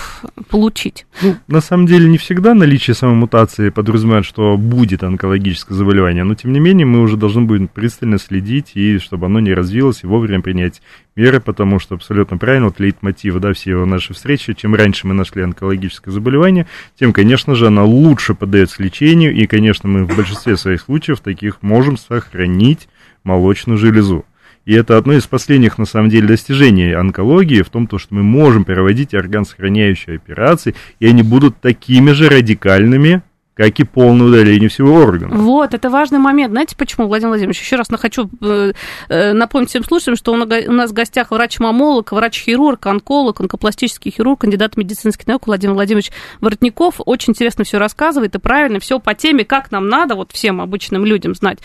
получить. 0.49 1.05
Ну, 1.21 1.35
на 1.47 1.61
самом 1.61 1.85
деле, 1.85 2.09
не 2.09 2.17
всегда 2.17 2.55
наличие 2.55 2.95
самой 2.95 3.15
мутации 3.15 3.69
подразумевает, 3.69 4.25
что 4.25 4.57
будет 4.57 5.03
онкологическое 5.03 5.77
заболевание, 5.77 6.23
но, 6.23 6.33
тем 6.33 6.51
не 6.51 6.59
менее, 6.59 6.87
мы 6.87 7.01
уже 7.01 7.17
должны 7.17 7.43
будем 7.43 7.67
пристально 7.67 8.17
следить, 8.17 8.71
и 8.73 8.97
чтобы 8.97 9.27
оно 9.27 9.39
не 9.39 9.53
развилось, 9.53 10.03
и 10.03 10.07
вовремя 10.07 10.41
принять 10.41 10.81
меры, 11.15 11.39
потому 11.39 11.79
что 11.79 11.93
абсолютно 11.95 12.37
правильно, 12.37 12.65
вот 12.65 12.79
лейтмотив, 12.79 13.39
да, 13.39 13.53
все 13.53 13.85
наши 13.85 14.15
встречи, 14.15 14.53
чем 14.53 14.73
раньше 14.73 15.05
мы 15.05 15.13
нашли 15.13 15.43
онкологическое 15.43 16.11
заболевание, 16.11 16.65
тем, 16.99 17.13
конечно 17.13 17.53
же, 17.53 17.67
оно 17.67 17.85
лучше 17.85 18.33
поддается 18.33 18.81
лечению, 18.81 19.35
и, 19.35 19.45
конечно, 19.45 19.87
мы 19.87 20.05
в 20.05 20.17
большинстве 20.17 20.57
своих 20.57 20.81
случаев 20.81 21.19
таких 21.19 21.61
можем 21.61 21.97
сохранить 21.97 22.89
молочную 23.23 23.77
железу. 23.77 24.25
И 24.65 24.73
это 24.73 24.97
одно 24.97 25.13
из 25.13 25.27
последних, 25.27 25.77
на 25.77 25.85
самом 25.85 26.09
деле, 26.09 26.27
достижений 26.27 26.93
онкологии 26.93 27.61
в 27.61 27.69
том, 27.69 27.87
то, 27.87 27.97
что 27.97 28.15
мы 28.15 28.23
можем 28.23 28.63
проводить 28.63 29.13
орган-сохраняющие 29.13 30.15
операции, 30.15 30.73
и 30.99 31.07
они 31.07 31.21
будут 31.21 31.59
такими 31.59 32.11
же 32.11 32.29
радикальными, 32.29 33.23
как 33.55 33.79
и 33.79 33.83
полное 33.83 34.27
удаление 34.27 34.67
всего 34.67 34.95
органа. 34.95 35.35
Вот, 35.35 35.73
это 35.73 35.89
важный 35.89 36.17
момент. 36.17 36.51
Знаете 36.51 36.75
почему, 36.75 37.07
Владимир 37.07 37.29
Владимирович? 37.29 37.61
Еще 37.61 37.75
раз 37.75 37.87
хочу 37.93 38.29
э, 38.41 38.73
э, 39.09 39.33
напомнить 39.33 39.69
всем 39.69 39.83
слушателям, 39.83 40.15
что 40.15 40.33
у 40.33 40.37
нас 40.37 40.89
в 40.89 40.93
гостях 40.93 41.29
врач-мамолог, 41.29 42.11
врач-хирург, 42.11 42.85
онколог, 42.87 43.39
онкопластический 43.41 44.11
хирург, 44.11 44.41
кандидат 44.41 44.75
медицинских 44.75 45.27
наук 45.27 45.45
Владимир 45.45 45.75
Владимирович 45.75 46.11
Воротников. 46.41 46.95
Очень 47.05 47.31
интересно 47.31 47.63
все 47.63 47.77
рассказывает 47.77 48.33
и 48.33 48.39
правильно, 48.39 48.79
все 48.79 48.99
по 48.99 49.13
теме, 49.13 49.45
как 49.45 49.71
нам 49.71 49.87
надо, 49.87 50.15
вот 50.15 50.31
всем 50.31 50.59
обычным 50.59 51.05
людям 51.05 51.35
знать. 51.35 51.59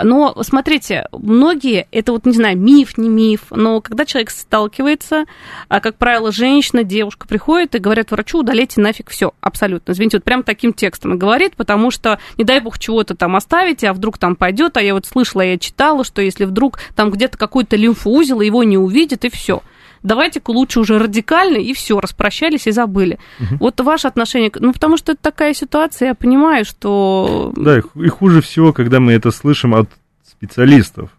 Но 0.00 0.36
смотрите, 0.42 1.06
многие, 1.12 1.88
это 1.90 2.12
вот, 2.12 2.26
не 2.26 2.34
знаю, 2.34 2.58
миф, 2.58 2.98
не 2.98 3.08
миф, 3.08 3.44
но 3.50 3.80
когда 3.80 4.04
человек 4.04 4.30
сталкивается, 4.30 5.24
а, 5.68 5.80
как 5.80 5.96
правило, 5.96 6.32
женщина, 6.32 6.84
девушка 6.84 7.26
приходит 7.26 7.74
и 7.74 7.78
говорят 7.78 8.10
врачу, 8.10 8.40
удалите 8.40 8.80
нафиг 8.80 9.08
все, 9.08 9.32
абсолютно. 9.40 9.92
Извините, 9.92 10.18
вот 10.18 10.24
прям 10.24 10.42
таким 10.42 10.74
текстом. 10.74 11.14
И 11.14 11.16
говорит, 11.30 11.56
потому 11.56 11.90
что, 11.90 12.18
не 12.36 12.44
дай 12.44 12.60
бог, 12.60 12.78
чего-то 12.78 13.14
там 13.14 13.36
оставите, 13.36 13.88
а 13.88 13.92
вдруг 13.92 14.18
там 14.18 14.34
пойдет, 14.34 14.76
а 14.76 14.82
я 14.82 14.94
вот 14.94 15.06
слышала, 15.06 15.42
я 15.42 15.58
читала, 15.58 16.04
что 16.04 16.22
если 16.22 16.44
вдруг 16.44 16.80
там 16.96 17.10
где-то 17.10 17.38
какой-то 17.38 17.76
лимфоузел, 17.76 18.40
его 18.40 18.64
не 18.64 18.78
увидит, 18.78 19.24
и 19.24 19.30
все 19.30 19.62
давайте-ка 20.02 20.50
лучше 20.50 20.80
уже 20.80 20.98
радикально, 20.98 21.58
и 21.58 21.74
все, 21.74 22.00
распрощались 22.00 22.66
и 22.66 22.70
забыли. 22.70 23.18
Угу. 23.38 23.56
Вот 23.60 23.80
ваше 23.80 24.08
отношение, 24.08 24.50
ну, 24.54 24.72
потому 24.72 24.96
что 24.96 25.12
это 25.12 25.20
такая 25.22 25.52
ситуация, 25.52 26.08
я 26.08 26.14
понимаю, 26.14 26.64
что... 26.64 27.52
Да, 27.54 27.78
и 27.78 28.08
хуже 28.08 28.40
всего, 28.40 28.72
когда 28.72 28.98
мы 28.98 29.12
это 29.12 29.30
слышим 29.30 29.74
от 29.74 29.90
специалистов. 30.26 31.10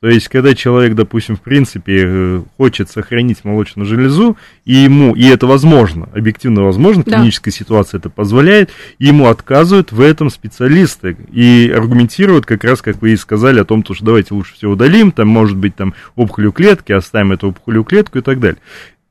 То 0.00 0.08
есть, 0.08 0.28
когда 0.28 0.54
человек, 0.54 0.94
допустим, 0.94 1.36
в 1.36 1.40
принципе, 1.40 2.02
э, 2.04 2.42
хочет 2.58 2.90
сохранить 2.90 3.44
молочную 3.44 3.86
железу, 3.86 4.36
и 4.66 4.74
ему, 4.74 5.14
и 5.14 5.24
это 5.26 5.46
возможно, 5.46 6.08
объективно 6.14 6.64
возможно, 6.64 7.02
да. 7.02 7.16
клиническая 7.16 7.52
ситуация 7.52 7.98
это 7.98 8.10
позволяет, 8.10 8.70
ему 8.98 9.28
отказывают 9.28 9.92
в 9.92 10.00
этом 10.02 10.28
специалисты 10.28 11.16
и 11.32 11.72
аргументируют, 11.74 12.44
как 12.44 12.62
раз, 12.64 12.82
как 12.82 13.00
вы 13.00 13.12
и 13.12 13.16
сказали, 13.16 13.60
о 13.60 13.64
том, 13.64 13.82
что 13.84 14.04
давайте 14.04 14.34
лучше 14.34 14.54
все 14.54 14.68
удалим, 14.68 15.12
там 15.12 15.28
может 15.28 15.56
быть 15.56 15.74
там 15.74 15.94
опухолью 16.14 16.52
клетки, 16.52 16.92
оставим 16.92 17.32
эту 17.32 17.48
опухолью 17.48 17.82
клетку 17.82 18.18
и 18.18 18.22
так 18.22 18.38
далее. 18.38 18.58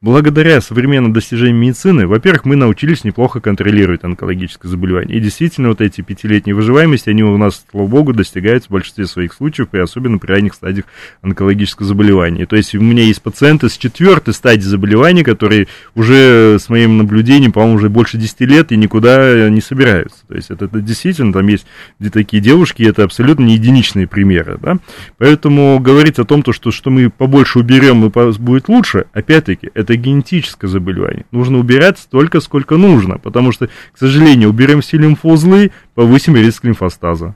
Благодаря 0.02 0.60
современным 0.60 1.14
достижениям 1.14 1.58
медицины, 1.58 2.06
во-первых, 2.06 2.46
мы 2.46 2.56
научились 2.58 3.06
неплохо 3.06 3.40
контролировать 3.40 4.04
онкологическое 4.04 4.70
заболевание. 4.70 5.18
И 5.18 5.22
действительно, 5.22 5.70
вот 5.70 5.80
эти 5.80 6.02
пятилетние 6.02 6.54
выживаемости, 6.54 7.10
они 7.10 7.24
у 7.24 7.38
нас, 7.38 7.66
слава 7.72 7.88
богу, 7.88 8.14
достигаются 8.14 8.70
в 8.70 8.74
большинстве 8.74 9.08
своих 9.08 9.34
случаев, 9.34 9.70
и 9.72 9.80
особенно 9.80 10.18
при 10.18 10.32
ранних 10.32 10.54
стадиях 10.54 10.86
онкологического 11.22 11.88
заболевания. 11.88 12.46
То 12.46 12.58
есть 12.58 12.76
у 12.76 12.82
меня 12.82 13.04
есть 13.04 13.22
пациенты 13.22 13.70
с 13.70 13.78
четвертой 13.78 14.34
стадии 14.34 14.66
заболевания, 14.66 15.24
которые 15.24 15.68
уже 15.96 16.58
с 16.60 16.68
моим 16.70 16.98
наблюдением, 16.98 17.54
по-моему, 17.54 17.78
уже 17.78 17.90
больше 17.90 18.18
10 18.18 18.42
лет 18.42 18.72
и 18.74 18.78
никуда 18.78 19.50
не 19.50 19.62
собираются. 19.62 20.28
То 20.28 20.36
есть 20.36 20.52
это, 20.52 20.66
это 20.66 20.82
действительно, 20.82 21.32
там 21.32 21.48
есть 21.48 21.66
где 22.00 22.10
такие 22.10 22.44
девушки, 22.44 22.84
это 22.84 23.06
абсолютно 23.06 23.46
не 23.46 23.54
единичные 23.54 24.08
примеры. 24.08 24.60
Да? 24.62 24.78
Поэтому 25.18 25.80
говорить 25.80 26.20
о 26.20 26.26
том, 26.26 26.44
то, 26.44 26.52
что, 26.52 26.72
что 26.72 26.92
мы 26.92 27.10
побольше 27.10 27.60
уберем, 27.60 28.06
и 28.06 28.40
будет 28.40 28.68
лучше, 28.68 29.06
опять-таки, 29.14 29.72
это 29.74 29.85
генетическое 29.94 30.68
заболевание. 30.68 31.26
Нужно 31.32 31.60
убирать 31.60 32.00
столько, 32.00 32.40
сколько 32.40 32.78
нужно, 32.78 33.20
потому 33.20 33.52
что, 33.52 33.68
к 33.68 33.98
сожалению, 33.98 34.50
уберем 34.50 34.82
все 34.82 34.98
лимфоузлы, 34.98 35.72
повысим 35.94 36.36
риск 36.36 36.64
лимфостаза. 36.64 37.36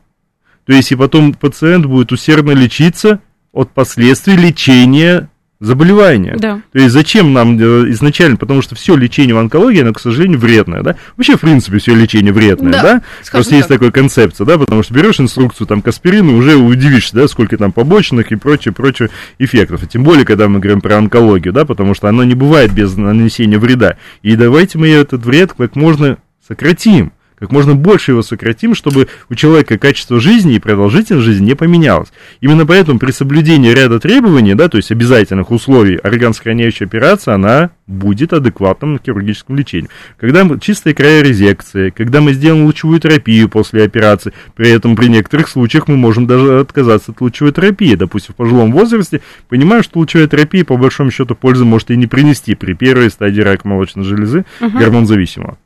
То 0.65 0.73
есть 0.73 0.91
и 0.91 0.95
потом 0.95 1.33
пациент 1.33 1.85
будет 1.85 2.11
усердно 2.11 2.51
лечиться 2.51 3.19
от 3.51 3.71
последствий 3.71 4.35
лечения 4.35 5.29
заболевания. 5.59 6.35
Да. 6.37 6.61
То 6.71 6.79
есть 6.79 6.93
зачем 6.93 7.33
нам 7.33 7.57
э, 7.59 7.89
изначально, 7.91 8.37
потому 8.37 8.61
что 8.61 8.75
все 8.75 8.95
лечение 8.95 9.35
в 9.35 9.39
онкологии, 9.39 9.81
оно, 9.81 9.93
к 9.93 9.99
сожалению, 9.99 10.39
вредное, 10.39 10.81
да? 10.81 10.95
Вообще, 11.17 11.35
в 11.35 11.41
принципе, 11.41 11.79
все 11.79 11.93
лечение 11.93 12.31
вредное, 12.31 12.71
да? 12.71 12.81
да? 12.81 13.01
Просто 13.29 13.51
так. 13.51 13.57
есть 13.57 13.67
такая 13.67 13.91
концепция, 13.91 14.45
да, 14.45 14.57
потому 14.57 14.83
что 14.83 14.93
берешь 14.93 15.19
инструкцию 15.19 15.67
там 15.67 15.81
к 15.81 15.87
аспирину, 15.89 16.37
уже 16.37 16.55
удивишься, 16.55 17.15
да, 17.15 17.27
сколько 17.27 17.57
там 17.57 17.73
побочных 17.73 18.31
и 18.31 18.35
прочее, 18.35 18.73
прочее 18.73 19.09
эффектов. 19.37 19.83
И 19.83 19.87
тем 19.87 20.03
более, 20.03 20.25
когда 20.25 20.47
мы 20.47 20.59
говорим 20.59 20.79
про 20.79 20.97
онкологию, 20.97 21.51
да, 21.51 21.65
потому 21.65 21.93
что 21.93 22.07
оно 22.07 22.23
не 22.23 22.35
бывает 22.35 22.71
без 22.71 22.95
нанесения 22.95 23.59
вреда. 23.59 23.97
И 24.21 24.35
давайте 24.37 24.77
мы 24.77 24.87
этот 24.87 25.25
вред 25.25 25.53
как 25.57 25.75
можно 25.75 26.17
сократим 26.47 27.11
как 27.39 27.51
можно 27.51 27.75
больше 27.75 28.11
его 28.11 28.21
сократим, 28.21 28.75
чтобы 28.75 29.07
у 29.29 29.35
человека 29.35 29.77
качество 29.77 30.19
жизни 30.19 30.55
и 30.55 30.59
продолжительность 30.59 31.25
жизни 31.25 31.47
не 31.47 31.55
поменялось. 31.55 32.09
Именно 32.41 32.65
поэтому 32.65 32.99
при 32.99 33.11
соблюдении 33.11 33.71
ряда 33.71 33.99
требований, 33.99 34.55
да, 34.55 34.67
то 34.67 34.77
есть 34.77 34.91
обязательных 34.91 35.51
условий, 35.51 35.99
орган-сохраняющая 36.03 36.87
операция, 36.87 37.35
она 37.35 37.71
будет 37.87 38.33
адекватным 38.33 38.99
хирургическому 39.03 39.57
лечению. 39.57 39.89
Когда 40.17 40.43
мы 40.43 40.59
чистая 40.59 40.93
края 40.93 41.23
резекции, 41.23 41.89
когда 41.89 42.21
мы 42.21 42.33
сделаем 42.33 42.65
лучевую 42.65 42.99
терапию 42.99 43.49
после 43.49 43.83
операции, 43.83 44.33
при 44.55 44.69
этом 44.69 44.95
при 44.95 45.07
некоторых 45.07 45.47
случаях 45.47 45.87
мы 45.87 45.97
можем 45.97 46.27
даже 46.27 46.59
отказаться 46.59 47.11
от 47.11 47.21
лучевой 47.21 47.51
терапии. 47.51 47.95
Допустим, 47.95 48.33
в 48.33 48.37
пожилом 48.37 48.71
возрасте, 48.71 49.21
понимаю, 49.47 49.83
что 49.83 49.99
лучевая 49.99 50.27
терапия, 50.27 50.63
по 50.63 50.77
большому 50.77 51.09
счету, 51.09 51.35
пользы 51.35 51.65
может 51.65 51.89
и 51.91 51.97
не 51.97 52.07
принести 52.07 52.53
при 52.55 52.73
первой 52.73 53.09
стадии 53.09 53.41
рака 53.41 53.67
молочной 53.67 54.05
железы, 54.05 54.45
угу. 54.61 54.77
гормон 54.77 55.07
зависимого. 55.07 55.57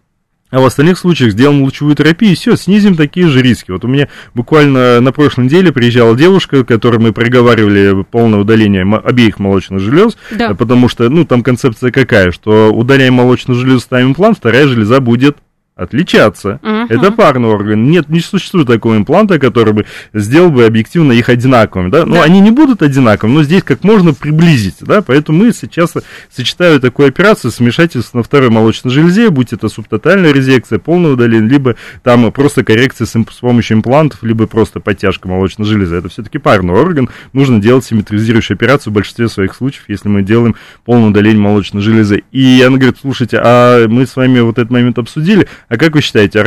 А 0.54 0.60
в 0.60 0.66
остальных 0.66 1.00
случаях 1.00 1.32
сделаем 1.32 1.63
лучевую 1.63 1.96
терапию, 1.96 2.32
и 2.32 2.36
все, 2.36 2.56
снизим 2.56 2.96
такие 2.96 3.28
же 3.28 3.42
риски. 3.42 3.72
Вот 3.72 3.84
у 3.86 3.88
меня 3.88 4.08
буквально 4.36 5.02
на 5.02 5.12
прошлой 5.12 5.46
неделе 5.46 5.72
приезжала 5.72 6.16
девушка, 6.16 6.63
которой 6.63 7.00
мы 7.00 7.12
проговаривали 7.12 8.04
полное 8.04 8.39
удаление 8.39 8.84
обеих 8.84 9.39
молочных 9.39 9.80
желез, 9.80 10.16
да. 10.30 10.54
потому 10.54 10.89
что, 10.89 11.10
ну, 11.10 11.26
там 11.26 11.42
концепция 11.42 11.89
какая, 11.89 12.32
что 12.32 12.72
удаляем 12.72 13.16
молочную 13.16 13.60
железу, 13.60 13.80
ставим 13.80 14.10
имплант, 14.10 14.38
вторая 14.38 14.68
железа 14.68 15.02
будет 15.02 15.38
отличаться. 15.76 16.60
Uh-huh. 16.62 16.86
Это 16.90 17.12
парный 17.12 17.50
орган. 17.50 17.90
Нет, 17.90 18.08
не 18.10 18.20
существует 18.20 18.68
такого 18.68 18.96
импланта, 18.96 19.40
который 19.40 19.74
бы 19.74 19.86
сделал 20.14 20.52
бы 20.52 20.66
объективно 20.66 21.14
их 21.14 21.30
одинаковыми. 21.30 21.90
Да? 21.90 22.06
Ну, 22.06 22.16
да. 22.16 22.24
они 22.24 22.42
не 22.42 22.52
будут 22.52 22.84
одинаковыми, 22.84 23.38
но 23.38 23.44
здесь 23.44 23.64
как 23.64 23.84
можно 23.84 24.14
приблизить. 24.14 24.78
Да? 24.82 25.02
Поэтому 25.02 25.40
мы 25.40 25.54
сейчас 25.54 25.94
сочетаю 26.32 26.80
такую 26.80 27.08
операцию 27.08 27.50
с 27.50 27.60
вмешательством 27.60 28.20
на 28.20 28.24
второй 28.24 28.52
молочной 28.52 28.94
железе, 28.94 29.32
будь 29.32 29.52
это 29.52 29.68
субтотальная 29.68 30.32
резекция, 30.32 30.78
полное 30.78 31.14
удаление, 31.14 31.50
либо 31.50 31.76
там 32.04 32.32
просто 32.32 32.64
коррекция 32.64 33.08
с, 33.08 33.12
с 33.12 33.40
помощью 33.40 33.78
имплантов, 33.78 34.22
либо 34.22 34.46
просто 34.46 34.80
подтяжка 34.80 35.28
молочной 35.28 35.68
железы. 35.68 35.96
Это 35.96 36.10
все-таки 36.10 36.38
парный 36.38 36.76
орган. 36.76 37.10
Нужно 37.34 37.60
делать 37.60 37.86
симметризирующую 37.86 38.56
операцию 38.56 38.92
в 38.92 38.94
большинстве 38.94 39.28
своих 39.28 39.56
случаев, 39.56 39.86
если 39.88 40.08
мы 40.08 40.22
делаем 40.22 40.56
полное 40.86 41.10
удаление 41.10 41.42
молочной 41.42 41.82
железы. 41.82 42.24
И 42.32 42.64
она 42.66 42.78
говорит, 42.78 42.98
слушайте, 43.02 43.40
а 43.44 43.88
мы 43.88 44.06
с 44.06 44.16
вами 44.16 44.40
вот 44.42 44.60
этот 44.60 44.70
момент 44.70 45.00
обсудили, 45.00 45.48
а 45.69 45.78
как 45.78 45.95
вы 45.95 46.02
считаете, 46.02 46.39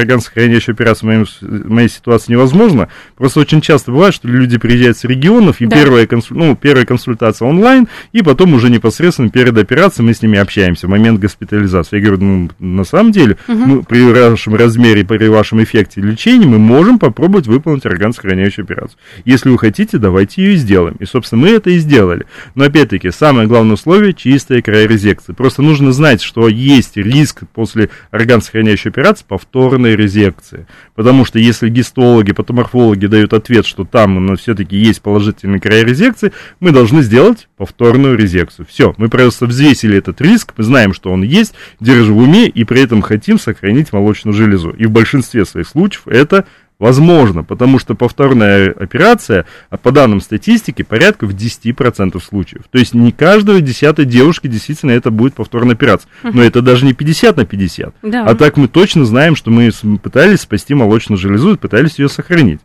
операция 0.73 1.01
в 1.01 1.05
моей, 1.05 1.25
в 1.25 1.71
моей 1.71 1.89
ситуации 1.89 2.33
невозможна? 2.33 2.89
Просто 3.17 3.41
очень 3.41 3.61
часто 3.61 3.91
бывает, 3.91 4.15
что 4.15 4.29
люди 4.29 4.59
приезжают 4.59 4.99
с 4.99 5.05
регионов, 5.05 5.61
и 5.61 5.67
да. 5.67 5.77
первая, 5.77 6.07
консуль... 6.07 6.39
ну, 6.39 6.57
первая 6.57 6.87
консультация 6.87 7.49
онлайн, 7.49 7.89
и 8.13 8.23
потом 8.23 8.55
уже 8.55 8.71
непосредственно 8.71 9.31
перед 9.31 9.57
операцией 9.57 10.07
мы 10.07 10.15
с 10.15 10.23
ними 10.23 10.39
общаемся 10.39 10.87
в 10.87 10.91
момент 10.91 11.21
госпитализации. 11.21 11.97
Я 11.97 12.03
говорю, 12.03 12.23
ну, 12.23 12.51
на 12.59 12.85
самом 12.85 13.13
деле, 13.13 13.37
угу. 13.49 13.59
мы, 13.59 13.83
при 13.83 14.03
вашем 14.03 14.55
размере, 14.55 15.05
при 15.05 15.29
вашем 15.29 15.63
эффекте 15.63 16.01
лечения, 16.01 16.47
мы 16.47 16.59
можем 16.59 16.99
попробовать 16.99 17.47
выполнить 17.47 17.87
орган-сохраняющую 17.87 18.65
операцию. 18.65 18.99
Если 19.25 19.49
вы 19.49 19.59
хотите, 19.59 19.99
давайте 19.99 20.43
ее 20.43 20.55
и 20.55 20.57
сделаем. 20.57 20.97
И, 21.01 21.05
собственно, 21.05 21.43
мы 21.43 21.49
это 21.51 21.71
и 21.71 21.79
сделали. 21.79 22.27
Но, 22.55 22.65
опять-таки, 22.65 23.11
самое 23.11 23.49
главное 23.49 23.75
условие– 23.75 24.13
чистая 24.15 24.63
крайорезекция. 24.63 25.35
Просто 25.35 25.63
нужно 25.63 25.93
знать, 25.93 26.23
что 26.23 26.49
есть 26.49 26.97
риск 26.97 27.43
после 27.55 27.91
орган-сохраняющей 28.13 28.91
операции 28.91 29.06
операции 29.07 29.25
повторной 29.27 29.97
резекции. 29.97 30.67
Потому 30.95 31.25
что 31.25 31.39
если 31.39 31.69
гистологи, 31.69 32.33
патоморфологи 32.33 33.07
дают 33.07 33.33
ответ, 33.33 33.67
что 33.67 33.85
там 33.85 34.27
ну, 34.27 34.37
все-таки 34.37 34.77
есть 34.77 35.03
положительный 35.03 35.61
край 35.61 35.85
резекции, 35.85 36.33
мы 36.61 36.73
должны 36.73 37.03
сделать 37.03 37.49
повторную 37.57 38.17
резекцию. 38.17 38.67
Все, 38.69 38.95
мы 38.99 39.09
просто 39.09 39.47
взвесили 39.47 39.99
этот 39.99 40.21
риск, 40.21 40.55
мы 40.57 40.65
знаем, 40.65 40.93
что 40.93 41.13
он 41.13 41.23
есть, 41.23 41.55
держим 41.81 42.15
в 42.15 42.19
уме 42.19 42.49
и 42.49 42.65
при 42.65 42.83
этом 42.83 43.03
хотим 43.03 43.39
сохранить 43.39 43.93
молочную 43.93 44.35
железу. 44.35 44.71
И 44.71 44.87
в 44.87 44.91
большинстве 44.91 45.45
своих 45.45 45.69
случаев 45.69 46.07
это 46.07 46.47
Возможно, 46.79 47.43
потому 47.43 47.79
что 47.79 47.95
повторная 47.95 48.71
операция, 48.71 49.47
а 49.71 49.79
по 49.79 49.93
данным 49.93 50.21
статистики, 50.21 50.83
порядка 50.83 51.27
в 51.27 51.35
10% 51.35 52.23
случаев. 52.23 52.65
То 52.71 52.79
есть 52.79 52.93
не 52.93 53.13
каждой 53.13 53.63
десятой 53.63 54.05
девушки 54.05 54.47
действительно 54.47 54.91
это 54.91 55.11
будет 55.11 55.35
повторная 55.35 55.75
операция. 55.75 56.11
Но 56.23 56.43
это 56.43 56.61
даже 56.61 56.85
не 56.85 56.93
50 56.93 57.37
на 57.37 57.47
50. 57.47 57.95
Да. 58.03 58.25
А 58.25 58.35
так 58.35 58.59
мы 58.59 58.69
точно 58.69 59.07
знаем, 59.07 59.37
что 59.37 59.51
мы 59.51 59.71
пытались 60.03 60.41
спасти 60.41 60.75
молочную 60.75 61.19
железу 61.19 61.55
и 61.55 61.57
пытались 61.57 61.99
ее 61.99 62.11
сохранить. 62.11 62.61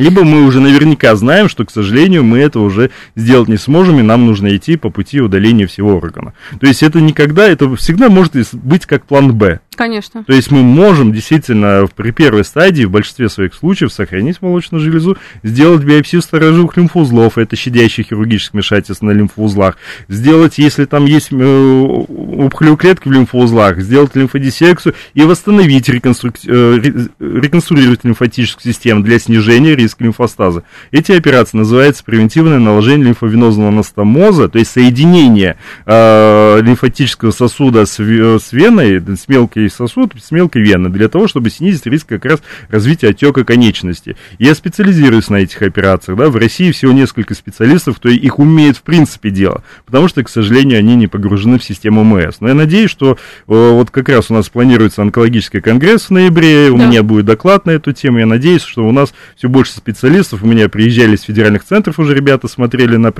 Либо 0.00 0.24
мы 0.24 0.44
уже 0.46 0.60
наверняка 0.60 1.14
знаем, 1.14 1.48
что, 1.50 1.66
к 1.66 1.70
сожалению, 1.70 2.24
мы 2.24 2.38
это 2.38 2.58
уже 2.58 2.90
сделать 3.16 3.48
не 3.48 3.58
сможем, 3.58 4.00
и 4.00 4.02
нам 4.02 4.24
нужно 4.24 4.56
идти 4.56 4.76
по 4.76 4.88
пути 4.88 5.20
удаления 5.20 5.66
всего 5.66 5.94
органа. 5.96 6.32
То 6.58 6.66
есть 6.66 6.82
это 6.82 7.00
никогда, 7.00 7.46
это 7.46 7.76
всегда 7.76 8.08
может 8.08 8.32
быть 8.54 8.86
как 8.86 9.04
план 9.04 9.34
Б. 9.34 9.60
Конечно. 9.76 10.24
То 10.24 10.32
есть 10.34 10.50
мы 10.50 10.62
можем 10.62 11.12
действительно 11.12 11.86
при 11.94 12.10
первой 12.10 12.44
стадии 12.44 12.84
в 12.84 12.90
большинстве 12.90 13.28
своих 13.28 13.54
случаев 13.54 13.92
сохранить 13.92 14.42
молочную 14.42 14.82
железу, 14.82 15.16
сделать 15.42 15.84
биопсию 15.84 16.22
сторожевых 16.22 16.76
лимфоузлов, 16.76 17.38
это 17.38 17.56
щадящее 17.56 18.04
хирургическое 18.04 18.60
вмешательство 18.60 19.06
на 19.06 19.12
лимфоузлах, 19.12 19.76
сделать, 20.08 20.58
если 20.58 20.84
там 20.84 21.06
есть 21.06 21.28
э, 21.30 21.36
опухолевые 21.36 22.76
клетки 22.76 23.08
в 23.08 23.12
лимфоузлах, 23.12 23.80
сделать 23.80 24.14
лимфодиссекцию 24.16 24.94
и 25.14 25.22
восстановить, 25.22 25.88
реконструк... 25.88 26.34
Э, 26.46 26.78
реконструировать 27.18 28.04
лимфатическую 28.04 28.72
систему 28.72 29.02
для 29.02 29.18
снижения 29.18 29.74
риска 29.74 29.89
лимфостаза. 29.98 30.62
Эти 30.90 31.12
операции 31.12 31.56
называются 31.56 32.04
превентивное 32.04 32.58
наложение 32.58 33.08
лимфовенозного 33.08 33.68
анастомоза, 33.68 34.48
то 34.48 34.58
есть 34.58 34.70
соединение 34.70 35.56
э, 35.86 36.60
лимфатического 36.62 37.30
сосуда 37.30 37.86
с, 37.86 37.98
с 37.98 38.52
веной, 38.52 39.00
с 39.00 39.28
мелкой 39.28 39.70
сосуд 39.70 40.12
с 40.20 40.30
мелкой 40.30 40.62
вены 40.62 40.88
для 40.88 41.08
того, 41.08 41.28
чтобы 41.28 41.50
снизить 41.50 41.86
риск 41.86 42.06
как 42.08 42.24
раз 42.24 42.42
развития 42.68 43.08
отека 43.08 43.44
конечности. 43.44 44.16
Я 44.38 44.54
специализируюсь 44.54 45.28
на 45.28 45.36
этих 45.36 45.62
операциях, 45.62 46.18
да, 46.18 46.28
в 46.28 46.36
России 46.36 46.70
всего 46.72 46.92
несколько 46.92 47.34
специалистов, 47.34 47.96
кто 47.96 48.08
их 48.08 48.38
умеет 48.38 48.76
в 48.76 48.82
принципе 48.82 49.30
дело, 49.30 49.62
потому 49.86 50.08
что, 50.08 50.22
к 50.22 50.28
сожалению, 50.28 50.78
они 50.78 50.96
не 50.96 51.06
погружены 51.06 51.58
в 51.58 51.64
систему 51.64 52.04
МС. 52.04 52.40
Но 52.40 52.48
я 52.48 52.54
надеюсь, 52.54 52.90
что 52.90 53.12
э, 53.12 53.16
вот 53.46 53.90
как 53.90 54.08
раз 54.08 54.30
у 54.30 54.34
нас 54.34 54.48
планируется 54.48 55.02
онкологический 55.02 55.60
конгресс 55.60 56.06
в 56.06 56.10
ноябре, 56.10 56.70
у 56.70 56.78
да. 56.78 56.86
меня 56.86 57.02
будет 57.02 57.26
доклад 57.26 57.66
на 57.66 57.72
эту 57.72 57.92
тему, 57.92 58.18
я 58.18 58.26
надеюсь, 58.26 58.62
что 58.62 58.86
у 58.86 58.92
нас 58.92 59.12
все 59.36 59.48
больше 59.48 59.69
специалистов, 59.76 60.42
у 60.42 60.46
меня 60.46 60.68
приезжали 60.68 61.14
из 61.14 61.22
федеральных 61.22 61.64
центров 61.64 61.98
уже 61.98 62.14
ребята, 62.14 62.48
смотрели 62.48 62.96
на, 62.96 63.12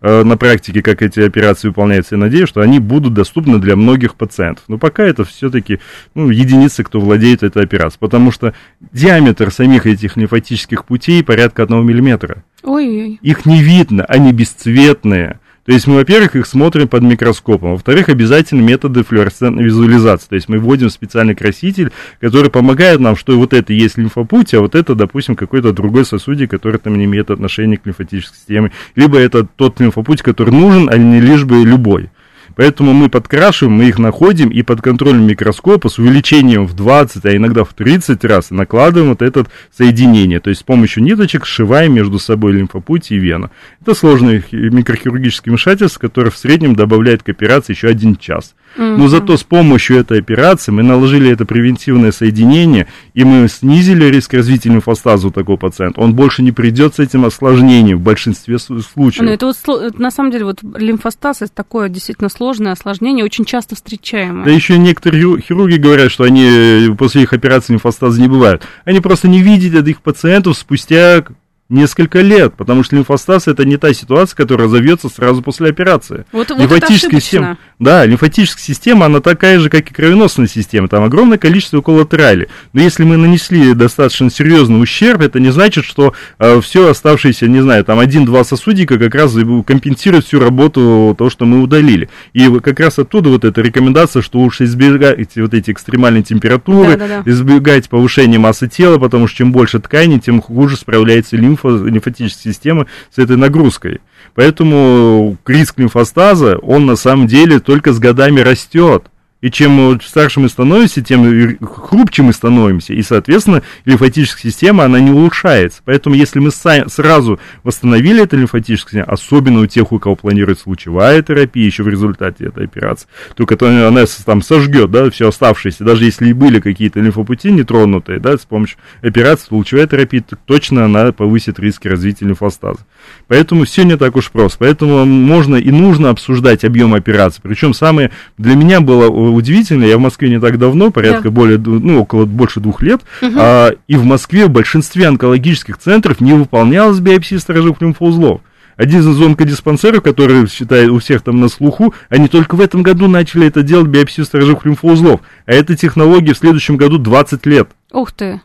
э, 0.00 0.22
на 0.22 0.36
практике, 0.36 0.82
как 0.82 1.02
эти 1.02 1.20
операции 1.20 1.68
выполняются, 1.68 2.14
я 2.14 2.18
надеюсь, 2.20 2.48
что 2.48 2.60
они 2.60 2.78
будут 2.78 3.14
доступны 3.14 3.58
для 3.58 3.76
многих 3.76 4.14
пациентов. 4.14 4.64
Но 4.68 4.78
пока 4.78 5.04
это 5.04 5.24
все-таки 5.24 5.80
ну, 6.14 6.30
единицы, 6.30 6.84
кто 6.84 7.00
владеет 7.00 7.42
этой 7.42 7.62
операцией, 7.64 8.00
потому 8.00 8.30
что 8.30 8.54
диаметр 8.92 9.50
самих 9.52 9.86
этих 9.86 10.16
лимфатических 10.16 10.84
путей 10.84 11.22
порядка 11.24 11.62
одного 11.62 11.82
миллиметра. 11.82 12.44
Ой-ой. 12.62 13.18
Их 13.22 13.46
не 13.46 13.62
видно, 13.62 14.04
они 14.04 14.32
бесцветные. 14.32 15.40
То 15.70 15.74
есть 15.74 15.86
мы, 15.86 15.94
во-первых, 15.98 16.34
их 16.34 16.46
смотрим 16.46 16.88
под 16.88 17.04
микроскопом, 17.04 17.70
во-вторых, 17.74 18.08
обязательно 18.08 18.60
методы 18.60 19.04
флуоресцентной 19.04 19.62
визуализации. 19.62 20.26
То 20.30 20.34
есть 20.34 20.48
мы 20.48 20.58
вводим 20.58 20.90
специальный 20.90 21.36
краситель, 21.36 21.92
который 22.20 22.50
помогает 22.50 22.98
нам, 22.98 23.14
что 23.14 23.38
вот 23.38 23.52
это 23.52 23.72
есть 23.72 23.96
лимфопуть, 23.96 24.52
а 24.52 24.62
вот 24.62 24.74
это, 24.74 24.96
допустим, 24.96 25.36
какой-то 25.36 25.72
другой 25.72 26.04
сосудик, 26.04 26.50
который 26.50 26.78
там 26.78 26.98
не 26.98 27.04
имеет 27.04 27.30
отношения 27.30 27.76
к 27.76 27.86
лимфатической 27.86 28.36
системе. 28.36 28.72
Либо 28.96 29.16
это 29.18 29.46
тот 29.46 29.78
лимфопуть, 29.78 30.22
который 30.22 30.50
нужен, 30.50 30.90
а 30.90 30.96
не 30.96 31.20
лишь 31.20 31.44
бы 31.44 31.62
любой. 31.64 32.10
Поэтому 32.56 32.92
мы 32.92 33.08
подкрашиваем, 33.08 33.76
мы 33.76 33.84
их 33.84 33.98
находим 33.98 34.48
и 34.48 34.62
под 34.62 34.82
контролем 34.82 35.26
микроскопа 35.26 35.88
с 35.88 35.98
увеличением 35.98 36.66
в 36.66 36.74
20, 36.74 37.24
а 37.24 37.36
иногда 37.36 37.64
в 37.64 37.72
30 37.74 38.24
раз 38.24 38.50
накладываем 38.50 39.10
вот 39.10 39.22
это 39.22 39.46
соединение. 39.76 40.40
То 40.40 40.50
есть 40.50 40.60
с 40.60 40.64
помощью 40.64 41.02
ниточек 41.02 41.46
сшиваем 41.46 41.94
между 41.94 42.18
собой 42.18 42.52
лимфопуть 42.52 43.10
и 43.10 43.18
вену. 43.18 43.50
Это 43.80 43.94
сложное 43.94 44.42
микрохирургическое 44.50 45.52
вмешательство, 45.52 46.00
которое 46.00 46.30
в 46.30 46.36
среднем 46.36 46.74
добавляет 46.74 47.22
к 47.22 47.28
операции 47.28 47.72
еще 47.72 47.88
один 47.88 48.16
час. 48.16 48.54
Но 48.76 49.08
зато 49.08 49.36
с 49.36 49.42
помощью 49.42 49.98
этой 49.98 50.20
операции 50.20 50.70
мы 50.72 50.82
наложили 50.82 51.30
это 51.30 51.44
превентивное 51.44 52.12
соединение, 52.12 52.86
и 53.14 53.24
мы 53.24 53.48
снизили 53.48 54.04
риск 54.06 54.34
развития 54.34 54.70
лимфостаза 54.70 55.28
у 55.28 55.30
такого 55.30 55.56
пациента. 55.56 56.00
Он 56.00 56.14
больше 56.14 56.42
не 56.42 56.52
придет 56.52 56.94
с 56.94 56.98
этим 56.98 57.24
осложнением 57.24 57.98
в 57.98 58.02
большинстве 58.02 58.58
случаев. 58.58 59.24
Ну, 59.24 59.30
это 59.30 59.46
вот, 59.46 59.98
на 59.98 60.10
самом 60.10 60.30
деле, 60.30 60.44
вот 60.44 60.60
лимфостаз 60.62 61.42
это 61.42 61.52
такое 61.52 61.88
действительно 61.88 62.28
сложное 62.28 62.72
осложнение, 62.72 63.24
очень 63.24 63.44
часто 63.44 63.74
встречаемое. 63.74 64.44
Да 64.44 64.50
еще 64.50 64.78
некоторые 64.78 65.40
хирурги 65.40 65.76
говорят, 65.76 66.10
что 66.10 66.24
они 66.24 66.44
э, 66.44 66.94
после 66.96 67.22
их 67.22 67.32
операции 67.32 67.72
лимфостаза 67.72 68.20
не 68.20 68.28
бывают. 68.28 68.62
Они 68.84 69.00
просто 69.00 69.28
не 69.28 69.42
видят 69.42 69.74
этих 69.74 70.00
пациентов 70.00 70.56
спустя 70.56 71.24
несколько 71.70 72.20
лет, 72.20 72.54
потому 72.54 72.82
что 72.82 72.96
лимфостаз 72.96 73.48
это 73.48 73.64
не 73.64 73.76
та 73.76 73.94
ситуация, 73.94 74.36
которая 74.36 74.66
разовьется 74.66 75.08
сразу 75.08 75.40
после 75.40 75.68
операции. 75.68 76.24
Вот, 76.32 76.50
лимфатическая 76.50 77.12
вот 77.12 77.22
система, 77.22 77.58
да, 77.78 78.04
лимфатическая 78.04 78.62
система, 78.62 79.06
она 79.06 79.20
такая 79.20 79.58
же, 79.60 79.70
как 79.70 79.88
и 79.90 79.94
кровеносная 79.94 80.48
система, 80.48 80.88
там 80.88 81.04
огромное 81.04 81.38
количество 81.38 81.80
коллатерали. 81.80 82.48
Но 82.72 82.82
если 82.82 83.04
мы 83.04 83.16
нанесли 83.16 83.72
достаточно 83.74 84.30
серьезный 84.30 84.82
ущерб, 84.82 85.22
это 85.22 85.38
не 85.38 85.50
значит, 85.50 85.84
что 85.84 86.12
э, 86.38 86.60
все 86.60 86.90
оставшиеся, 86.90 87.46
не 87.46 87.60
знаю, 87.60 87.84
там 87.84 88.00
один-два 88.00 88.42
сосудика 88.44 88.98
как 88.98 89.14
раз 89.14 89.32
компенсируют 89.66 90.26
всю 90.26 90.40
работу 90.40 91.14
того, 91.16 91.30
что 91.30 91.46
мы 91.46 91.62
удалили. 91.62 92.10
И 92.32 92.48
как 92.60 92.80
раз 92.80 92.98
оттуда 92.98 93.30
вот 93.30 93.44
эта 93.44 93.60
рекомендация, 93.60 94.22
что 94.22 94.40
лучше 94.40 94.64
избегать 94.64 95.36
вот 95.36 95.54
эти 95.54 95.70
экстремальные 95.70 96.24
температуры, 96.24 96.96
да, 96.96 97.06
да, 97.06 97.22
да. 97.22 97.30
избегать 97.30 97.88
повышения 97.88 98.38
массы 98.38 98.68
тела, 98.68 98.98
потому 98.98 99.28
что 99.28 99.38
чем 99.38 99.52
больше 99.52 99.78
ткани, 99.78 100.18
тем 100.18 100.42
хуже 100.42 100.76
справляется 100.76 101.36
лимфа 101.36 101.59
лимфо, 101.68 101.86
лимфатической 101.86 102.52
системы 102.52 102.86
с 103.14 103.18
этой 103.18 103.36
нагрузкой. 103.36 104.00
Поэтому 104.34 105.36
риск 105.46 105.78
лимфостаза, 105.78 106.58
он 106.58 106.86
на 106.86 106.96
самом 106.96 107.26
деле 107.26 107.60
только 107.60 107.92
с 107.92 107.98
годами 107.98 108.40
растет. 108.40 109.04
И 109.40 109.50
чем 109.50 109.98
старше 110.02 110.40
мы 110.40 110.48
становимся, 110.48 111.00
тем 111.02 111.56
хрупче 111.64 112.22
мы 112.22 112.32
становимся. 112.32 112.92
И, 112.92 113.02
соответственно, 113.02 113.62
лимфатическая 113.84 114.50
система, 114.50 114.84
она 114.84 115.00
не 115.00 115.10
улучшается. 115.10 115.80
Поэтому, 115.84 116.14
если 116.14 116.40
мы 116.40 116.50
сразу 116.50 117.40
восстановили 117.62 118.22
эту 118.22 118.36
лимфатическую 118.36 118.90
систему, 118.90 119.12
особенно 119.12 119.60
у 119.60 119.66
тех, 119.66 119.92
у 119.92 119.98
кого 119.98 120.16
планируется 120.16 120.68
лучевая 120.68 121.22
терапия 121.22 121.64
еще 121.64 121.82
в 121.82 121.88
результате 121.88 122.46
этой 122.46 122.64
операции, 122.64 123.08
то 123.34 123.46
которая 123.46 123.88
она 123.88 124.04
там 124.26 124.42
сожгет, 124.42 124.90
да, 124.90 125.08
все 125.10 125.28
оставшееся, 125.28 125.84
даже 125.84 126.04
если 126.04 126.28
и 126.28 126.32
были 126.32 126.60
какие-то 126.60 127.00
лимфопути 127.00 127.50
нетронутые, 127.50 128.18
да, 128.20 128.36
с 128.36 128.40
помощью 128.40 128.78
операции, 129.00 129.46
лучевая 129.50 129.86
терапия, 129.86 130.22
то 130.22 130.36
точно 130.44 130.84
она 130.84 131.12
повысит 131.12 131.58
риски 131.58 131.88
развития 131.88 132.26
лимфостаза. 132.26 132.80
Поэтому 133.26 133.64
все 133.64 133.84
не 133.84 133.96
так 133.96 134.16
уж 134.16 134.30
просто. 134.30 134.58
Поэтому 134.58 135.04
можно 135.04 135.56
и 135.56 135.70
нужно 135.70 136.10
обсуждать 136.10 136.64
объем 136.64 136.94
операций. 136.94 137.40
Причем 137.42 137.74
самое 137.74 138.10
для 138.36 138.54
меня 138.54 138.80
было 138.80 139.08
удивительно, 139.30 139.84
я 139.84 139.96
в 139.96 140.00
Москве 140.00 140.30
не 140.30 140.40
так 140.40 140.58
давно, 140.58 140.90
порядка 140.90 141.24
да. 141.24 141.30
более, 141.30 141.58
ну, 141.58 142.02
около 142.02 142.24
больше 142.24 142.60
двух 142.60 142.82
лет, 142.82 143.00
угу. 143.22 143.32
а, 143.36 143.70
и 143.88 143.96
в 143.96 144.04
Москве 144.04 144.46
в 144.46 144.50
большинстве 144.50 145.08
онкологических 145.08 145.78
центров 145.78 146.20
не 146.20 146.32
выполнялась 146.32 147.00
биопсия 147.00 147.38
сторожевых 147.38 147.80
лимфоузлов. 147.80 148.40
Один 148.76 149.00
из 149.00 149.20
онкодиспансеров, 149.20 150.02
который, 150.02 150.48
считает, 150.48 150.88
у 150.88 151.00
всех 151.00 151.20
там 151.20 151.38
на 151.38 151.48
слуху, 151.48 151.92
они 152.08 152.28
только 152.28 152.54
в 152.54 152.62
этом 152.62 152.82
году 152.82 153.08
начали 153.08 153.46
это 153.46 153.62
делать, 153.62 153.88
биопсию 153.88 154.24
сторожевых 154.24 154.64
лимфоузлов. 154.64 155.20
А 155.44 155.52
эта 155.52 155.76
технология 155.76 156.32
в 156.32 156.38
следующем 156.38 156.78
году 156.78 156.96
20 156.96 157.44
лет. 157.44 157.68
Ух 157.92 158.10
ты. 158.12 158.40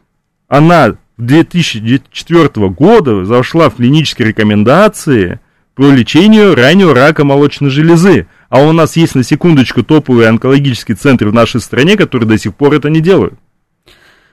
Она 0.49 0.95
2004 1.17 2.69
года 2.69 3.23
зашла 3.23 3.69
в 3.69 3.75
клинические 3.75 4.27
рекомендации 4.27 5.39
по 5.73 5.83
лечению 5.89 6.55
раннего 6.55 6.93
рака 6.93 7.23
молочной 7.23 7.69
железы. 7.69 8.27
А 8.49 8.61
у 8.61 8.71
нас 8.71 8.95
есть 8.95 9.15
на 9.15 9.23
секундочку 9.23 9.83
топовые 9.83 10.29
онкологические 10.29 10.95
центры 10.95 11.29
в 11.29 11.33
нашей 11.33 11.61
стране, 11.61 11.97
которые 11.97 12.27
до 12.27 12.37
сих 12.37 12.55
пор 12.55 12.73
это 12.73 12.89
не 12.89 13.01
делают. 13.01 13.33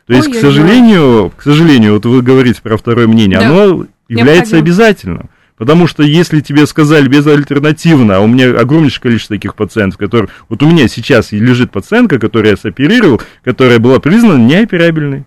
То 0.06 0.14
есть, 0.14 0.28
Ой, 0.28 0.34
к 0.34 0.40
сожалению, 0.40 1.32
к 1.36 1.42
сожалению, 1.42 1.94
вот 1.94 2.06
вы 2.06 2.22
говорите 2.22 2.60
про 2.60 2.76
второе 2.76 3.06
мнение, 3.06 3.38
да. 3.38 3.48
оно 3.48 3.86
является 4.08 4.58
обязательным. 4.58 5.30
Потому 5.56 5.86
что 5.86 6.02
если 6.02 6.40
тебе 6.40 6.66
сказали 6.66 7.06
безальтернативно, 7.06 8.16
а 8.16 8.20
у 8.20 8.26
меня 8.26 8.58
огромнейшее 8.58 9.02
количество 9.02 9.36
таких 9.36 9.54
пациентов, 9.54 9.98
которые... 9.98 10.28
Вот 10.48 10.62
у 10.62 10.68
меня 10.68 10.88
сейчас 10.88 11.30
лежит 11.30 11.70
пациентка, 11.70 12.18
которую 12.18 12.50
я 12.50 12.56
соперировал, 12.56 13.22
которая 13.44 13.78
была 13.78 14.00
признана 14.00 14.44
неоперабельной. 14.44 15.24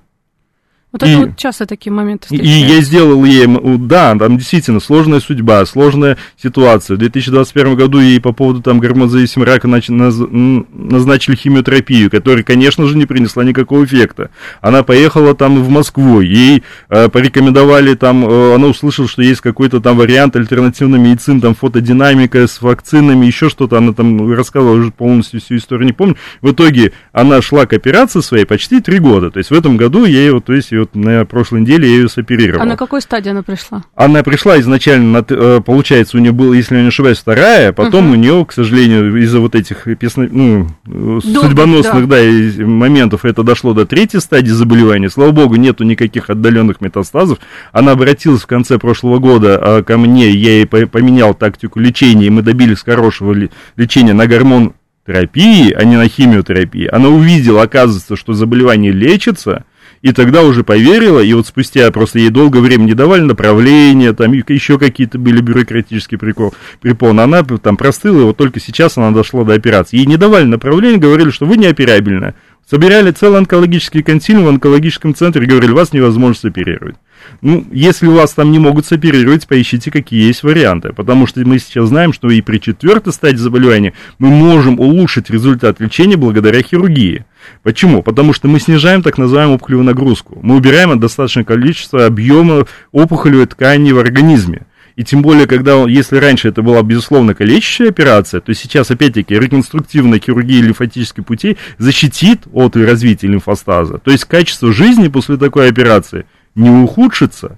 Вот 0.95 1.03
и, 1.03 1.09
это 1.09 1.19
вот 1.25 1.35
часто 1.35 1.65
такие 1.65 1.91
моменты 1.91 2.27
встречаются. 2.27 2.57
И 2.57 2.73
я 2.73 2.79
сделал 2.81 3.25
ей, 3.25 3.47
да, 3.79 4.15
там 4.17 4.37
действительно 4.37 4.79
сложная 4.79 5.19
судьба, 5.19 5.65
сложная 5.65 6.15
ситуация. 6.41 6.95
В 6.95 6.99
2021 6.99 7.75
году 7.75 7.99
ей 7.99 8.21
по 8.21 8.31
поводу 8.31 8.61
там 8.61 8.79
гормонозависимого 8.79 9.45
рака 9.45 9.67
назначили 9.67 11.35
химиотерапию, 11.35 12.09
которая, 12.09 12.43
конечно 12.43 12.87
же, 12.87 12.95
не 12.95 13.05
принесла 13.05 13.43
никакого 13.43 13.83
эффекта. 13.83 14.29
Она 14.61 14.83
поехала 14.83 15.35
там 15.35 15.61
в 15.61 15.67
Москву, 15.67 16.21
ей 16.21 16.63
э, 16.87 17.09
порекомендовали 17.09 17.95
там, 17.95 18.25
э, 18.25 18.55
она 18.55 18.67
услышала, 18.67 19.09
что 19.09 19.21
есть 19.21 19.41
какой-то 19.41 19.81
там 19.81 19.97
вариант 19.97 20.37
альтернативной 20.37 20.99
медицины, 20.99 21.41
там 21.41 21.55
фотодинамика 21.55 22.47
с 22.47 22.61
вакцинами, 22.61 23.25
еще 23.25 23.49
что-то, 23.49 23.79
она 23.79 23.91
там 23.91 24.31
рассказывала 24.31 24.75
уже 24.75 24.91
полностью 24.91 25.41
всю 25.41 25.57
историю, 25.57 25.87
не 25.87 25.93
помню. 25.93 26.15
В 26.41 26.53
итоге 26.53 26.93
она 27.11 27.41
шла 27.41 27.65
к 27.65 27.73
операции 27.73 28.21
своей 28.21 28.45
почти 28.45 28.79
три 28.79 28.99
года, 28.99 29.29
то 29.29 29.39
есть 29.39 29.51
в 29.51 29.53
этом 29.53 29.75
году 29.75 30.05
ей 30.05 30.31
вот, 30.31 30.45
то 30.45 30.53
есть 30.53 30.71
ее 30.71 30.84
вот 30.85 30.95
на 30.95 31.25
прошлой 31.25 31.61
неделе 31.61 31.87
я 31.89 31.95
ее 31.95 32.09
соперировал. 32.09 32.61
А 32.61 32.65
на 32.65 32.77
какой 32.77 33.01
стадии 33.01 33.29
она 33.29 33.43
пришла? 33.43 33.83
Она 33.95 34.23
пришла 34.23 34.59
изначально, 34.59 35.25
э, 35.27 35.61
получается, 35.65 36.17
у 36.17 36.19
нее 36.19 36.31
было, 36.31 36.53
если 36.53 36.75
я 36.75 36.81
не 36.81 36.87
ошибаюсь, 36.87 37.17
вторая, 37.17 37.69
а 37.69 37.73
потом 37.73 38.11
uh-huh. 38.11 38.13
у 38.13 38.15
нее, 38.15 38.45
к 38.45 38.53
сожалению, 38.53 39.15
из-за 39.23 39.39
вот 39.39 39.55
этих 39.55 39.87
песно, 39.97 40.27
ну, 40.31 40.67
Долго, 40.85 41.21
судьбоносных 41.21 42.07
да. 42.07 42.17
Да, 42.17 42.65
моментов 42.65 43.25
это 43.25 43.43
дошло 43.43 43.73
до 43.73 43.85
третьей 43.85 44.19
стадии 44.19 44.51
заболевания. 44.51 45.09
Слава 45.09 45.31
богу, 45.31 45.55
нету 45.55 45.83
никаких 45.83 46.29
отдаленных 46.29 46.81
метастазов. 46.81 47.39
Она 47.71 47.91
обратилась 47.91 48.41
в 48.41 48.47
конце 48.47 48.77
прошлого 48.77 49.19
года 49.19 49.59
а, 49.61 49.83
ко 49.83 49.97
мне, 49.97 50.29
я 50.29 50.57
ей 50.57 50.65
поменял 50.65 51.33
тактику 51.33 51.79
лечения, 51.79 52.27
и 52.27 52.29
мы 52.29 52.41
добились 52.41 52.83
хорошего 52.83 53.35
лечения 53.75 54.13
на 54.13 54.27
гормон 54.27 54.73
терапии, 55.05 55.71
а 55.71 55.83
не 55.83 55.97
на 55.97 56.07
химиотерапии. 56.07 56.87
Она 56.87 57.09
увидела, 57.09 57.61
оказывается, 57.61 58.15
что 58.15 58.33
заболевание 58.33 58.91
лечится, 58.91 59.65
и 60.05 60.11
тогда 60.11 60.43
уже 60.43 60.63
поверила, 60.63 61.19
и 61.19 61.33
вот 61.33 61.47
спустя 61.47 61.89
просто 61.89 62.19
ей 62.19 62.29
долгое 62.29 62.59
время 62.59 62.83
не 62.83 62.93
давали 62.93 63.21
направления, 63.21 64.13
там 64.13 64.33
еще 64.33 64.77
какие-то 64.77 65.17
были 65.17 65.41
бюрократические 65.41 66.19
прикол, 66.19 66.53
препоны, 66.79 67.21
она 67.21 67.41
там 67.41 67.75
простыла, 67.75 68.21
и 68.21 68.23
вот 68.25 68.37
только 68.37 68.59
сейчас 68.59 68.99
она 68.99 69.09
дошла 69.09 69.43
до 69.43 69.53
операции. 69.53 69.97
Ей 69.97 70.05
не 70.05 70.17
давали 70.17 70.43
направления, 70.43 70.99
говорили, 70.99 71.31
что 71.31 71.47
вы 71.47 71.57
неоперабельны. 71.57 72.35
Собирали 72.69 73.09
целый 73.09 73.39
онкологический 73.39 74.03
консилиум 74.03 74.45
в 74.45 74.49
онкологическом 74.49 75.15
центре, 75.15 75.47
говорили, 75.47 75.71
вас 75.71 75.91
невозможно 75.91 76.35
соперировать. 76.39 76.97
Ну, 77.41 77.65
если 77.71 78.07
вас 78.07 78.33
там 78.33 78.51
не 78.51 78.59
могут 78.59 78.85
соперировать, 78.85 79.47
поищите, 79.47 79.91
какие 79.91 80.27
есть 80.27 80.43
варианты. 80.43 80.93
Потому 80.93 81.27
что 81.27 81.39
мы 81.41 81.59
сейчас 81.59 81.89
знаем, 81.89 82.13
что 82.13 82.29
и 82.29 82.41
при 82.41 82.59
четвертой 82.59 83.13
стадии 83.13 83.37
заболевания 83.37 83.93
мы 84.19 84.29
можем 84.29 84.79
улучшить 84.79 85.29
результат 85.29 85.79
лечения 85.79 86.17
благодаря 86.17 86.61
хирургии. 86.61 87.25
Почему? 87.63 88.01
Потому 88.01 88.33
что 88.33 88.47
мы 88.47 88.59
снижаем 88.59 89.03
так 89.03 89.17
называемую 89.17 89.55
опухолевую 89.55 89.85
нагрузку. 89.85 90.39
Мы 90.41 90.55
убираем 90.55 90.99
достаточное 90.99 91.43
количество 91.43 92.05
объема 92.05 92.65
опухолевой 92.91 93.45
ткани 93.45 93.91
в 93.91 93.99
организме. 93.99 94.65
И 94.95 95.03
тем 95.03 95.21
более, 95.21 95.45
когда, 95.45 95.83
если 95.83 96.17
раньше 96.17 96.47
это 96.47 96.61
была, 96.61 96.81
безусловно, 96.81 97.35
калечащая 97.35 97.89
операция, 97.89 98.39
то 98.39 98.53
сейчас, 98.53 98.91
опять-таки, 98.91 99.35
реконструктивная 99.35 100.19
хирургия 100.19 100.61
лимфатических 100.61 101.25
путей 101.25 101.57
защитит 101.77 102.43
от 102.53 102.77
развития 102.77 103.27
лимфостаза. 103.27 103.97
То 103.97 104.11
есть 104.11 104.23
качество 104.23 104.71
жизни 104.71 105.09
после 105.09 105.35
такой 105.35 105.69
операции 105.69 106.25
не 106.55 106.69
ухудшится, 106.69 107.57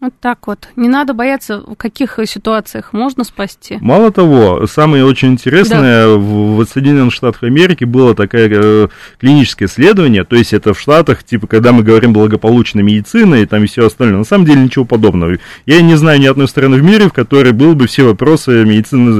вот 0.00 0.12
так 0.20 0.46
вот. 0.46 0.68
Не 0.76 0.88
надо 0.88 1.12
бояться, 1.12 1.58
в 1.58 1.74
каких 1.74 2.20
ситуациях 2.24 2.92
можно 2.92 3.24
спасти. 3.24 3.78
Мало 3.80 4.12
того, 4.12 4.64
самое 4.68 5.04
очень 5.04 5.32
интересное, 5.32 6.06
да. 6.06 6.14
в, 6.14 6.56
в 6.56 6.64
Соединенных 6.66 7.12
Штатах 7.12 7.42
Америки 7.42 7.82
было 7.82 8.14
такое 8.14 8.48
э, 8.48 8.88
клиническое 9.18 9.66
исследование, 9.66 10.22
то 10.22 10.36
есть 10.36 10.52
это 10.52 10.72
в 10.72 10.78
Штатах, 10.78 11.24
типа, 11.24 11.48
когда 11.48 11.72
мы 11.72 11.82
говорим 11.82 12.12
благополучная 12.12 12.84
медицина 12.84 13.36
и 13.36 13.46
там 13.46 13.64
и 13.64 13.66
все 13.66 13.86
остальное, 13.86 14.18
на 14.18 14.24
самом 14.24 14.44
деле 14.44 14.62
ничего 14.62 14.84
подобного. 14.84 15.38
Я 15.66 15.80
не 15.82 15.96
знаю 15.96 16.20
ни 16.20 16.26
одной 16.26 16.46
страны 16.46 16.76
в 16.76 16.82
мире, 16.84 17.08
в 17.08 17.12
которой 17.12 17.52
было 17.52 17.74
бы 17.74 17.88
все 17.88 18.04
вопросы 18.04 18.64
медицины 18.64 19.10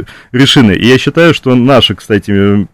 э, 0.00 0.04
решены. 0.32 0.72
И 0.72 0.86
я 0.86 0.96
считаю, 0.96 1.34
что 1.34 1.54
наша, 1.54 1.94
кстати, 1.94 2.66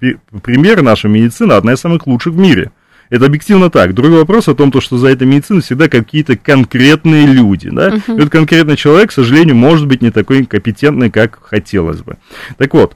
пример, 0.43 0.83
наша 0.83 1.09
медицина 1.09 1.57
одна 1.57 1.73
из 1.73 1.81
самых 1.81 2.07
лучших 2.07 2.35
в 2.35 2.39
мире. 2.39 2.71
Это 3.11 3.27
объективно 3.27 3.71
так. 3.71 3.95
Другой 3.95 4.19
вопрос 4.19 4.49
о 4.49 4.55
том, 4.55 4.71
то, 4.71 4.81
что 4.81 4.99
за 4.99 5.09
этой 5.09 5.27
медициной 5.27 5.63
всегда 5.63 5.89
какие-то 5.89 6.37
конкретные 6.37 7.27
люди. 7.27 7.71
Да? 7.71 7.89
Uh-huh. 7.89 8.17
Этот 8.17 8.31
конкретный 8.31 8.77
человек, 8.77 9.11
к 9.11 9.13
сожалению, 9.13 9.57
может 9.57 9.87
быть 9.87 10.03
не 10.03 10.11
такой 10.11 10.45
компетентный, 10.45 11.11
как 11.11 11.39
хотелось 11.43 12.01
бы. 12.01 12.19
Так 12.59 12.75
вот, 12.75 12.95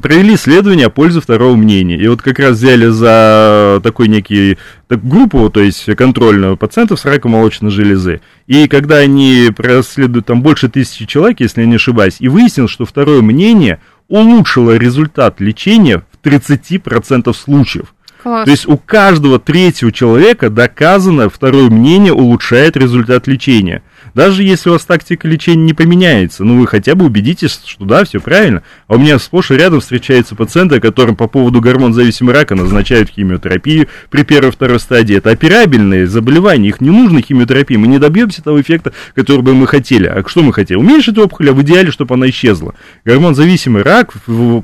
провели 0.00 0.34
исследование 0.34 0.86
о 0.86 0.90
пользе 0.90 1.20
второго 1.20 1.56
мнения. 1.56 1.96
И 1.96 2.06
вот 2.08 2.22
как 2.22 2.38
раз 2.38 2.56
взяли 2.56 2.88
за 2.88 3.80
такой 3.82 4.08
некий 4.08 4.58
так, 4.88 5.06
группу, 5.06 5.48
то 5.50 5.60
есть 5.60 5.84
контрольную 5.96 6.56
пациентов 6.56 7.00
с 7.00 7.04
раком 7.04 7.32
молочной 7.32 7.70
железы. 7.70 8.20
И 8.46 8.68
когда 8.68 8.96
они 8.98 9.50
проследуют 9.56 10.26
там 10.26 10.42
больше 10.42 10.68
тысячи 10.68 11.06
человек, 11.06 11.40
если 11.40 11.62
я 11.62 11.66
не 11.66 11.76
ошибаюсь, 11.76 12.16
и 12.20 12.28
выяснилось, 12.28 12.70
что 12.70 12.84
второе 12.84 13.22
мнение 13.22 13.80
улучшило 14.08 14.76
результат 14.76 15.40
лечения 15.40 16.02
в 16.12 16.26
30% 16.26 17.32
случаев. 17.34 17.94
Класс. 18.22 18.44
То 18.44 18.50
есть 18.50 18.68
у 18.68 18.76
каждого 18.76 19.38
третьего 19.38 19.92
человека 19.92 20.50
доказано, 20.50 21.30
второе 21.30 21.70
мнение 21.70 22.12
улучшает 22.12 22.76
результат 22.76 23.26
лечения. 23.26 23.82
Даже 24.14 24.42
если 24.42 24.70
у 24.70 24.72
вас 24.72 24.84
тактика 24.84 25.28
лечения 25.28 25.62
не 25.64 25.74
поменяется, 25.74 26.44
ну 26.44 26.58
вы 26.58 26.66
хотя 26.66 26.94
бы 26.94 27.06
убедитесь, 27.06 27.60
что 27.64 27.84
да, 27.84 28.04
все 28.04 28.20
правильно. 28.20 28.62
А 28.88 28.96
у 28.96 28.98
меня 28.98 29.18
сплошь 29.18 29.50
и 29.50 29.54
рядом 29.54 29.80
встречаются 29.80 30.34
пациенты, 30.34 30.80
которым 30.80 31.16
по 31.16 31.26
поводу 31.26 31.60
гормон-зависимого 31.60 32.34
рака 32.34 32.54
назначают 32.54 33.10
химиотерапию 33.10 33.88
при 34.10 34.22
первой-второй 34.24 34.80
стадии. 34.80 35.16
Это 35.16 35.30
операбельные 35.30 36.06
заболевания, 36.06 36.68
их 36.68 36.80
не 36.80 36.90
нужно 36.90 37.22
химиотерапии. 37.22 37.76
Мы 37.76 37.86
не 37.86 37.98
добьемся 37.98 38.42
того 38.42 38.60
эффекта, 38.60 38.92
который 39.14 39.42
бы 39.42 39.54
мы 39.54 39.66
хотели. 39.66 40.06
А 40.06 40.22
что 40.26 40.42
мы 40.42 40.52
хотели? 40.52 40.78
Уменьшить 40.78 41.18
опухоль, 41.18 41.50
а 41.50 41.52
в 41.52 41.62
идеале, 41.62 41.90
чтобы 41.90 42.14
она 42.14 42.28
исчезла. 42.28 42.74
Гормон-зависимый 43.04 43.82
рак, 43.82 44.14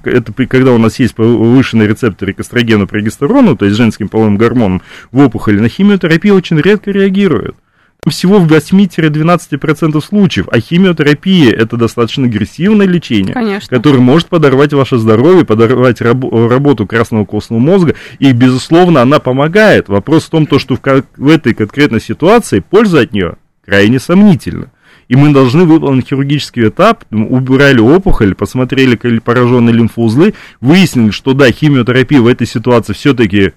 это 0.04 0.32
когда 0.46 0.72
у 0.72 0.78
нас 0.78 0.98
есть 0.98 1.14
повышенный 1.14 1.86
рецепторы 1.86 2.32
к 2.32 2.40
эстрогену, 2.40 2.86
прогестерону, 2.86 3.56
то 3.56 3.64
есть 3.64 3.76
женским 3.76 4.08
половым 4.08 4.36
гормоном 4.36 4.82
в 5.12 5.18
опухоли, 5.18 5.60
на 5.60 5.68
химиотерапию 5.68 6.34
очень 6.34 6.60
редко 6.60 6.90
реагируют 6.90 7.56
всего 8.10 8.38
в 8.38 8.46
8-12% 8.52 10.00
случаев, 10.02 10.48
а 10.50 10.60
химиотерапия 10.60 11.52
это 11.52 11.76
достаточно 11.76 12.26
агрессивное 12.26 12.86
лечение, 12.86 13.34
Конечно. 13.34 13.76
которое 13.76 13.98
может 13.98 14.28
подорвать 14.28 14.72
ваше 14.72 14.98
здоровье, 14.98 15.44
подорвать 15.44 16.00
раб- 16.00 16.32
работу 16.32 16.86
красного 16.86 17.24
костного 17.24 17.60
мозга, 17.60 17.94
и, 18.18 18.32
безусловно, 18.32 19.02
она 19.02 19.18
помогает. 19.18 19.88
Вопрос 19.88 20.24
в 20.24 20.30
том, 20.30 20.46
то, 20.46 20.58
что 20.58 20.76
в, 20.76 20.80
в 21.16 21.28
этой 21.28 21.54
конкретной 21.54 22.00
ситуации 22.00 22.60
польза 22.60 23.00
от 23.00 23.12
нее 23.12 23.36
крайне 23.64 23.98
сомнительна. 23.98 24.70
и 25.08 25.16
мы 25.16 25.32
должны 25.32 25.64
выполнить 25.64 26.08
хирургический 26.08 26.68
этап, 26.68 27.04
убирали 27.10 27.80
опухоль, 27.80 28.34
посмотрели 28.34 28.96
пораженные 29.18 29.72
лимфоузлы, 29.74 30.34
выяснили, 30.60 31.10
что 31.10 31.32
да, 31.32 31.50
химиотерапия 31.50 32.20
в 32.20 32.26
этой 32.26 32.46
ситуации 32.46 32.92
все-таки 32.92 33.52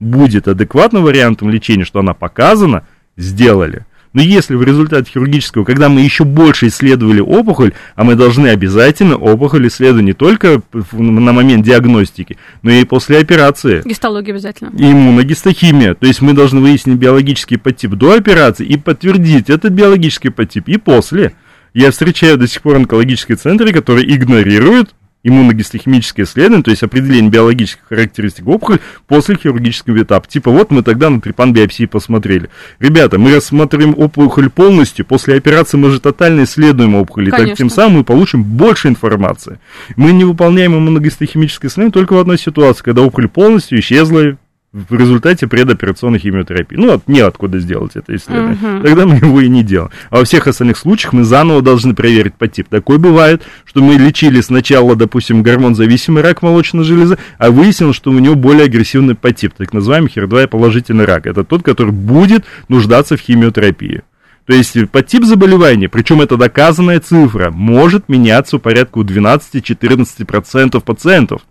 будет 0.00 0.48
адекватным 0.48 1.04
вариантом 1.04 1.50
лечения, 1.50 1.84
что 1.84 2.00
она 2.00 2.14
показана, 2.14 2.86
сделали. 3.16 3.84
Но 4.14 4.22
если 4.22 4.54
в 4.54 4.62
результате 4.62 5.10
хирургического, 5.10 5.64
когда 5.64 5.88
мы 5.88 6.00
еще 6.00 6.22
больше 6.24 6.68
исследовали 6.68 7.20
опухоль, 7.20 7.72
а 7.96 8.04
мы 8.04 8.14
должны 8.14 8.46
обязательно 8.46 9.16
опухоль 9.16 9.66
исследовать 9.66 10.04
не 10.04 10.12
только 10.12 10.62
на 10.92 11.32
момент 11.32 11.66
диагностики, 11.66 12.38
но 12.62 12.70
и 12.70 12.84
после 12.84 13.18
операции. 13.18 13.82
Гистология 13.84 14.32
обязательно. 14.32 14.70
И 14.78 14.84
иммуногистохимия. 14.84 15.94
То 15.94 16.06
есть 16.06 16.22
мы 16.22 16.32
должны 16.32 16.60
выяснить 16.60 16.96
биологический 16.96 17.56
подтип 17.56 17.90
до 17.92 18.12
операции 18.12 18.64
и 18.64 18.76
подтвердить 18.76 19.50
этот 19.50 19.72
биологический 19.72 20.30
подтип 20.30 20.68
и 20.68 20.76
после. 20.76 21.34
Я 21.74 21.90
встречаю 21.90 22.38
до 22.38 22.46
сих 22.46 22.62
пор 22.62 22.76
онкологические 22.76 23.34
центры, 23.36 23.72
которые 23.72 24.14
игнорируют 24.14 24.94
иммуногистохимическое 25.24 26.26
исследование, 26.26 26.62
то 26.62 26.70
есть 26.70 26.82
определение 26.82 27.30
биологических 27.30 27.82
характеристик 27.88 28.46
опухоли 28.46 28.80
после 29.08 29.36
хирургического 29.36 30.02
этапа. 30.02 30.28
Типа 30.28 30.50
вот 30.50 30.70
мы 30.70 30.82
тогда 30.82 31.10
на 31.10 31.20
трепан-биопсии 31.20 31.86
посмотрели. 31.86 32.50
Ребята, 32.78 33.18
мы 33.18 33.34
рассмотрим 33.34 33.94
опухоль 33.96 34.50
полностью, 34.50 35.06
после 35.06 35.36
операции 35.36 35.78
мы 35.78 35.90
же 35.90 36.00
тотально 36.00 36.44
исследуем 36.44 36.94
опухоль, 36.94 37.30
Конечно. 37.30 37.46
и 37.46 37.48
так 37.48 37.58
тем 37.58 37.70
самым 37.70 37.98
мы 37.98 38.04
получим 38.04 38.44
больше 38.44 38.88
информации. 38.88 39.58
Мы 39.96 40.12
не 40.12 40.24
выполняем 40.24 40.76
иммуногистохимическое 40.76 41.70
исследование 41.70 41.92
только 41.92 42.12
в 42.12 42.18
одной 42.18 42.38
ситуации, 42.38 42.82
когда 42.82 43.02
опухоль 43.02 43.28
полностью 43.28 43.80
исчезла, 43.80 44.36
в 44.74 44.92
результате 44.92 45.46
предоперационной 45.46 46.18
химиотерапии. 46.18 46.74
Ну, 46.76 46.92
от, 46.92 47.06
неоткуда 47.06 47.60
сделать 47.60 47.92
это 47.94 48.14
исследование. 48.16 48.58
Uh-huh. 48.60 48.82
Тогда 48.82 49.06
мы 49.06 49.14
его 49.16 49.40
и 49.40 49.48
не 49.48 49.62
делаем. 49.62 49.92
А 50.10 50.16
во 50.16 50.24
всех 50.24 50.48
остальных 50.48 50.78
случаях 50.78 51.12
мы 51.12 51.22
заново 51.22 51.62
должны 51.62 51.94
проверить 51.94 52.34
подтип. 52.34 52.68
Такое 52.68 52.98
бывает, 52.98 53.44
что 53.64 53.80
мы 53.80 53.94
лечили 53.94 54.40
сначала, 54.40 54.96
допустим, 54.96 55.44
гормон-зависимый 55.44 56.24
рак 56.24 56.42
молочной 56.42 56.82
железы, 56.82 57.18
а 57.38 57.52
выяснилось, 57.52 57.94
что 57.94 58.10
у 58.10 58.18
него 58.18 58.34
более 58.34 58.64
агрессивный 58.64 59.14
подтип, 59.14 59.54
так 59.56 59.72
называемый 59.72 60.10
HER2 60.10 60.48
положительный 60.48 61.04
рак. 61.04 61.28
Это 61.28 61.44
тот, 61.44 61.62
который 61.62 61.92
будет 61.92 62.44
нуждаться 62.68 63.16
в 63.16 63.20
химиотерапии. 63.20 64.02
То 64.46 64.54
есть 64.54 64.76
подтип 64.90 65.22
заболевания, 65.22 65.88
причем 65.88 66.20
это 66.20 66.36
доказанная 66.36 66.98
цифра, 66.98 67.52
может 67.52 68.08
меняться 68.08 68.58
в 68.58 68.60
порядку 68.60 69.04
12-14% 69.04 70.80
пациентов. 70.80 71.42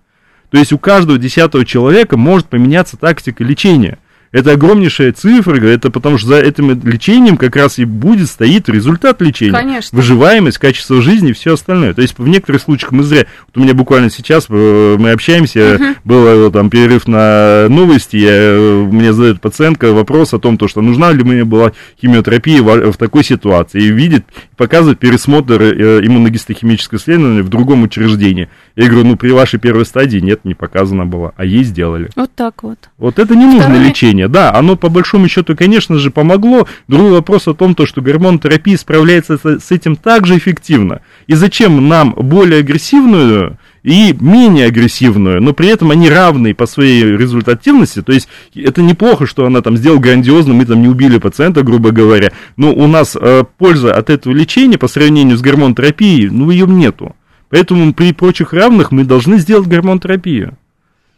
То 0.53 0.59
есть 0.59 0.71
у 0.71 0.77
каждого 0.77 1.17
десятого 1.17 1.65
человека 1.65 2.15
может 2.15 2.45
поменяться 2.45 2.95
тактика 2.95 3.43
лечения. 3.43 3.97
Это 4.31 4.51
огромнейшая 4.51 5.11
цифра, 5.11 5.55
это 5.63 5.89
потому 5.89 6.17
что 6.19 6.29
за 6.29 6.41
этим 6.41 6.79
лечением 6.83 7.37
как 7.37 7.55
раз 7.55 7.77
и 7.77 7.85
будет 7.85 8.27
стоит 8.27 8.69
результат 8.69 9.21
лечения. 9.21 9.51
Конечно. 9.51 9.95
Выживаемость, 9.95 10.57
качество 10.57 11.01
жизни 11.01 11.29
и 11.29 11.33
все 11.33 11.53
остальное. 11.53 11.93
То 11.95 12.01
есть 12.03 12.17
в 12.17 12.27
некоторых 12.27 12.61
случаях 12.61 12.91
мы 12.91 13.03
зря, 13.03 13.25
вот 13.47 13.57
у 13.57 13.63
меня 13.63 13.75
буквально 13.75 14.11
сейчас 14.11 14.45
э, 14.49 14.95
мы 14.99 15.11
общаемся, 15.11 15.59
uh-huh. 15.59 15.95
был 16.03 16.51
там 16.51 16.71
перерыв 16.71 17.07
на 17.07 17.67
новости, 17.69 18.17
я, 18.17 18.31
э, 18.31 18.87
мне 18.91 19.13
задает 19.13 19.41
пациентка 19.41 19.91
вопрос 19.91 20.35
о 20.35 20.39
том, 20.39 20.57
то, 20.59 20.67
что 20.67 20.81
нужна 20.81 21.11
ли 21.11 21.23
мне 21.23 21.45
была 21.45 21.71
химиотерапия 21.99 22.61
в, 22.61 22.91
в 22.91 22.97
такой 22.97 23.23
ситуации, 23.23 23.83
и 23.83 23.89
видит, 23.89 24.25
показывает 24.57 24.97
пересмотр 24.97 25.61
э, 25.61 25.99
иммуногистохимического 26.03 26.97
исследования 26.97 27.43
в 27.43 27.49
другом 27.49 27.83
учреждении. 27.83 28.49
Я 28.75 28.87
говорю, 28.87 29.09
ну 29.09 29.15
при 29.15 29.29
вашей 29.29 29.59
первой 29.59 29.85
стадии 29.85 30.17
нет, 30.17 30.45
не 30.45 30.55
показано 30.55 31.05
было, 31.05 31.33
а 31.37 31.45
ей 31.45 31.63
сделали. 31.63 32.09
Вот 32.15 32.31
так 32.33 32.63
вот. 32.63 32.77
Вот 32.97 33.19
это 33.19 33.35
не 33.35 33.45
нужно 33.45 33.69
Второе... 33.69 33.87
лечение, 33.87 34.27
да, 34.27 34.53
оно 34.53 34.75
по 34.75 34.89
большому 34.89 35.27
счету, 35.27 35.55
конечно 35.55 35.97
же, 35.99 36.09
помогло. 36.09 36.67
Другой 36.87 37.11
вопрос 37.11 37.47
о 37.47 37.53
том, 37.53 37.75
то, 37.75 37.85
что 37.85 38.01
гормонотерапия 38.01 38.75
справляется 38.77 39.37
с 39.37 39.71
этим 39.71 39.95
так 39.95 40.25
же 40.25 40.37
эффективно. 40.37 41.01
И 41.27 41.35
зачем 41.35 41.87
нам 41.87 42.13
более 42.13 42.61
агрессивную 42.61 43.59
и 43.83 44.15
менее 44.19 44.67
агрессивную, 44.67 45.41
но 45.41 45.53
при 45.53 45.67
этом 45.67 45.91
они 45.91 46.09
равны 46.09 46.55
по 46.55 46.65
своей 46.65 47.03
результативности, 47.03 48.01
то 48.01 48.13
есть 48.13 48.29
это 48.55 48.81
неплохо, 48.81 49.27
что 49.27 49.45
она 49.45 49.61
там 49.61 49.77
сделала 49.77 49.99
грандиозно, 49.99 50.53
мы 50.53 50.65
там 50.65 50.81
не 50.81 50.87
убили 50.87 51.17
пациента, 51.17 51.63
грубо 51.63 51.91
говоря, 51.91 52.31
но 52.55 52.73
у 52.73 52.87
нас 52.87 53.17
э, 53.19 53.43
польза 53.57 53.93
от 53.93 54.09
этого 54.09 54.33
лечения 54.33 54.77
по 54.77 54.87
сравнению 54.87 55.37
с 55.37 55.41
гормонотерапией, 55.41 56.29
ну, 56.29 56.49
ее 56.49 56.65
нету. 56.65 57.13
Поэтому 57.53 57.93
при 57.93 58.13
прочих 58.13 58.51
равных 58.51 58.91
мы 58.91 59.03
должны 59.03 59.37
сделать 59.37 59.67
гормонотерапию. 59.67 60.57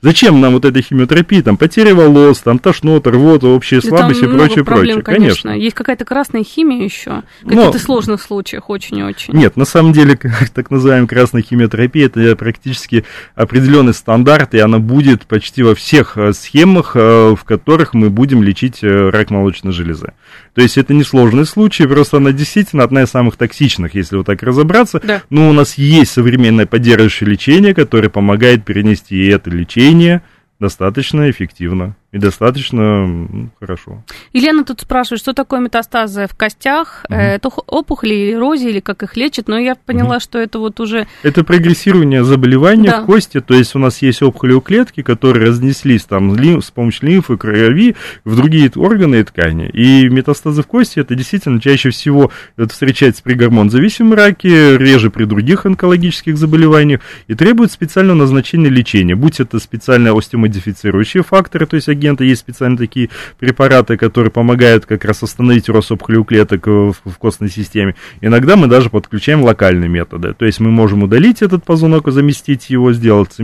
Зачем 0.06 0.40
нам 0.40 0.54
вот 0.54 0.66
эта 0.66 0.84
химиотерапия, 0.84 1.42
там, 1.42 1.58
потеря 1.58 1.96
волос, 1.96 2.38
там, 2.38 2.60
тошнота, 2.60 3.10
рвота, 3.10 3.48
общая 3.48 3.82
да 3.82 3.88
слабость 3.88 4.22
и 4.22 4.28
прочее, 4.28 4.64
проблем, 4.64 5.02
прочее. 5.02 5.02
Конечно. 5.02 5.50
конечно. 5.50 5.50
Есть 5.50 5.76
какая-то 5.76 6.06
красная 6.06 6.44
химия 6.44 6.84
еще, 6.84 7.24
в 7.42 7.48
каких-то 7.48 7.80
сложных 7.80 8.22
случаях 8.22 8.70
очень 8.70 9.00
и 9.00 9.04
очень. 9.04 9.34
Нет, 9.34 9.58
на 9.58 9.66
самом 9.66 9.94
деле, 9.94 10.16
так 10.54 10.70
называемая 10.70 11.08
красная 11.08 11.42
химиотерапия, 11.42 12.06
это 12.06 12.36
практически 12.36 13.04
определенный 13.34 13.96
стандарт, 13.96 14.54
и 14.54 14.60
она 14.60 14.78
будет 14.78 15.26
почти 15.26 15.64
во 15.64 15.74
всех 15.74 16.18
э, 16.18 16.34
схемах, 16.34 16.92
э, 16.94 17.34
в 17.36 17.44
которых 17.44 17.96
мы 17.96 18.12
будем 18.12 18.44
лечить 18.44 18.84
э, 18.84 19.10
рак 19.10 19.32
молочной 19.32 19.74
железы. 19.74 20.14
То 20.54 20.62
есть 20.62 20.78
это 20.78 20.94
не 20.94 21.04
сложный 21.04 21.48
случай, 21.48 21.88
просто 21.88 22.18
она 22.18 22.32
действительно 22.32 22.84
одна 22.84 23.02
из 23.02 23.10
самых 23.10 23.38
токсичных, 23.38 23.96
если 23.96 24.18
вот 24.18 24.28
так 24.28 24.44
разобраться. 24.44 25.02
Да. 25.04 25.24
Но 25.32 25.50
у 25.50 25.54
нас 25.54 25.80
есть 25.80 26.12
современное 26.12 26.68
поддерживающее 26.68 27.28
лечение, 27.28 27.74
которое 27.74 28.10
помогает 28.10 28.64
перенести 28.64 29.26
это 29.26 29.50
лечение 29.50 29.95
лечение 29.96 30.22
достаточно 30.60 31.30
эффективно 31.30 31.96
и 32.16 32.18
достаточно 32.18 33.06
ну, 33.06 33.50
хорошо. 33.60 34.02
Елена 34.32 34.64
тут 34.64 34.80
спрашивает, 34.80 35.20
что 35.20 35.34
такое 35.34 35.60
метастазы 35.60 36.28
в 36.28 36.36
костях, 36.36 37.04
угу. 37.10 37.16
это 37.18 37.50
опухоли, 37.50 38.32
эрозии 38.32 38.70
или 38.70 38.80
как 38.80 39.04
их 39.04 39.18
лечат, 39.18 39.50
но 39.50 39.58
я 39.58 39.76
поняла, 39.76 40.16
угу. 40.16 40.20
что 40.22 40.40
это 40.40 40.60
вот 40.60 40.80
уже... 40.80 41.08
Это 41.24 41.44
прогрессирование 41.44 42.24
заболевания 42.24 42.90
да. 42.90 43.02
в 43.02 43.06
кости, 43.06 43.42
то 43.42 43.54
есть 43.54 43.76
у 43.76 43.80
нас 43.80 44.02
есть 44.02 44.22
опухоли 44.22 44.54
у 44.54 44.62
клетки, 44.62 45.04
которые 45.04 45.48
разнеслись 45.48 46.06
там 46.06 46.40
с 46.62 46.72
помощью 46.72 47.10
лимфы, 47.10 47.36
крови 47.36 47.98
в 48.24 48.38
другие 48.38 48.72
органы 48.76 49.18
и 49.18 49.24
ткани. 49.24 49.68
И 49.68 50.08
метастазы 50.08 50.64
в 50.64 50.68
кости 50.68 51.00
это 51.00 51.16
действительно 51.16 51.60
чаще 51.60 51.90
всего 51.90 52.32
это 52.56 52.72
встречается 52.72 53.24
при 53.24 53.34
гормон-зависимом 53.34 54.14
раке, 54.14 54.78
реже 54.78 55.10
при 55.10 55.26
других 55.26 55.66
онкологических 55.66 56.38
заболеваниях 56.38 57.02
и 57.28 57.36
требует 57.36 57.74
специального 57.74 58.20
назначения 58.20 58.70
лечения, 58.70 59.16
будь 59.16 59.42
это 59.42 59.60
специальные 59.60 60.18
остеомодифицирующие 60.18 61.22
факторы, 61.22 61.66
то 61.66 61.76
есть 61.76 61.90
агенты, 61.90 62.05
есть 62.24 62.42
специально 62.42 62.78
такие 62.78 63.10
препараты, 63.40 63.98
которые 63.98 64.32
помогают 64.32 64.86
как 64.86 65.06
раз 65.06 65.24
остановить 65.24 65.70
рост 65.70 65.92
опухолевых 65.92 66.28
клеток 66.28 66.68
в, 66.68 66.96
в 67.04 67.18
костной 67.18 67.50
системе. 67.50 67.96
Иногда 68.22 68.56
мы 68.56 68.68
даже 68.68 68.90
подключаем 68.90 69.44
локальные 69.44 69.90
методы, 69.90 70.34
то 70.34 70.46
есть 70.46 70.60
мы 70.60 70.72
можем 70.72 71.04
удалить 71.04 71.42
этот 71.42 71.64
позвонок, 71.64 72.12
заместить 72.12 72.70
его, 72.70 72.94
сделать 72.94 73.36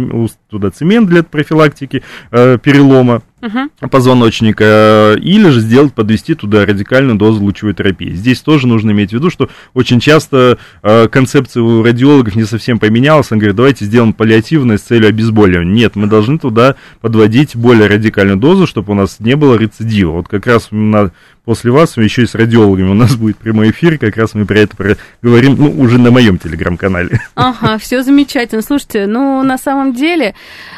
туда 0.50 0.72
цемент 0.72 1.10
для 1.10 1.24
профилактики 1.24 2.04
э, 2.32 2.58
перелома, 2.62 3.24
угу. 3.42 3.90
позвоночника, 3.90 5.16
или 5.20 5.50
же 5.50 5.60
сделать, 5.60 5.94
подвести 5.94 6.36
туда 6.36 6.66
радикальную 6.66 7.18
дозу 7.18 7.44
лучевой 7.44 7.74
терапии. 7.74 8.12
Здесь 8.12 8.42
тоже 8.42 8.68
нужно 8.68 8.92
иметь 8.92 9.12
в 9.12 9.14
виду, 9.14 9.30
что 9.30 9.50
очень 9.74 10.00
часто 10.00 10.58
э, 10.84 11.08
концепция 11.08 11.64
у 11.64 11.84
радиологов 11.84 12.36
не 12.36 12.46
совсем 12.46 12.80
поменялась. 12.80 13.32
Он 13.32 13.40
говорит, 13.40 13.56
давайте 13.56 13.86
сделаем 13.86 14.14
паллиативное 14.14 14.78
с 14.78 14.82
целью 14.82 15.10
обезболивания. 15.10 15.74
Нет, 15.74 15.96
мы 15.96 16.08
должны 16.08 16.38
туда 16.40 16.76
подводить 17.02 17.56
более 17.56 17.88
радикальную 17.88 18.38
дозу, 18.38 18.68
чтобы 18.68 18.94
у 18.94 18.96
нас 18.96 19.20
не 19.20 19.36
было 19.36 19.56
рецидива. 19.56 20.12
Вот 20.12 20.28
как 20.28 20.48
раз 20.48 20.68
на 20.72 21.12
после 21.46 21.72
вас, 21.72 21.98
еще 21.98 22.24
и 22.24 22.28
с 22.28 22.36
радиологами 22.36 22.90
у 22.90 22.94
нас 22.94 23.16
будет 23.16 23.38
прямой 23.38 23.72
эфир, 23.72 23.98
как 23.98 24.18
раз 24.18 24.34
мы 24.34 24.46
про 24.46 24.60
это 24.60 24.98
говорим, 25.22 25.56
ну, 25.58 25.80
уже 25.80 25.98
на 25.98 26.12
моем 26.12 26.38
телеграм-канале. 26.38 27.22
Ага, 27.36 27.78
все 27.78 28.04
замечательно. 28.04 28.62
Слушайте, 28.62 29.08
ну, 29.08 29.42
на 29.44 29.58
самом 29.58 29.94
деле, 29.94 30.36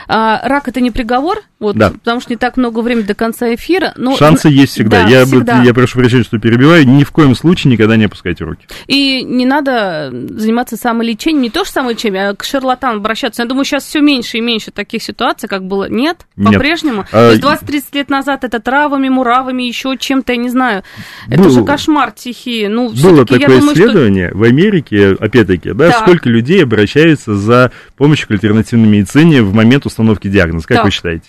а, 0.07 0.41
рак 0.47 0.67
это 0.67 0.81
не 0.81 0.91
приговор, 0.91 1.41
вот, 1.59 1.75
да. 1.75 1.91
потому 1.91 2.19
что 2.19 2.31
не 2.31 2.37
так 2.37 2.57
много 2.57 2.79
времени 2.79 3.05
до 3.05 3.15
конца 3.15 3.53
эфира. 3.53 3.93
Но... 3.95 4.17
Шансы 4.17 4.49
есть 4.49 4.73
всегда. 4.73 5.03
Да, 5.03 5.09
я, 5.09 5.25
всегда. 5.25 5.63
я 5.63 5.73
прошу 5.73 5.99
прощения, 5.99 6.23
что 6.23 6.39
перебиваю, 6.39 6.87
ни 6.87 7.03
в 7.03 7.11
коем 7.11 7.35
случае 7.35 7.71
никогда 7.71 7.95
не 7.95 8.05
опускайте 8.05 8.43
руки. 8.43 8.67
И 8.87 9.23
не 9.23 9.45
надо 9.45 10.09
заниматься 10.11 10.77
самолечением, 10.77 11.41
не 11.41 11.49
то 11.49 11.63
же 11.63 11.71
самолечением, 11.71 12.31
а 12.31 12.35
к 12.35 12.43
шарлатанам 12.43 12.97
обращаться. 12.97 13.41
Я 13.41 13.47
думаю, 13.47 13.65
сейчас 13.65 13.85
все 13.85 14.01
меньше 14.01 14.37
и 14.37 14.41
меньше 14.41 14.71
таких 14.71 15.01
ситуаций, 15.03 15.47
как 15.47 15.65
было. 15.65 15.89
Нет, 15.89 16.25
Нет. 16.35 16.53
по-прежнему. 16.53 17.05
А... 17.11 17.29
То 17.29 17.31
есть 17.31 17.43
20-30 17.43 17.83
лет 17.93 18.09
назад 18.09 18.43
это 18.43 18.59
травами, 18.59 19.09
муравами, 19.09 19.63
еще 19.63 19.95
чем-то, 19.97 20.33
я 20.33 20.37
не 20.37 20.49
знаю. 20.53 20.83
Это 21.27 21.43
Был... 21.43 21.49
же 21.49 21.63
кошмар 21.63 22.11
тихий. 22.11 22.67
Ну, 22.67 22.89
Было 22.89 23.25
такое 23.25 23.59
думаю, 23.59 23.73
исследование 23.73 24.29
что... 24.29 24.37
в 24.37 24.43
Америке, 24.43 25.17
опять-таки, 25.19 25.73
да, 25.73 25.89
так. 25.89 26.03
сколько 26.03 26.29
людей 26.29 26.63
обращаются 26.63 27.35
за 27.35 27.71
помощью 27.97 28.27
к 28.27 28.31
альтернативной 28.31 28.87
медицине 28.87 29.43
в 29.43 29.53
момент 29.53 29.85
установки 29.85 30.27
диагноза. 30.27 30.67
Как 30.67 30.77
так. 30.77 30.85
вы 30.85 30.91
считаете? 30.91 31.27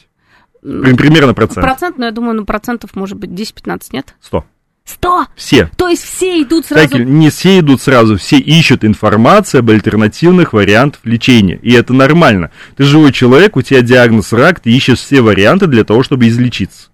Примерно 0.62 1.34
процент. 1.34 1.66
Процент, 1.66 1.98
но 1.98 2.06
я 2.06 2.10
думаю, 2.10 2.36
ну, 2.36 2.44
процентов 2.46 2.94
может 2.94 3.18
быть 3.18 3.30
10-15, 3.30 3.88
нет? 3.92 4.14
100. 4.22 4.44
Сто? 4.84 5.26
Все. 5.34 5.70
То 5.76 5.88
есть 5.88 6.02
все 6.02 6.42
идут 6.42 6.66
сразу? 6.66 6.88
Так, 6.88 7.00
не 7.00 7.30
все 7.30 7.60
идут 7.60 7.80
сразу, 7.80 8.18
все 8.18 8.38
ищут 8.38 8.84
информацию 8.84 9.60
об 9.60 9.70
альтернативных 9.70 10.52
вариантах 10.52 11.00
лечения. 11.04 11.58
И 11.62 11.72
это 11.72 11.94
нормально. 11.94 12.50
Ты 12.76 12.84
живой 12.84 13.12
человек, 13.12 13.56
у 13.56 13.62
тебя 13.62 13.80
диагноз 13.80 14.32
рак, 14.34 14.60
ты 14.60 14.70
ищешь 14.70 14.98
все 14.98 15.22
варианты 15.22 15.68
для 15.68 15.84
того, 15.84 16.02
чтобы 16.02 16.28
излечиться. 16.28 16.88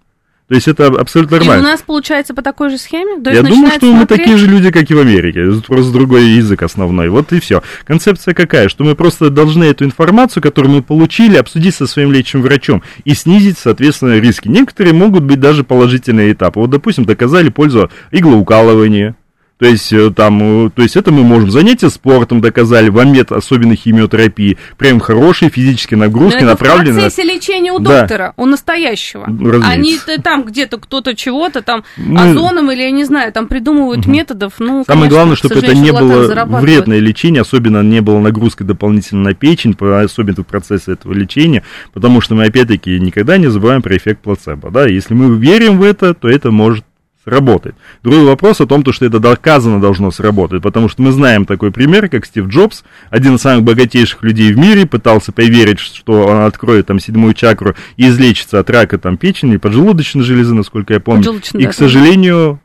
То 0.51 0.55
есть 0.55 0.67
это 0.67 0.87
абсолютно 0.87 1.37
нормально. 1.37 1.61
И 1.61 1.65
у 1.65 1.69
нас 1.69 1.81
получается 1.81 2.33
по 2.33 2.41
такой 2.41 2.71
же 2.71 2.77
схеме? 2.77 3.21
То 3.23 3.31
Я 3.31 3.41
думаю, 3.41 3.69
что 3.69 3.79
смотреть... 3.79 3.93
мы 3.93 4.05
такие 4.05 4.35
же 4.35 4.47
люди, 4.47 4.69
как 4.69 4.91
и 4.91 4.93
в 4.93 4.99
Америке, 4.99 5.49
просто 5.65 5.93
другой 5.93 6.25
язык 6.25 6.61
основной. 6.61 7.07
Вот 7.07 7.31
и 7.31 7.39
все. 7.39 7.63
Концепция 7.85 8.33
какая? 8.33 8.67
Что 8.67 8.83
мы 8.83 8.95
просто 8.95 9.29
должны 9.29 9.63
эту 9.63 9.85
информацию, 9.85 10.43
которую 10.43 10.73
мы 10.73 10.83
получили, 10.83 11.37
обсудить 11.37 11.75
со 11.75 11.87
своим 11.87 12.11
лечащим 12.11 12.41
врачом 12.41 12.83
и 13.05 13.13
снизить, 13.13 13.59
соответственно, 13.59 14.19
риски. 14.19 14.49
Некоторые 14.49 14.93
могут 14.93 15.23
быть 15.23 15.39
даже 15.39 15.63
положительные 15.63 16.33
этапы. 16.33 16.59
Вот, 16.59 16.69
допустим, 16.69 17.05
доказали 17.05 17.47
пользу 17.47 17.89
иглоукалывания, 18.11 19.15
то 19.61 19.67
есть, 19.67 19.93
э, 19.93 20.09
там, 20.09 20.65
э, 20.65 20.69
то 20.71 20.81
есть 20.81 20.95
это 20.95 21.11
мы 21.11 21.21
можем 21.21 21.51
занятия 21.51 21.91
спортом 21.91 22.41
доказали, 22.41 22.89
вам 22.89 23.13
нет 23.13 23.31
особенной 23.31 23.75
химиотерапии, 23.75 24.57
прям 24.75 24.99
хорошие 24.99 25.51
физические 25.51 25.99
нагрузки, 25.99 26.41
направленные... 26.41 26.93
в 26.93 26.95
процессе 27.03 27.21
лечения 27.21 27.71
у 27.71 27.77
доктора, 27.77 28.33
да. 28.35 28.43
у 28.43 28.47
настоящего. 28.47 29.25
Разумеется. 29.25 29.69
Они 29.69 29.99
там 30.23 30.45
где-то 30.45 30.79
кто-то 30.79 31.15
чего-то 31.15 31.61
там 31.61 31.83
мы... 31.95 32.31
озоном 32.31 32.71
или, 32.71 32.81
я 32.81 32.89
не 32.89 33.03
знаю, 33.03 33.31
там 33.31 33.45
придумывают 33.45 34.07
угу. 34.07 34.11
методов, 34.11 34.53
ну, 34.57 34.83
Самое 34.83 34.85
конечно, 34.87 35.09
главное, 35.09 35.35
чтобы 35.35 35.55
это 35.59 35.75
не 35.75 35.91
было 35.91 36.43
вредное 36.59 36.97
лечение, 36.97 37.41
особенно 37.41 37.83
не 37.83 38.01
было 38.01 38.19
нагрузкой 38.19 38.65
дополнительно 38.65 39.21
на 39.21 39.35
печень, 39.35 39.77
особенно 39.79 40.41
в 40.41 40.47
процессе 40.47 40.93
этого 40.93 41.13
лечения, 41.13 41.61
потому 41.93 42.19
что 42.19 42.33
мы, 42.33 42.45
опять-таки, 42.45 42.99
никогда 42.99 43.37
не 43.37 43.51
забываем 43.51 43.83
про 43.83 43.95
эффект 43.95 44.21
плацебо, 44.23 44.71
да, 44.71 44.87
если 44.87 45.13
мы 45.13 45.37
верим 45.37 45.77
в 45.77 45.83
это, 45.83 46.15
то 46.15 46.27
это 46.27 46.49
может 46.49 46.83
сработает. 47.23 47.75
Другой 48.03 48.25
вопрос 48.25 48.61
о 48.61 48.65
том, 48.65 48.83
что 48.91 49.05
это 49.05 49.19
доказано 49.19 49.79
должно 49.79 50.11
сработать, 50.11 50.61
потому 50.63 50.89
что 50.89 51.01
мы 51.01 51.11
знаем 51.11 51.45
такой 51.45 51.71
пример, 51.71 52.09
как 52.09 52.25
Стив 52.25 52.47
Джобс, 52.47 52.83
один 53.09 53.35
из 53.35 53.41
самых 53.41 53.63
богатейших 53.63 54.23
людей 54.23 54.51
в 54.53 54.57
мире, 54.57 54.85
пытался 54.85 55.31
поверить, 55.31 55.79
что 55.79 56.23
он 56.25 56.41
откроет 56.41 56.87
там 56.87 56.99
седьмую 56.99 57.33
чакру 57.33 57.75
и 57.97 58.07
излечится 58.07 58.59
от 58.59 58.69
рака 58.69 58.97
там 58.97 59.17
печени, 59.17 59.57
поджелудочной 59.57 60.23
железы, 60.23 60.53
насколько 60.53 60.93
я 60.93 60.99
помню. 60.99 61.41
И, 61.53 61.65
к 61.65 61.73
сожалению, 61.73 62.59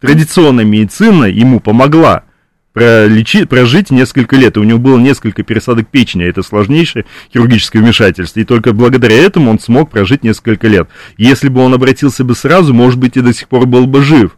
традиционная 0.00 0.64
медицина 0.64 1.24
ему 1.24 1.60
помогла 1.60 2.24
пролечи, 2.78 3.44
прожить 3.44 3.90
несколько 3.90 4.36
лет. 4.36 4.56
И 4.56 4.60
у 4.60 4.62
него 4.62 4.78
было 4.78 4.98
несколько 4.98 5.42
пересадок 5.42 5.88
печени, 5.88 6.24
это 6.24 6.44
сложнейшее 6.44 7.06
хирургическое 7.32 7.82
вмешательство. 7.82 8.38
И 8.38 8.44
только 8.44 8.72
благодаря 8.72 9.16
этому 9.16 9.50
он 9.50 9.58
смог 9.58 9.90
прожить 9.90 10.22
несколько 10.22 10.68
лет. 10.68 10.88
Если 11.16 11.48
бы 11.48 11.60
он 11.60 11.74
обратился 11.74 12.22
бы 12.22 12.36
сразу, 12.36 12.72
может 12.72 13.00
быть, 13.00 13.16
и 13.16 13.20
до 13.20 13.32
сих 13.32 13.48
пор 13.48 13.66
был 13.66 13.86
бы 13.86 14.02
жив. 14.02 14.37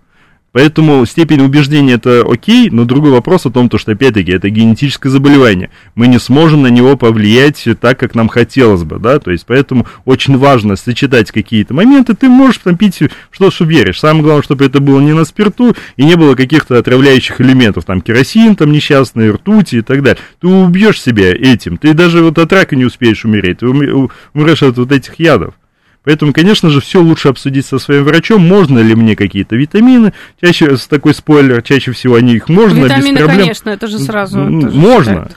Поэтому 0.53 1.07
степень 1.07 1.43
убеждения 1.43 1.93
это 1.93 2.25
окей, 2.29 2.71
но 2.71 2.85
другой 2.85 3.13
вопрос 3.13 3.47
о 3.47 3.51
том, 3.51 3.69
то, 3.69 3.79
что 3.79 3.93
опять-таки 3.93 4.33
это 4.33 4.51
генетическое 4.51 5.09
заболевание. 5.09 5.71
Мы 5.95 6.09
не 6.09 6.19
сможем 6.19 6.63
на 6.63 6.67
него 6.67 6.97
повлиять 6.97 7.67
так, 7.81 8.01
как 8.01 8.17
нам 8.17 8.29
хотелось 8.29 8.83
бы, 8.83 8.99
да, 8.99 9.21
то 9.21 9.31
есть 9.31 9.47
поэтому 9.47 9.87
очень 10.05 10.37
важно 10.37 10.75
сочетать 10.75 11.31
какие-то 11.31 11.73
моменты. 11.73 12.15
Ты 12.15 12.29
можешь 12.29 12.61
там 12.65 12.77
пить 12.77 13.01
что, 13.31 13.51
что 13.51 13.65
веришь. 13.65 14.01
Самое 14.01 14.25
главное, 14.25 14.43
чтобы 14.43 14.65
это 14.65 14.81
было 14.81 15.01
не 15.01 15.13
на 15.13 15.25
спирту 15.25 15.77
и 15.97 16.05
не 16.05 16.17
было 16.17 16.35
каких-то 16.35 16.79
отравляющих 16.79 17.41
элементов, 17.41 17.85
там 17.85 18.01
керосин, 18.01 18.57
там 18.57 18.73
несчастный, 18.73 19.31
ртути 19.31 19.77
и 19.77 19.83
так 19.83 20.03
далее. 20.03 20.21
Ты 20.41 20.49
убьешь 20.49 21.01
себя 21.01 21.31
этим, 21.31 21.77
ты 21.77 21.95
даже 21.95 22.23
вот 22.23 22.39
от 22.39 22.53
рака 22.53 22.75
не 22.75 22.85
успеешь 22.85 23.25
умереть, 23.25 23.59
ты 23.59 23.69
умрешь 23.69 24.63
от 24.63 24.77
вот 24.79 24.91
этих 24.91 25.21
ядов. 25.21 25.55
Поэтому, 26.03 26.33
конечно 26.33 26.71
же, 26.71 26.81
все 26.81 27.01
лучше 27.01 27.29
обсудить 27.29 27.67
со 27.67 27.79
своим 27.79 28.05
врачом, 28.05 28.41
можно 28.41 28.79
ли 28.79 28.95
мне 28.95 29.17
какие-то 29.17 29.55
витамины. 29.57 30.15
Чаще, 30.41 30.77
с 30.79 30.87
такой 30.87 31.15
спойлер, 31.15 31.61
чаще 31.63 31.93
всего 31.93 32.15
они 32.15 32.35
их 32.35 32.49
можно, 32.49 32.85
Витамины, 32.85 33.19
без 33.19 33.19
проблем. 33.19 33.41
конечно, 33.41 33.71
это 33.71 33.87
же 33.87 33.99
сразу. 33.99 34.39
Можно. 34.39 35.29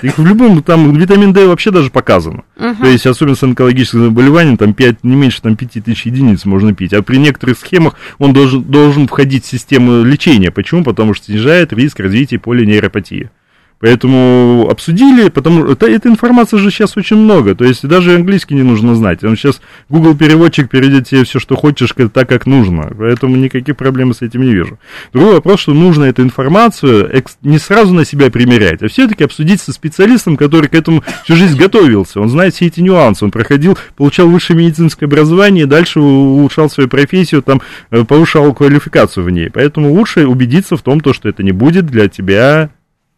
Же 0.00 0.06
их 0.06 0.18
в 0.18 0.24
любом, 0.24 0.62
там, 0.62 0.94
витамин 0.94 1.32
D 1.32 1.46
вообще 1.46 1.72
даже 1.72 1.90
показано. 1.90 2.44
Угу. 2.56 2.82
То 2.82 2.86
есть, 2.86 3.06
особенно 3.06 3.34
с 3.34 3.42
онкологическим 3.42 4.04
заболеванием, 4.04 4.56
там 4.56 4.74
5, 4.74 5.02
не 5.02 5.16
меньше 5.16 5.42
там, 5.42 5.56
5 5.56 5.84
тысяч 5.84 6.06
единиц 6.06 6.44
можно 6.44 6.72
пить. 6.72 6.92
А 6.92 7.02
при 7.02 7.16
некоторых 7.16 7.58
схемах 7.58 7.94
он 8.18 8.32
должен, 8.32 8.62
должен 8.62 9.08
входить 9.08 9.44
в 9.44 9.48
систему 9.48 10.04
лечения. 10.04 10.52
Почему? 10.52 10.84
Потому 10.84 11.14
что 11.14 11.26
снижает 11.26 11.72
риск 11.72 11.98
развития 11.98 12.38
полинейропатии. 12.38 13.30
Поэтому 13.82 14.68
обсудили, 14.70 15.28
потому 15.28 15.74
что 15.74 15.88
этой 15.88 16.08
информации 16.08 16.56
же 16.58 16.70
сейчас 16.70 16.96
очень 16.96 17.16
много, 17.16 17.56
то 17.56 17.64
есть 17.64 17.84
даже 17.84 18.14
английский 18.14 18.54
не 18.54 18.62
нужно 18.62 18.94
знать. 18.94 19.24
Он 19.24 19.36
сейчас 19.36 19.60
Google 19.88 20.16
переводчик 20.16 20.70
переведет 20.70 21.08
тебе 21.08 21.24
все, 21.24 21.40
что 21.40 21.56
хочешь, 21.56 21.92
так, 22.14 22.28
как 22.28 22.46
нужно. 22.46 22.92
Поэтому 22.96 23.34
никаких 23.34 23.76
проблем 23.76 24.14
с 24.14 24.22
этим 24.22 24.42
не 24.42 24.54
вижу. 24.54 24.78
Другой 25.12 25.32
вопрос, 25.32 25.58
что 25.58 25.74
нужно 25.74 26.04
эту 26.04 26.22
информацию 26.22 27.10
не 27.42 27.58
сразу 27.58 27.92
на 27.92 28.04
себя 28.04 28.30
примерять, 28.30 28.84
а 28.84 28.88
все-таки 28.88 29.24
обсудить 29.24 29.60
со 29.60 29.72
специалистом, 29.72 30.36
который 30.36 30.68
к 30.68 30.74
этому 30.74 31.02
всю 31.24 31.34
жизнь 31.34 31.58
готовился. 31.58 32.20
Он 32.20 32.28
знает 32.28 32.54
все 32.54 32.66
эти 32.66 32.78
нюансы, 32.78 33.24
он 33.24 33.32
проходил, 33.32 33.76
получал 33.96 34.28
высшее 34.28 34.60
медицинское 34.60 35.06
образование, 35.06 35.66
дальше 35.66 35.98
улучшал 35.98 36.70
свою 36.70 36.88
профессию, 36.88 37.42
там, 37.42 37.60
э, 37.90 38.04
повышал 38.04 38.54
квалификацию 38.54 39.24
в 39.24 39.30
ней. 39.30 39.50
Поэтому 39.50 39.92
лучше 39.92 40.24
убедиться 40.28 40.76
в 40.76 40.82
том, 40.82 41.00
то, 41.00 41.12
что 41.12 41.28
это 41.28 41.42
не 41.42 41.50
будет 41.50 41.86
для 41.86 42.06
тебя 42.06 42.70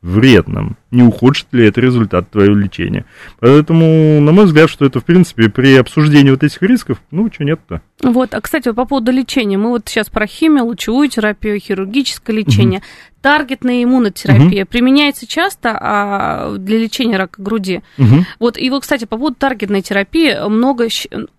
вредным, 0.04 0.76
не 0.90 1.02
ухудшит 1.02 1.46
ли 1.52 1.66
это 1.66 1.80
результат 1.80 2.30
твоего 2.30 2.54
лечения. 2.54 3.06
Поэтому, 3.40 4.20
на 4.20 4.32
мой 4.32 4.44
взгляд, 4.44 4.68
что 4.68 4.84
это, 4.84 5.00
в 5.00 5.04
принципе, 5.04 5.48
при 5.48 5.74
обсуждении 5.76 6.30
вот 6.30 6.42
этих 6.42 6.60
рисков, 6.60 7.00
ну, 7.10 7.30
что 7.32 7.44
нет-то. 7.44 7.80
Вот, 8.02 8.34
а, 8.34 8.40
кстати, 8.42 8.70
по 8.70 8.84
поводу 8.84 9.12
лечения, 9.12 9.56
мы 9.56 9.70
вот 9.70 9.88
сейчас 9.88 10.10
про 10.10 10.26
химию, 10.26 10.66
лучевую 10.66 11.08
терапию, 11.08 11.58
хирургическое 11.58 12.36
лечение. 12.36 12.80
Угу. 12.80 12.86
Таргетная 13.24 13.82
иммунотерапия 13.82 14.64
угу. 14.64 14.70
применяется 14.70 15.26
часто 15.26 15.78
а, 15.80 16.56
для 16.58 16.76
лечения 16.76 17.16
рака 17.16 17.40
груди. 17.40 17.80
Угу. 17.96 18.26
Вот, 18.38 18.58
и 18.58 18.68
вот, 18.68 18.82
кстати, 18.82 19.06
по 19.06 19.16
поводу 19.16 19.36
таргетной 19.36 19.80
терапии, 19.80 20.46
много, 20.46 20.88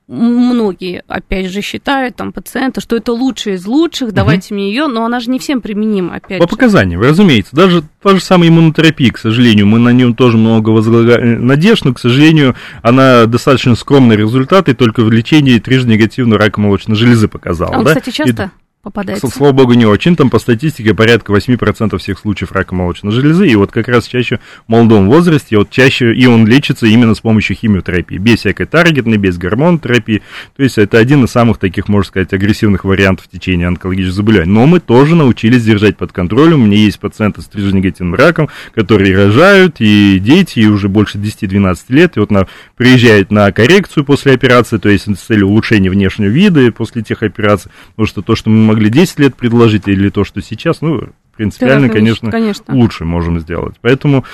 многие, 0.08 1.04
опять 1.08 1.52
же, 1.52 1.62
считают, 1.62 2.16
там, 2.16 2.34
пациенты, 2.34 2.82
что 2.82 2.96
это 2.96 3.14
лучшая 3.14 3.54
из 3.54 3.68
лучших, 3.68 4.14
давайте 4.14 4.48
угу. 4.48 4.56
мне 4.56 4.70
ее, 4.70 4.88
но 4.88 5.06
она 5.06 5.20
же 5.20 5.30
не 5.30 5.38
всем 5.38 5.62
применима, 5.62 6.16
опять 6.16 6.40
По 6.40 6.46
же. 6.46 6.50
показаниям, 6.50 7.02
разумеется. 7.02 7.56
Даже 7.56 7.84
та 8.02 8.16
же 8.16 8.20
самая 8.20 8.50
иммунотерапия, 8.50 9.12
к 9.12 9.20
сожалению, 9.20 9.68
мы 9.68 9.78
на 9.78 9.90
нем 9.90 10.16
тоже 10.16 10.38
много 10.38 10.72
возлагаем 10.72 11.36
э, 11.36 11.38
надежд, 11.38 11.86
но, 11.86 11.94
к 11.94 12.00
сожалению, 12.00 12.56
она 12.82 13.28
достаточно 13.28 13.76
скромные 13.76 14.18
результаты, 14.18 14.74
только 14.74 15.04
в 15.04 15.12
лечении 15.12 15.60
трижды 15.60 15.92
негативного 15.92 16.40
рака 16.40 16.60
молочной 16.60 16.98
железы 16.98 17.28
показала. 17.28 17.76
А 17.76 17.78
он, 17.78 17.86
да? 17.86 17.94
кстати, 17.94 18.10
часто? 18.10 18.46
И 18.46 18.65
попадается? 18.86 19.28
Слава 19.28 19.52
богу, 19.52 19.74
не 19.74 19.86
очень. 19.86 20.16
Там 20.16 20.30
по 20.30 20.40
статистике 20.40 20.94
порядка 20.94 21.34
8% 21.34 21.98
всех 21.98 22.20
случаев 22.20 22.52
рака 22.52 22.76
молочной 22.76 23.12
железы. 23.12 23.48
И 23.48 23.56
вот 23.56 23.72
как 23.72 23.88
раз 23.88 24.08
чаще 24.08 24.40
в 24.68 24.72
молодом 24.72 25.10
возрасте, 25.10 25.58
вот 25.58 25.72
чаще, 25.72 26.14
и 26.14 26.26
он 26.28 26.46
лечится 26.46 26.86
именно 26.86 27.16
с 27.16 27.20
помощью 27.20 27.56
химиотерапии. 27.56 28.18
Без 28.18 28.40
всякой 28.40 28.68
таргетной, 28.68 29.18
без 29.18 29.38
гормонотерапии. 29.38 30.22
То 30.56 30.64
есть 30.64 30.78
это 30.78 31.00
один 31.00 31.26
из 31.26 31.32
самых 31.32 31.58
таких, 31.58 31.88
можно 31.88 32.08
сказать, 32.08 32.32
агрессивных 32.32 32.86
вариантов 32.86 33.28
течения 33.28 33.68
онкологических 33.68 34.16
заболеваний. 34.16 34.52
Но 34.52 34.68
мы 34.68 34.80
тоже 34.80 35.16
научились 35.16 35.64
держать 35.64 35.98
под 35.98 36.12
контролем. 36.12 36.62
У 36.62 36.66
меня 36.68 36.78
есть 36.78 37.00
пациенты 37.00 37.42
с 37.42 37.46
трижнегативным 37.46 38.14
раком, 38.14 38.50
которые 38.76 39.16
рожают, 39.16 39.78
и 39.80 40.20
дети, 40.20 40.60
и 40.60 40.68
уже 40.68 40.90
больше 40.90 41.18
10-12 41.18 41.78
лет. 41.90 42.18
И 42.18 42.20
вот 42.20 42.30
на, 42.30 42.48
приезжают 42.78 43.32
на 43.32 43.52
коррекцию 43.52 44.06
после 44.06 44.34
операции, 44.34 44.78
то 44.78 44.90
есть 44.90 45.06
с 45.06 45.20
целью 45.20 45.48
улучшения 45.48 45.90
внешнего 45.90 46.30
вида 46.30 46.72
после 46.72 47.02
тех 47.02 47.24
операций. 47.24 47.72
Потому 47.96 48.08
что 48.08 48.22
то, 48.22 48.36
что 48.36 48.52
мы 48.52 48.75
могли 48.76 48.90
10 48.90 49.20
лет 49.20 49.36
предложить, 49.36 49.88
или 49.88 50.10
то, 50.10 50.26
что 50.26 50.42
сейчас, 50.42 50.82
ну, 50.82 51.10
принципиально, 51.38 51.90
конечно, 51.90 52.30
конечно, 52.30 52.74
лучше 52.76 53.06
можем 53.06 53.40
сделать. 53.40 53.76
Поэтому 53.82 54.26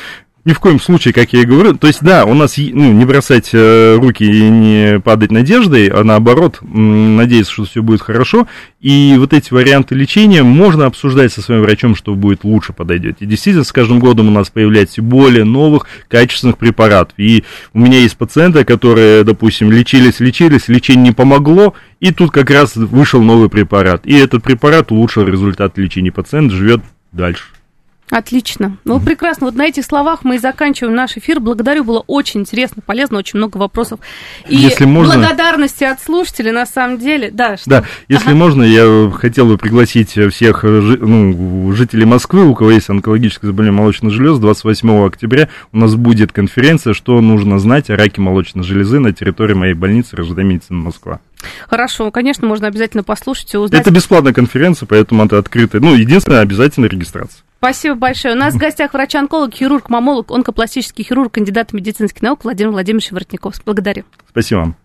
ни 0.44 0.54
в 0.54 0.60
коем 0.60 0.80
случае, 0.80 1.14
как 1.14 1.34
я 1.34 1.42
и 1.42 1.46
говорю, 1.46 1.76
то 1.76 1.88
есть, 1.88 2.02
да, 2.02 2.26
у 2.26 2.34
нас, 2.34 2.58
ну, 2.58 2.92
не 2.92 3.06
бросать 3.06 3.50
э, 3.54 3.96
руки 3.96 4.24
и 4.24 4.50
не 4.50 5.00
падать 5.00 5.32
надеждой, 5.32 5.88
а 5.88 6.04
наоборот, 6.04 6.60
надеяться, 6.62 7.54
что 7.54 7.66
все 7.66 7.84
будет 7.84 8.02
хорошо, 8.02 8.48
и 8.80 9.16
вот 9.20 9.34
эти 9.34 9.54
варианты 9.54 9.94
лечения 9.94 10.42
можно 10.42 10.88
обсуждать 10.88 11.32
со 11.32 11.42
своим 11.42 11.62
врачом, 11.62 11.96
что 11.96 12.16
будет 12.16 12.44
лучше 12.44 12.74
подойдет. 12.74 13.18
И 13.20 13.26
действительно, 13.26 13.64
с 13.64 13.72
каждым 13.72 14.00
годом 14.00 14.30
у 14.30 14.32
нас 14.32 14.50
появляется 14.50 15.02
более 15.02 15.44
новых, 15.44 15.86
качественных 16.08 16.58
препаратов. 16.58 17.14
И 17.18 17.44
у 17.74 17.80
меня 17.80 18.00
есть 18.00 18.18
пациенты, 18.18 18.66
которые, 18.66 19.24
допустим, 19.24 19.72
лечились, 19.72 20.20
лечились, 20.20 20.68
лечение 20.68 21.06
не 21.06 21.12
помогло, 21.12 21.76
и 22.00 22.12
тут 22.12 22.32
как 22.32 22.50
раз 22.50 22.76
вышел 22.76 23.22
новый 23.22 23.50
препарат. 23.50 24.06
И 24.06 24.18
этот 24.18 24.44
препарат 24.44 24.92
улучшил 24.92 25.28
результат 25.28 25.78
лечения. 25.78 26.12
Пациент 26.12 26.52
живет 26.52 26.82
дальше. 27.12 27.44
Отлично. 28.12 28.78
Ну, 28.84 28.98
mm-hmm. 28.98 29.06
прекрасно. 29.06 29.46
Вот 29.46 29.56
на 29.56 29.66
этих 29.66 29.86
словах 29.86 30.26
мы 30.26 30.36
и 30.36 30.38
заканчиваем 30.38 30.94
наш 30.94 31.16
эфир. 31.16 31.40
Благодарю, 31.40 31.86
было 31.86 32.04
очень 32.08 32.42
интересно, 32.42 32.84
полезно, 32.86 33.18
очень 33.18 33.38
много 33.38 33.56
вопросов. 33.58 34.02
И 34.50 34.56
если 34.58 34.84
можно... 34.84 35.14
благодарности 35.16 35.86
от 35.86 36.02
слушателей, 36.02 36.52
на 36.52 36.66
самом 36.66 37.00
деле. 37.00 37.32
Да, 37.32 37.56
что... 37.56 37.70
да 37.70 37.84
если 38.10 38.32
ага. 38.32 38.36
можно, 38.36 38.64
я 38.64 39.10
хотел 39.12 39.46
бы 39.48 39.58
пригласить 39.58 40.12
всех 40.12 40.64
ну, 40.64 41.72
жителей 41.72 42.04
Москвы, 42.04 42.46
у 42.46 42.54
кого 42.54 42.72
есть 42.72 42.90
онкологическое 42.90 43.50
заболевание 43.50 43.80
молочной 43.80 44.12
железы, 44.12 44.42
28 44.42 45.06
октября 45.06 45.48
у 45.72 45.78
нас 45.78 45.96
будет 45.96 46.34
конференция 46.34 46.94
«Что 46.94 47.22
нужно 47.22 47.60
знать 47.60 47.90
о 47.90 47.96
раке 47.96 48.20
молочной 48.20 48.66
железы» 48.66 49.00
на 49.00 49.14
территории 49.14 49.54
моей 49.54 49.74
больницы 49.74 50.18
РЖД 50.18 50.40
медицины 50.40 50.80
Москва. 50.80 51.22
Хорошо, 51.68 52.12
конечно, 52.12 52.48
можно 52.48 52.68
обязательно 52.68 53.04
послушать 53.04 53.54
и 53.54 53.58
узнать. 53.58 53.82
Это 53.82 53.92
бесплатная 53.92 54.34
конференция, 54.34 54.86
поэтому 54.88 55.26
это 55.26 55.38
открытая. 55.38 55.82
Ну, 55.82 55.96
единственное, 55.96 56.42
обязательно 56.42 56.86
регистрация. 56.86 57.44
Спасибо 57.58 57.96
большое. 57.96 58.34
У 58.34 58.38
нас 58.38 58.56
в 58.56 58.58
гостях 58.58 58.94
врач-онколог, 58.94 59.54
хирург, 59.54 59.90
мамолог, 59.90 60.32
онкопластический 60.32 61.04
хирург, 61.04 61.34
кандидат 61.34 61.74
медицинских 61.74 62.22
наук 62.22 62.44
Владимир 62.44 62.72
Владимирович 62.72 63.12
Воротников. 63.12 63.62
Благодарю. 63.64 64.04
Спасибо 64.32 64.60
вам. 64.60 64.82